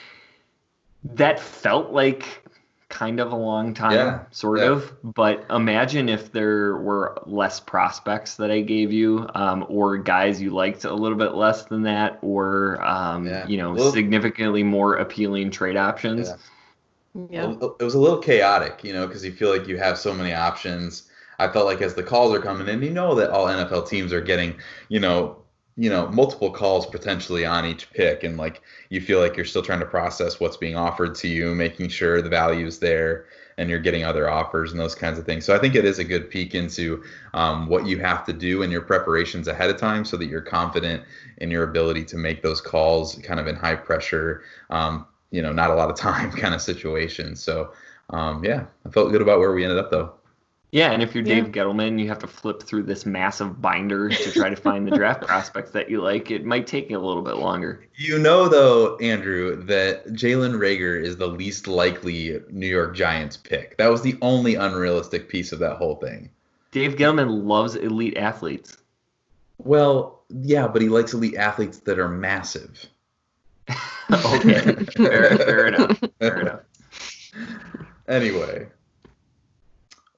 that 1.05 1.38
felt 1.40 1.90
like 1.90 2.42
kind 2.88 3.20
of 3.20 3.33
a 3.33 3.37
long 3.37 3.72
time, 3.74 3.92
Yeah, 3.92 4.20
sort 4.31 4.61
yeah. 4.61 4.66
of. 4.66 4.92
But 5.02 5.46
imagine 5.50 6.09
if 6.09 6.31
there 6.31 6.76
were 6.76 7.20
less 7.26 7.59
prospects 7.59 8.37
that 8.37 8.50
I 8.50 8.61
gave 8.61 8.92
you, 8.92 9.28
um, 9.35 9.64
or 9.68 9.96
guys 9.96 10.40
you 10.40 10.50
liked 10.50 10.85
a 10.85 10.94
little 10.94 11.18
bit 11.18 11.35
less 11.35 11.64
than 11.64 11.83
that, 11.83 12.18
or 12.22 12.83
um, 12.85 13.26
Yeah. 13.26 13.46
you 13.46 13.57
know, 13.57 13.72
Well- 13.72 13.92
significantly 13.92 14.62
more 14.62 14.96
appealing 14.96 15.50
trade 15.50 15.76
options. 15.76 16.28
Yeah. 16.28 16.37
Yeah. 17.31 17.55
It 17.78 17.83
was 17.83 17.94
a 17.94 17.98
little 17.98 18.18
chaotic, 18.18 18.83
you 18.85 18.94
know, 18.94 19.07
because 19.07 19.22
you 19.22 19.33
feel 19.33 19.50
like 19.50 19.68
you 19.68 19.76
have 19.76 19.98
so 19.98 20.14
many 20.14 20.33
options. 20.33 21.11
I 21.42 21.52
felt 21.52 21.66
like 21.66 21.83
as 21.83 21.94
the 21.94 22.02
calls 22.02 22.35
are 22.35 22.40
coming 22.40 22.68
in, 22.68 22.83
you 22.83 22.90
know 22.90 23.14
that 23.14 23.31
all 23.31 23.46
NFL 23.46 23.88
teams 23.88 24.12
are 24.12 24.20
getting, 24.20 24.57
you 24.88 25.00
know, 25.00 25.38
you 25.76 25.88
know, 25.88 26.07
multiple 26.09 26.50
calls 26.50 26.87
potentially 26.87 27.46
on 27.46 27.64
each 27.64 27.90
pick, 27.92 28.24
and 28.24 28.37
like 28.37 28.61
you 28.90 29.00
feel 29.00 29.20
like 29.20 29.37
you're 29.37 29.46
still 29.46 29.62
trying 29.62 29.81
to 29.81 29.87
process 29.87 30.38
what's 30.38 30.57
being 30.57 30.76
offered 30.76 31.14
to 31.16 31.28
you, 31.28 31.55
making 31.55 31.88
sure 31.88 32.20
the 32.20 32.28
value 32.28 32.66
is 32.66 32.78
there, 32.78 33.24
and 33.57 33.70
you're 33.70 33.78
getting 33.78 34.05
other 34.05 34.28
offers 34.28 34.72
and 34.72 34.81
those 34.81 34.94
kinds 34.94 35.18
of 35.18 35.24
things. 35.24 35.46
So 35.46 35.55
I 35.55 35.59
think 35.59 35.74
it 35.74 35.87
is 35.87 35.98
a 35.98 36.05
good 36.05 36.28
peek 36.28 36.55
into 36.55 37.02
um, 37.33 37.68
what 37.68 37.87
you 37.87 37.98
have 38.00 38.24
to 38.26 38.35
do 38.35 38.62
in 38.62 38.70
your 38.70 38.83
preparations 38.83 39.48
ahead 39.48 39.70
of 39.70 39.78
time, 39.78 40.05
so 40.05 40.18
that 40.18 40.26
you're 40.26 40.42
confident 40.42 41.05
in 41.38 41.50
your 41.50 41.64
ability 41.64 42.05
to 42.05 42.16
make 42.18 42.42
those 42.42 42.61
calls, 42.61 43.18
kind 43.22 43.40
of 43.40 43.46
in 43.46 43.57
high 43.57 43.76
pressure, 43.76 44.42
um, 44.68 45.07
you 45.31 45.40
know, 45.40 45.52
not 45.52 45.70
a 45.70 45.74
lot 45.74 45.90
of 45.90 45.96
time 46.09 46.31
kind 46.33 46.55
of 46.55 46.61
situations. 46.61 47.42
So 47.42 47.72
um, 48.11 48.44
yeah, 48.44 48.66
I 48.87 48.90
felt 48.90 49.11
good 49.11 49.22
about 49.22 49.38
where 49.38 49.52
we 49.52 49.64
ended 49.64 49.78
up 49.78 49.90
though. 49.90 50.12
Yeah, 50.73 50.91
and 50.93 51.03
if 51.03 51.15
you're 51.15 51.23
Yeah. 51.23 51.35
Dave 51.35 51.53
Gettleman, 51.53 52.01
you 52.01 52.09
have 52.09 52.19
to 52.21 52.27
flip 52.27 52.63
through 52.63 52.85
this 52.85 53.05
massive 53.05 53.61
binder 53.61 54.09
to 54.09 54.33
try 54.33 54.49
to 54.49 54.57
find 54.57 54.87
the 54.87 54.97
draft 54.97 55.21
prospects 55.27 55.71
that 55.73 55.91
you 55.91 56.01
like. 56.01 56.31
It 56.31 56.47
might 56.47 56.67
take 56.67 56.89
you 56.89 56.99
a 56.99 57.05
little 57.07 57.23
bit 57.23 57.37
longer. 57.37 57.87
You 57.97 58.19
know 58.19 58.49
though, 58.49 58.97
Andrew, 58.97 59.63
that 59.67 60.07
Jalen 60.09 60.55
Reagor 60.55 61.01
is 61.01 61.19
the 61.19 61.27
least 61.27 61.69
likely 61.69 62.41
New 62.51 62.67
York 62.67 62.97
Giants 62.97 63.37
pick. 63.37 63.77
That 63.77 63.91
was 63.91 64.01
the 64.01 64.17
only 64.23 64.55
unrealistic 64.55 65.29
piece 65.29 65.53
of 65.53 65.59
that 65.59 65.77
whole 65.77 65.97
thing. 65.97 66.31
Dave 66.71 66.97
Gettleman 66.97 67.45
loves 67.45 67.75
elite 67.77 68.17
athletes. 68.17 68.79
Well, 69.59 70.23
yeah, 70.31 70.67
but 70.69 70.81
he 70.81 70.89
likes 70.89 71.13
elite 71.13 71.37
athletes 71.37 71.81
that 71.81 71.99
are 71.99 72.09
massive. 72.09 72.87
okay, 74.11 74.75
fair, 74.97 75.37
fair 75.37 75.67
enough. 75.67 76.01
Fair 76.19 76.41
enough. 76.41 76.61
anyway, 78.09 78.69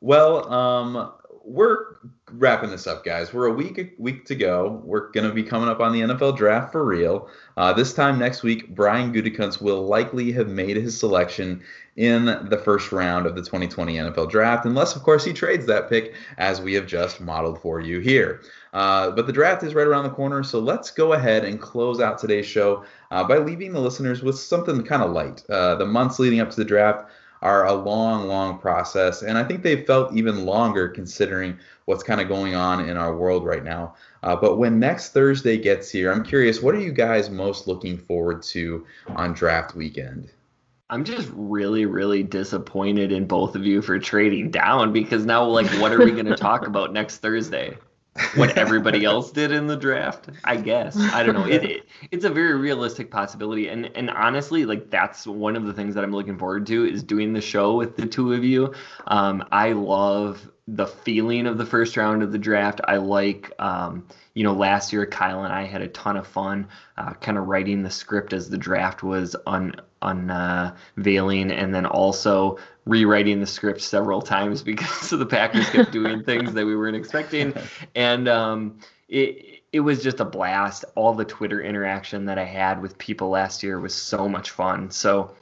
well, 0.04 0.52
um, 0.52 1.12
we're 1.46 1.96
wrapping 2.32 2.68
this 2.68 2.86
up, 2.86 3.06
guys. 3.06 3.32
We're 3.32 3.46
a 3.46 3.52
week 3.52 3.94
week 3.98 4.26
to 4.26 4.34
go. 4.34 4.82
We're 4.84 5.10
gonna 5.12 5.32
be 5.32 5.42
coming 5.42 5.70
up 5.70 5.80
on 5.80 5.92
the 5.92 6.02
NFL 6.02 6.36
draft 6.36 6.72
for 6.72 6.84
real. 6.84 7.30
Uh, 7.56 7.72
this 7.72 7.94
time 7.94 8.18
next 8.18 8.42
week, 8.42 8.74
Brian 8.74 9.14
Gutekunst 9.14 9.62
will 9.62 9.86
likely 9.86 10.30
have 10.32 10.48
made 10.48 10.76
his 10.76 10.98
selection 10.98 11.62
in 11.96 12.26
the 12.50 12.60
first 12.62 12.92
round 12.92 13.24
of 13.24 13.34
the 13.34 13.40
2020 13.40 13.94
NFL 13.94 14.28
draft, 14.28 14.66
unless, 14.66 14.94
of 14.94 15.02
course, 15.02 15.24
he 15.24 15.32
trades 15.32 15.64
that 15.66 15.88
pick, 15.88 16.12
as 16.36 16.60
we 16.60 16.74
have 16.74 16.86
just 16.86 17.22
modeled 17.22 17.62
for 17.62 17.80
you 17.80 18.00
here. 18.00 18.42
Uh, 18.74 19.10
but 19.12 19.26
the 19.26 19.32
draft 19.32 19.62
is 19.62 19.74
right 19.74 19.86
around 19.86 20.04
the 20.04 20.10
corner, 20.10 20.42
so 20.42 20.58
let's 20.58 20.90
go 20.90 21.14
ahead 21.14 21.46
and 21.46 21.62
close 21.62 22.00
out 22.00 22.18
today's 22.18 22.46
show 22.46 22.84
uh, 23.10 23.24
by 23.24 23.38
leaving 23.38 23.72
the 23.72 23.80
listeners 23.80 24.22
with 24.22 24.38
something 24.38 24.82
kind 24.82 25.02
of 25.02 25.12
light. 25.12 25.42
Uh, 25.48 25.76
the 25.76 25.86
months 25.86 26.18
leading 26.18 26.40
up 26.40 26.50
to 26.50 26.56
the 26.56 26.64
draft 26.64 27.08
are 27.44 27.66
a 27.66 27.74
long, 27.74 28.26
long 28.26 28.58
process, 28.58 29.22
and 29.22 29.36
I 29.36 29.44
think 29.44 29.62
they've 29.62 29.86
felt 29.86 30.14
even 30.14 30.46
longer 30.46 30.88
considering 30.88 31.58
what's 31.84 32.02
kind 32.02 32.20
of 32.20 32.26
going 32.26 32.54
on 32.54 32.88
in 32.88 32.96
our 32.96 33.14
world 33.14 33.44
right 33.44 33.62
now. 33.62 33.94
Uh, 34.22 34.34
but 34.34 34.56
when 34.56 34.80
next 34.80 35.12
Thursday 35.12 35.58
gets 35.58 35.90
here, 35.90 36.10
I'm 36.10 36.24
curious, 36.24 36.62
what 36.62 36.74
are 36.74 36.80
you 36.80 36.90
guys 36.90 37.28
most 37.28 37.68
looking 37.68 37.98
forward 37.98 38.42
to 38.44 38.86
on 39.08 39.34
draft 39.34 39.74
weekend? 39.74 40.30
I'm 40.88 41.04
just 41.04 41.30
really, 41.34 41.84
really 41.84 42.22
disappointed 42.22 43.12
in 43.12 43.26
both 43.26 43.54
of 43.54 43.66
you 43.66 43.82
for 43.82 43.98
trading 43.98 44.50
down 44.50 44.92
because 44.92 45.26
now, 45.26 45.44
like, 45.44 45.66
what 45.80 45.92
are 45.92 46.02
we 46.02 46.12
going 46.12 46.26
to 46.26 46.36
talk 46.36 46.66
about 46.66 46.92
next 46.92 47.18
Thursday? 47.18 47.76
What 48.36 48.56
everybody 48.56 49.04
else 49.04 49.32
did 49.32 49.50
in 49.50 49.66
the 49.66 49.76
draft? 49.76 50.28
I 50.44 50.56
guess 50.56 50.96
I 50.96 51.24
don't 51.24 51.34
know. 51.34 51.46
It, 51.46 51.64
it 51.64 51.88
it's 52.12 52.24
a 52.24 52.30
very 52.30 52.54
realistic 52.54 53.10
possibility, 53.10 53.68
and 53.68 53.90
and 53.96 54.08
honestly, 54.08 54.64
like 54.64 54.88
that's 54.88 55.26
one 55.26 55.56
of 55.56 55.64
the 55.64 55.72
things 55.72 55.96
that 55.96 56.04
I'm 56.04 56.12
looking 56.12 56.38
forward 56.38 56.66
to 56.68 56.84
is 56.84 57.02
doing 57.02 57.32
the 57.32 57.40
show 57.40 57.74
with 57.74 57.96
the 57.96 58.06
two 58.06 58.32
of 58.32 58.44
you. 58.44 58.72
Um, 59.08 59.44
I 59.50 59.72
love 59.72 60.48
the 60.66 60.86
feeling 60.86 61.46
of 61.46 61.58
the 61.58 61.66
first 61.66 61.96
round 61.96 62.22
of 62.22 62.32
the 62.32 62.38
draft. 62.38 62.80
I 62.84 62.96
like, 62.96 63.52
um, 63.58 64.06
you 64.32 64.44
know, 64.44 64.54
last 64.54 64.92
year 64.92 65.04
Kyle 65.04 65.44
and 65.44 65.52
I 65.52 65.64
had 65.64 65.82
a 65.82 65.88
ton 65.88 66.16
of 66.16 66.26
fun, 66.26 66.68
uh, 66.96 67.12
kind 67.14 67.36
of 67.36 67.48
writing 67.48 67.82
the 67.82 67.90
script 67.90 68.32
as 68.32 68.48
the 68.48 68.56
draft 68.56 69.02
was 69.02 69.36
un 69.46 69.74
unveiling, 70.02 71.50
and 71.50 71.74
then 71.74 71.86
also 71.86 72.58
rewriting 72.86 73.40
the 73.40 73.46
script 73.46 73.80
several 73.80 74.20
times 74.20 74.62
because 74.70 75.10
the 75.10 75.26
Packers 75.26 75.68
kept 75.70 75.92
doing 75.92 76.22
things 76.22 76.52
that 76.54 76.64
we 76.64 76.76
weren't 76.76 76.96
expecting, 76.96 77.54
and 77.94 78.28
um, 78.28 78.78
it 79.08 79.62
it 79.72 79.80
was 79.80 80.02
just 80.02 80.20
a 80.20 80.24
blast. 80.24 80.84
All 80.94 81.14
the 81.14 81.24
Twitter 81.24 81.60
interaction 81.60 82.26
that 82.26 82.38
I 82.38 82.44
had 82.44 82.80
with 82.80 82.96
people 82.98 83.30
last 83.30 83.62
year 83.62 83.80
was 83.80 83.94
so 83.94 84.28
much 84.28 84.50
fun. 84.50 84.90
So 84.90 85.32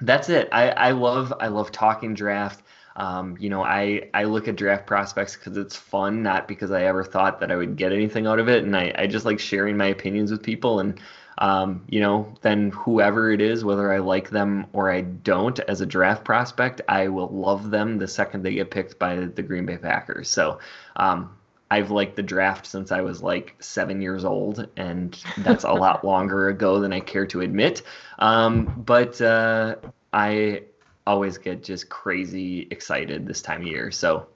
that's 0.00 0.28
it. 0.28 0.48
I, 0.52 0.70
I 0.70 0.90
love 0.92 1.32
I 1.38 1.48
love 1.48 1.70
talking 1.72 2.14
draft. 2.14 2.62
Um, 2.96 3.36
you 3.40 3.48
know, 3.48 3.62
I, 3.62 4.10
I 4.14 4.24
look 4.24 4.48
at 4.48 4.56
draft 4.56 4.86
prospects 4.86 5.36
because 5.36 5.56
it's 5.56 5.76
fun, 5.76 6.22
not 6.22 6.46
because 6.46 6.70
I 6.70 6.84
ever 6.84 7.04
thought 7.04 7.40
that 7.40 7.50
I 7.50 7.56
would 7.56 7.76
get 7.76 7.92
anything 7.92 8.26
out 8.26 8.38
of 8.38 8.48
it. 8.48 8.64
And 8.64 8.76
I, 8.76 8.92
I 8.96 9.06
just 9.06 9.24
like 9.24 9.40
sharing 9.40 9.76
my 9.76 9.86
opinions 9.86 10.30
with 10.30 10.42
people. 10.42 10.80
And, 10.80 11.00
um, 11.38 11.84
you 11.88 12.00
know, 12.00 12.34
then 12.42 12.70
whoever 12.70 13.32
it 13.32 13.40
is, 13.40 13.64
whether 13.64 13.92
I 13.92 13.98
like 13.98 14.30
them 14.30 14.66
or 14.72 14.90
I 14.90 15.00
don't 15.00 15.58
as 15.60 15.80
a 15.80 15.86
draft 15.86 16.24
prospect, 16.24 16.82
I 16.88 17.08
will 17.08 17.28
love 17.28 17.70
them 17.70 17.98
the 17.98 18.08
second 18.08 18.42
they 18.42 18.54
get 18.54 18.70
picked 18.70 18.98
by 18.98 19.16
the 19.16 19.42
Green 19.42 19.64
Bay 19.64 19.78
Packers. 19.78 20.28
So 20.28 20.58
um, 20.96 21.34
I've 21.70 21.90
liked 21.90 22.16
the 22.16 22.22
draft 22.22 22.66
since 22.66 22.92
I 22.92 23.00
was 23.00 23.22
like 23.22 23.56
seven 23.60 24.02
years 24.02 24.26
old, 24.26 24.68
and 24.76 25.18
that's 25.38 25.64
a 25.64 25.72
lot 25.72 26.04
longer 26.04 26.48
ago 26.50 26.78
than 26.80 26.92
I 26.92 27.00
care 27.00 27.26
to 27.28 27.40
admit. 27.40 27.80
Um, 28.18 28.82
but 28.84 29.18
uh, 29.22 29.76
I 30.12 30.64
always 31.06 31.38
get 31.38 31.62
just 31.62 31.88
crazy 31.88 32.68
excited 32.70 33.26
this 33.26 33.42
time 33.42 33.62
of 33.62 33.66
year. 33.66 33.90
So 33.90 34.26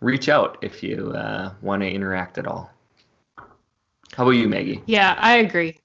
reach 0.00 0.28
out 0.28 0.58
if 0.62 0.82
you 0.82 1.12
uh, 1.12 1.52
want 1.62 1.82
to 1.82 1.90
interact 1.90 2.38
at 2.38 2.46
all. 2.46 2.70
How 4.16 4.22
about 4.22 4.30
you, 4.30 4.48
Maggie? 4.48 4.82
Yeah, 4.86 5.14
I 5.18 5.36
agree. 5.36 5.78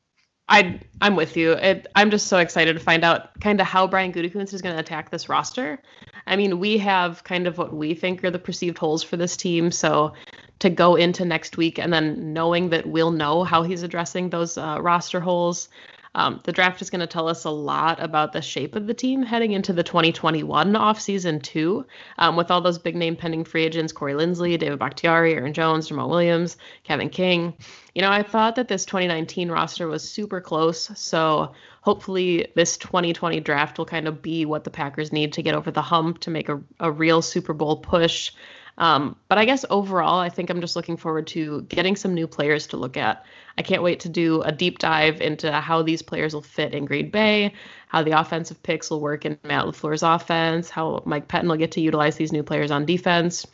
I 0.47 0.79
I'm 0.99 1.15
with 1.15 1.37
you. 1.37 1.53
It, 1.53 1.87
I'm 1.95 2.11
just 2.11 2.27
so 2.27 2.37
excited 2.37 2.73
to 2.73 2.79
find 2.79 3.03
out 3.03 3.39
kind 3.39 3.61
of 3.61 3.67
how 3.67 3.87
Brian 3.87 4.11
Gutekunst 4.11 4.53
is 4.53 4.61
going 4.61 4.75
to 4.75 4.81
attack 4.81 5.09
this 5.09 5.29
roster. 5.29 5.81
I 6.27 6.35
mean, 6.35 6.59
we 6.59 6.77
have 6.77 7.23
kind 7.23 7.47
of 7.47 7.57
what 7.57 7.73
we 7.73 7.93
think 7.93 8.23
are 8.23 8.31
the 8.31 8.39
perceived 8.39 8.77
holes 8.77 9.01
for 9.01 9.17
this 9.17 9.37
team. 9.37 9.71
So 9.71 10.13
to 10.59 10.69
go 10.69 10.95
into 10.95 11.25
next 11.25 11.57
week 11.57 11.79
and 11.79 11.91
then 11.91 12.33
knowing 12.33 12.69
that 12.69 12.85
we'll 12.85 13.11
know 13.11 13.43
how 13.43 13.63
he's 13.63 13.81
addressing 13.81 14.29
those 14.29 14.57
uh, 14.57 14.77
roster 14.79 15.19
holes. 15.19 15.69
Um, 16.13 16.41
the 16.43 16.51
draft 16.51 16.81
is 16.81 16.89
going 16.89 16.99
to 16.99 17.07
tell 17.07 17.29
us 17.29 17.45
a 17.45 17.49
lot 17.49 18.01
about 18.03 18.33
the 18.33 18.41
shape 18.41 18.75
of 18.75 18.85
the 18.85 18.93
team 18.93 19.23
heading 19.23 19.53
into 19.53 19.71
the 19.71 19.83
2021 19.83 20.73
offseason, 20.73 21.41
too, 21.41 21.85
um, 22.17 22.35
with 22.35 22.51
all 22.51 22.59
those 22.59 22.79
big 22.79 22.95
name 22.95 23.15
pending 23.15 23.45
free 23.45 23.63
agents 23.63 23.93
Corey 23.93 24.13
Linsley, 24.13 24.59
David 24.59 24.79
Bakhtiari, 24.79 25.33
Aaron 25.33 25.53
Jones, 25.53 25.89
Jamaal 25.89 26.09
Williams, 26.09 26.57
Kevin 26.83 27.09
King. 27.09 27.53
You 27.95 28.01
know, 28.01 28.11
I 28.11 28.23
thought 28.23 28.55
that 28.55 28.67
this 28.67 28.85
2019 28.85 29.49
roster 29.49 29.87
was 29.87 30.09
super 30.09 30.41
close. 30.41 30.91
So 30.95 31.53
hopefully, 31.81 32.47
this 32.55 32.77
2020 32.77 33.39
draft 33.39 33.77
will 33.77 33.85
kind 33.85 34.07
of 34.07 34.21
be 34.21 34.45
what 34.45 34.65
the 34.65 34.69
Packers 34.69 35.13
need 35.13 35.33
to 35.33 35.41
get 35.41 35.55
over 35.55 35.71
the 35.71 35.81
hump 35.81 36.19
to 36.19 36.29
make 36.29 36.49
a, 36.49 36.61
a 36.79 36.91
real 36.91 37.21
Super 37.21 37.53
Bowl 37.53 37.77
push. 37.77 38.31
Um, 38.77 39.15
but 39.27 39.37
I 39.37 39.45
guess 39.45 39.65
overall, 39.69 40.19
I 40.19 40.29
think 40.29 40.49
I'm 40.49 40.61
just 40.61 40.75
looking 40.75 40.97
forward 40.97 41.27
to 41.27 41.61
getting 41.63 41.95
some 41.95 42.13
new 42.13 42.27
players 42.27 42.67
to 42.67 42.77
look 42.77 42.97
at. 42.97 43.25
I 43.57 43.61
can't 43.61 43.83
wait 43.83 43.99
to 44.01 44.09
do 44.09 44.41
a 44.41 44.51
deep 44.51 44.79
dive 44.79 45.21
into 45.21 45.51
how 45.51 45.81
these 45.81 46.01
players 46.01 46.33
will 46.33 46.41
fit 46.41 46.73
in 46.73 46.85
Green 46.85 47.09
Bay, 47.09 47.53
how 47.89 48.03
the 48.03 48.19
offensive 48.19 48.63
picks 48.63 48.89
will 48.89 49.01
work 49.01 49.25
in 49.25 49.37
Matt 49.43 49.65
LaFleur's 49.65 50.03
offense, 50.03 50.69
how 50.69 51.03
Mike 51.05 51.27
Pettine 51.27 51.49
will 51.49 51.57
get 51.57 51.71
to 51.73 51.81
utilize 51.81 52.15
these 52.15 52.31
new 52.31 52.43
players 52.43 52.71
on 52.71 52.85
defense. 52.85 53.45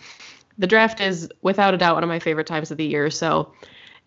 The 0.58 0.68
draft 0.68 1.02
is 1.02 1.30
without 1.42 1.74
a 1.74 1.78
doubt 1.78 1.96
one 1.96 2.04
of 2.04 2.10
my 2.10 2.20
favorite 2.20 2.48
times 2.48 2.72
of 2.72 2.78
the 2.78 2.86
year, 2.86 3.10
so 3.10 3.54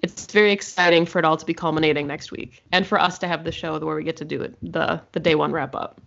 it's 0.03 0.27
very 0.27 0.53
exciting 0.53 1.07
for 1.07 1.19
it 1.19 1.25
all 1.25 1.37
to 1.37 1.47
be 1.47 1.55
culminating 1.55 2.07
next 2.07 2.33
week 2.33 2.63
and 2.73 2.87
for 2.87 2.99
us 2.99 3.19
to 3.19 3.29
have 3.29 3.45
the 3.45 3.53
show 3.53 3.79
where 3.79 3.97
we 3.97 4.05
get 4.05 4.17
to 4.17 4.25
do 4.25 4.43
it 4.43 4.57
the 4.63 5.03
the 5.13 5.21
day 5.21 5.35
one 5.35 5.53
wrap 5.53 5.75
up. 5.75 6.01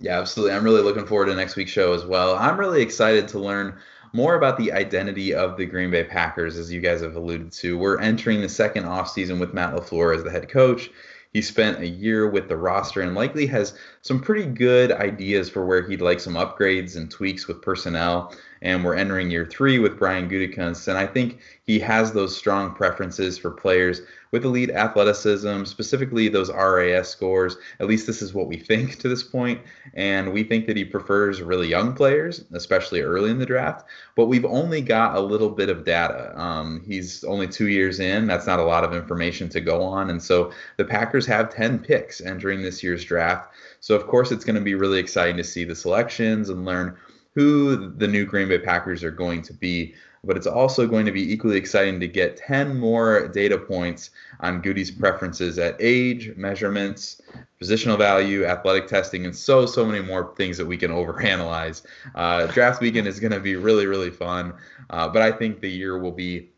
Yeah, 0.00 0.20
absolutely. 0.20 0.54
I'm 0.54 0.64
really 0.64 0.82
looking 0.82 1.06
forward 1.06 1.26
to 1.26 1.34
next 1.34 1.56
week's 1.56 1.70
show 1.70 1.94
as 1.94 2.04
well. 2.04 2.36
I'm 2.36 2.58
really 2.58 2.82
excited 2.82 3.28
to 3.28 3.38
learn 3.38 3.78
more 4.14 4.36
about 4.36 4.56
the 4.56 4.72
identity 4.72 5.34
of 5.34 5.56
the 5.56 5.66
Green 5.66 5.90
Bay 5.90 6.04
Packers, 6.04 6.56
as 6.56 6.72
you 6.72 6.80
guys 6.80 7.00
have 7.00 7.16
alluded 7.16 7.50
to. 7.50 7.76
We're 7.76 8.00
entering 8.00 8.40
the 8.40 8.48
second 8.48 8.84
offseason 8.84 9.40
with 9.40 9.52
Matt 9.52 9.74
LaFleur 9.74 10.16
as 10.16 10.22
the 10.22 10.30
head 10.30 10.48
coach. 10.48 10.88
He 11.32 11.42
spent 11.42 11.80
a 11.80 11.88
year 11.88 12.30
with 12.30 12.48
the 12.48 12.56
roster 12.56 13.00
and 13.00 13.16
likely 13.16 13.44
has 13.46 13.76
some 14.02 14.20
pretty 14.20 14.46
good 14.46 14.92
ideas 14.92 15.50
for 15.50 15.66
where 15.66 15.82
he'd 15.82 16.00
like 16.00 16.20
some 16.20 16.34
upgrades 16.34 16.96
and 16.96 17.10
tweaks 17.10 17.48
with 17.48 17.60
personnel 17.60 18.32
and 18.64 18.82
we're 18.82 18.94
entering 18.94 19.30
year 19.30 19.44
three 19.44 19.78
with 19.78 19.98
Brian 19.98 20.28
Gutekunst. 20.28 20.88
And 20.88 20.96
I 20.96 21.06
think 21.06 21.38
he 21.64 21.78
has 21.80 22.12
those 22.12 22.34
strong 22.34 22.74
preferences 22.74 23.36
for 23.36 23.50
players 23.50 24.00
with 24.32 24.44
elite 24.44 24.70
athleticism, 24.70 25.64
specifically 25.64 26.28
those 26.28 26.50
RAS 26.50 27.08
scores. 27.08 27.58
At 27.78 27.86
least 27.86 28.06
this 28.06 28.22
is 28.22 28.32
what 28.32 28.48
we 28.48 28.56
think 28.70 28.98
to 28.98 29.08
this 29.08 29.22
point. 29.22 29.60
And 29.92 30.32
we 30.32 30.44
think 30.44 30.66
that 30.66 30.78
he 30.78 30.84
prefers 30.84 31.42
really 31.42 31.68
young 31.68 31.92
players, 31.92 32.42
especially 32.54 33.02
early 33.02 33.30
in 33.30 33.38
the 33.38 33.46
draft. 33.46 33.86
But 34.16 34.26
we've 34.26 34.46
only 34.46 34.80
got 34.80 35.14
a 35.14 35.20
little 35.20 35.50
bit 35.50 35.68
of 35.68 35.84
data. 35.84 36.32
Um, 36.34 36.82
he's 36.86 37.22
only 37.24 37.46
two 37.46 37.68
years 37.68 38.00
in. 38.00 38.26
That's 38.26 38.46
not 38.46 38.60
a 38.60 38.64
lot 38.64 38.82
of 38.82 38.94
information 38.94 39.50
to 39.50 39.60
go 39.60 39.82
on. 39.82 40.08
And 40.08 40.22
so 40.22 40.52
the 40.78 40.86
Packers 40.86 41.26
have 41.26 41.54
10 41.54 41.80
picks 41.80 42.22
entering 42.22 42.62
this 42.62 42.82
year's 42.82 43.04
draft. 43.04 43.54
So, 43.80 43.94
of 43.94 44.06
course, 44.06 44.32
it's 44.32 44.44
going 44.44 44.56
to 44.56 44.62
be 44.62 44.74
really 44.74 44.98
exciting 44.98 45.36
to 45.36 45.44
see 45.44 45.64
the 45.64 45.74
selections 45.74 46.48
and 46.48 46.64
learn 46.64 46.96
who 47.34 47.90
the 47.90 48.06
new 48.06 48.24
Green 48.24 48.48
Bay 48.48 48.58
Packers 48.58 49.02
are 49.02 49.10
going 49.10 49.42
to 49.42 49.52
be. 49.52 49.94
But 50.22 50.38
it's 50.38 50.46
also 50.46 50.86
going 50.86 51.04
to 51.04 51.12
be 51.12 51.32
equally 51.32 51.58
exciting 51.58 52.00
to 52.00 52.08
get 52.08 52.38
10 52.38 52.78
more 52.78 53.28
data 53.28 53.58
points 53.58 54.08
on 54.40 54.62
Gutey's 54.62 54.90
preferences 54.90 55.58
at 55.58 55.76
age, 55.80 56.34
measurements, 56.34 57.20
positional 57.60 57.98
value, 57.98 58.46
athletic 58.46 58.86
testing, 58.86 59.26
and 59.26 59.36
so, 59.36 59.66
so 59.66 59.84
many 59.84 60.00
more 60.00 60.34
things 60.36 60.56
that 60.56 60.64
we 60.64 60.78
can 60.78 60.90
overanalyze. 60.92 61.82
Uh, 62.14 62.46
draft 62.46 62.80
weekend 62.80 63.06
is 63.06 63.20
going 63.20 63.32
to 63.32 63.40
be 63.40 63.56
really, 63.56 63.84
really 63.84 64.10
fun. 64.10 64.54
Uh, 64.88 65.08
but 65.08 65.20
I 65.20 65.30
think 65.30 65.60
the 65.60 65.70
year 65.70 65.98
will 65.98 66.12
be 66.12 66.48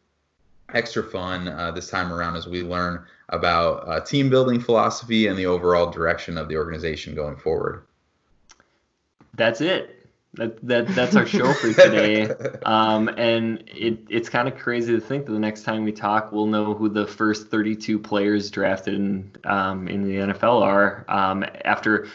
extra 0.73 1.03
fun 1.03 1.49
uh, 1.49 1.73
this 1.73 1.91
time 1.91 2.13
around 2.13 2.37
as 2.37 2.47
we 2.47 2.63
learn 2.63 3.05
about 3.31 3.89
uh, 3.89 3.99
team 4.01 4.31
building 4.31 4.61
philosophy 4.61 5.27
and 5.27 5.37
the 5.37 5.47
overall 5.47 5.91
direction 5.91 6.39
of 6.39 6.49
the 6.49 6.57
organization 6.57 7.17
going 7.17 7.37
forward. 7.37 7.83
That's 9.35 9.61
it 9.61 9.96
that, 10.37 10.67
that 10.67 10.89
that's 10.89 11.17
our 11.17 11.27
show 11.27 11.53
for 11.55 11.73
today. 11.83 12.29
Um, 12.65 13.09
and 13.09 13.65
it, 13.67 14.01
it's 14.09 14.29
kind 14.29 14.49
of 14.49 14.57
crazy 14.57 14.95
to 14.95 15.01
think 15.01 15.27
that 15.27 15.33
the 15.33 15.39
next 15.39 15.63
time 15.63 15.85
we 15.85 15.93
talk, 15.93 16.33
we'll 16.33 16.47
know 16.47 16.75
who 16.75 16.89
the 16.89 17.07
first 17.07 17.49
32 17.49 17.99
players 17.99 18.51
drafted 18.51 18.95
in 18.95 19.33
um, 19.45 19.89
in 19.89 20.05
the 20.05 20.33
NFL 20.33 20.63
are. 20.63 21.05
Um, 21.09 21.45
after 21.65 22.09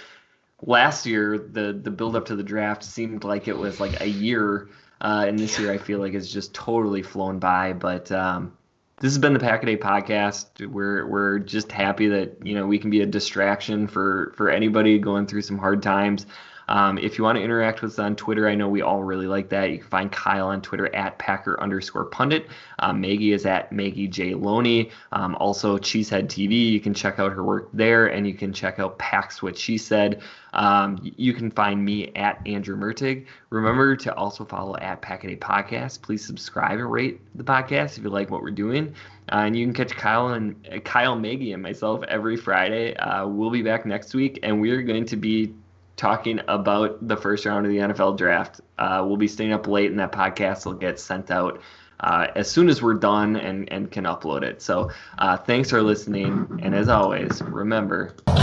last 0.61 1.05
year, 1.05 1.37
the 1.37 1.73
the 1.73 1.91
build 1.91 2.15
up 2.15 2.25
to 2.27 2.35
the 2.35 2.43
draft 2.43 2.83
seemed 2.83 3.23
like 3.23 3.47
it 3.47 3.57
was 3.57 3.79
like 3.79 4.01
a 4.01 4.07
year, 4.07 4.69
uh, 5.01 5.25
and 5.27 5.37
this 5.37 5.59
year 5.59 5.71
I 5.71 5.77
feel 5.77 5.99
like 5.99 6.13
it's 6.13 6.31
just 6.31 6.53
totally 6.53 7.03
flown 7.03 7.39
by. 7.39 7.73
But 7.73 8.11
um, 8.11 8.53
this 8.99 9.11
has 9.11 9.17
been 9.17 9.33
the 9.33 9.39
Pack 9.39 9.63
a 9.63 9.65
Day 9.65 9.77
podcast. 9.77 10.65
We're 10.65 11.07
we're 11.07 11.39
just 11.39 11.71
happy 11.71 12.07
that 12.09 12.45
you 12.45 12.53
know 12.53 12.67
we 12.67 12.77
can 12.77 12.91
be 12.91 13.01
a 13.01 13.05
distraction 13.07 13.87
for 13.87 14.33
for 14.37 14.49
anybody 14.49 14.99
going 14.99 15.25
through 15.25 15.41
some 15.41 15.57
hard 15.57 15.81
times. 15.81 16.27
Um, 16.67 16.97
if 16.97 17.17
you 17.17 17.23
want 17.23 17.37
to 17.37 17.43
interact 17.43 17.81
with 17.81 17.93
us 17.93 17.99
on 17.99 18.15
Twitter, 18.15 18.47
I 18.47 18.55
know 18.55 18.69
we 18.69 18.81
all 18.81 19.03
really 19.03 19.27
like 19.27 19.49
that. 19.49 19.71
You 19.71 19.79
can 19.79 19.87
find 19.87 20.11
Kyle 20.11 20.47
on 20.47 20.61
Twitter 20.61 20.93
at 20.95 21.17
Packer 21.17 21.59
underscore 21.61 22.05
pundit. 22.05 22.47
Um, 22.79 23.01
Maggie 23.01 23.33
is 23.33 23.45
at 23.45 23.71
Maggie 23.71 24.07
J. 24.07 24.33
Loney. 24.33 24.91
Um, 25.11 25.35
also, 25.35 25.77
Cheesehead 25.77 26.27
TV. 26.27 26.71
You 26.71 26.79
can 26.79 26.93
check 26.93 27.19
out 27.19 27.31
her 27.33 27.43
work 27.43 27.69
there, 27.73 28.07
and 28.07 28.25
you 28.25 28.33
can 28.33 28.53
check 28.53 28.79
out 28.79 28.97
Pax 28.99 29.41
What 29.41 29.57
She 29.57 29.77
Said. 29.77 30.21
Um, 30.53 30.99
you 31.01 31.33
can 31.33 31.49
find 31.49 31.83
me 31.83 32.11
at 32.15 32.45
Andrew 32.45 32.75
Mertig. 32.75 33.25
Remember 33.49 33.95
to 33.95 34.13
also 34.15 34.43
follow 34.43 34.75
at 34.77 35.01
Pack 35.01 35.23
a 35.23 35.27
Day 35.27 35.35
Podcast. 35.37 36.01
Please 36.01 36.25
subscribe 36.25 36.79
and 36.79 36.91
rate 36.91 37.21
the 37.35 37.43
podcast 37.43 37.97
if 37.97 38.03
you 38.03 38.09
like 38.09 38.29
what 38.29 38.41
we're 38.41 38.51
doing. 38.51 38.93
Uh, 39.31 39.43
and 39.45 39.55
you 39.55 39.65
can 39.65 39.73
catch 39.73 39.95
Kyle 39.95 40.29
and 40.29 40.55
uh, 40.71 40.79
Kyle, 40.79 41.15
Maggie, 41.15 41.53
and 41.53 41.63
myself 41.63 42.03
every 42.09 42.35
Friday. 42.35 42.95
Uh, 42.97 43.27
we'll 43.27 43.49
be 43.49 43.61
back 43.61 43.85
next 43.85 44.13
week, 44.13 44.39
and 44.43 44.59
we 44.59 44.71
are 44.71 44.81
going 44.81 45.05
to 45.05 45.15
be 45.15 45.53
talking 46.01 46.41
about 46.47 47.07
the 47.07 47.15
first 47.15 47.45
round 47.45 47.63
of 47.63 47.71
the 47.71 47.77
NFL 47.77 48.17
draft. 48.17 48.59
Uh, 48.79 49.03
we'll 49.05 49.17
be 49.17 49.27
staying 49.27 49.53
up 49.53 49.67
late, 49.67 49.91
and 49.91 49.99
that 49.99 50.11
podcast 50.11 50.65
will 50.65 50.73
get 50.73 50.99
sent 50.99 51.29
out 51.29 51.61
uh, 51.99 52.25
as 52.35 52.49
soon 52.49 52.69
as 52.69 52.81
we're 52.81 52.95
done 52.95 53.35
and, 53.35 53.71
and 53.71 53.91
can 53.91 54.05
upload 54.05 54.41
it. 54.41 54.63
So 54.63 54.89
uh, 55.19 55.37
thanks 55.37 55.69
for 55.69 55.83
listening, 55.83 56.59
and 56.63 56.73
as 56.73 56.89
always, 56.89 57.39
remember. 57.43 58.15
Go, 58.25 58.33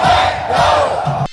hey, 0.00 0.46
go! 0.48 1.23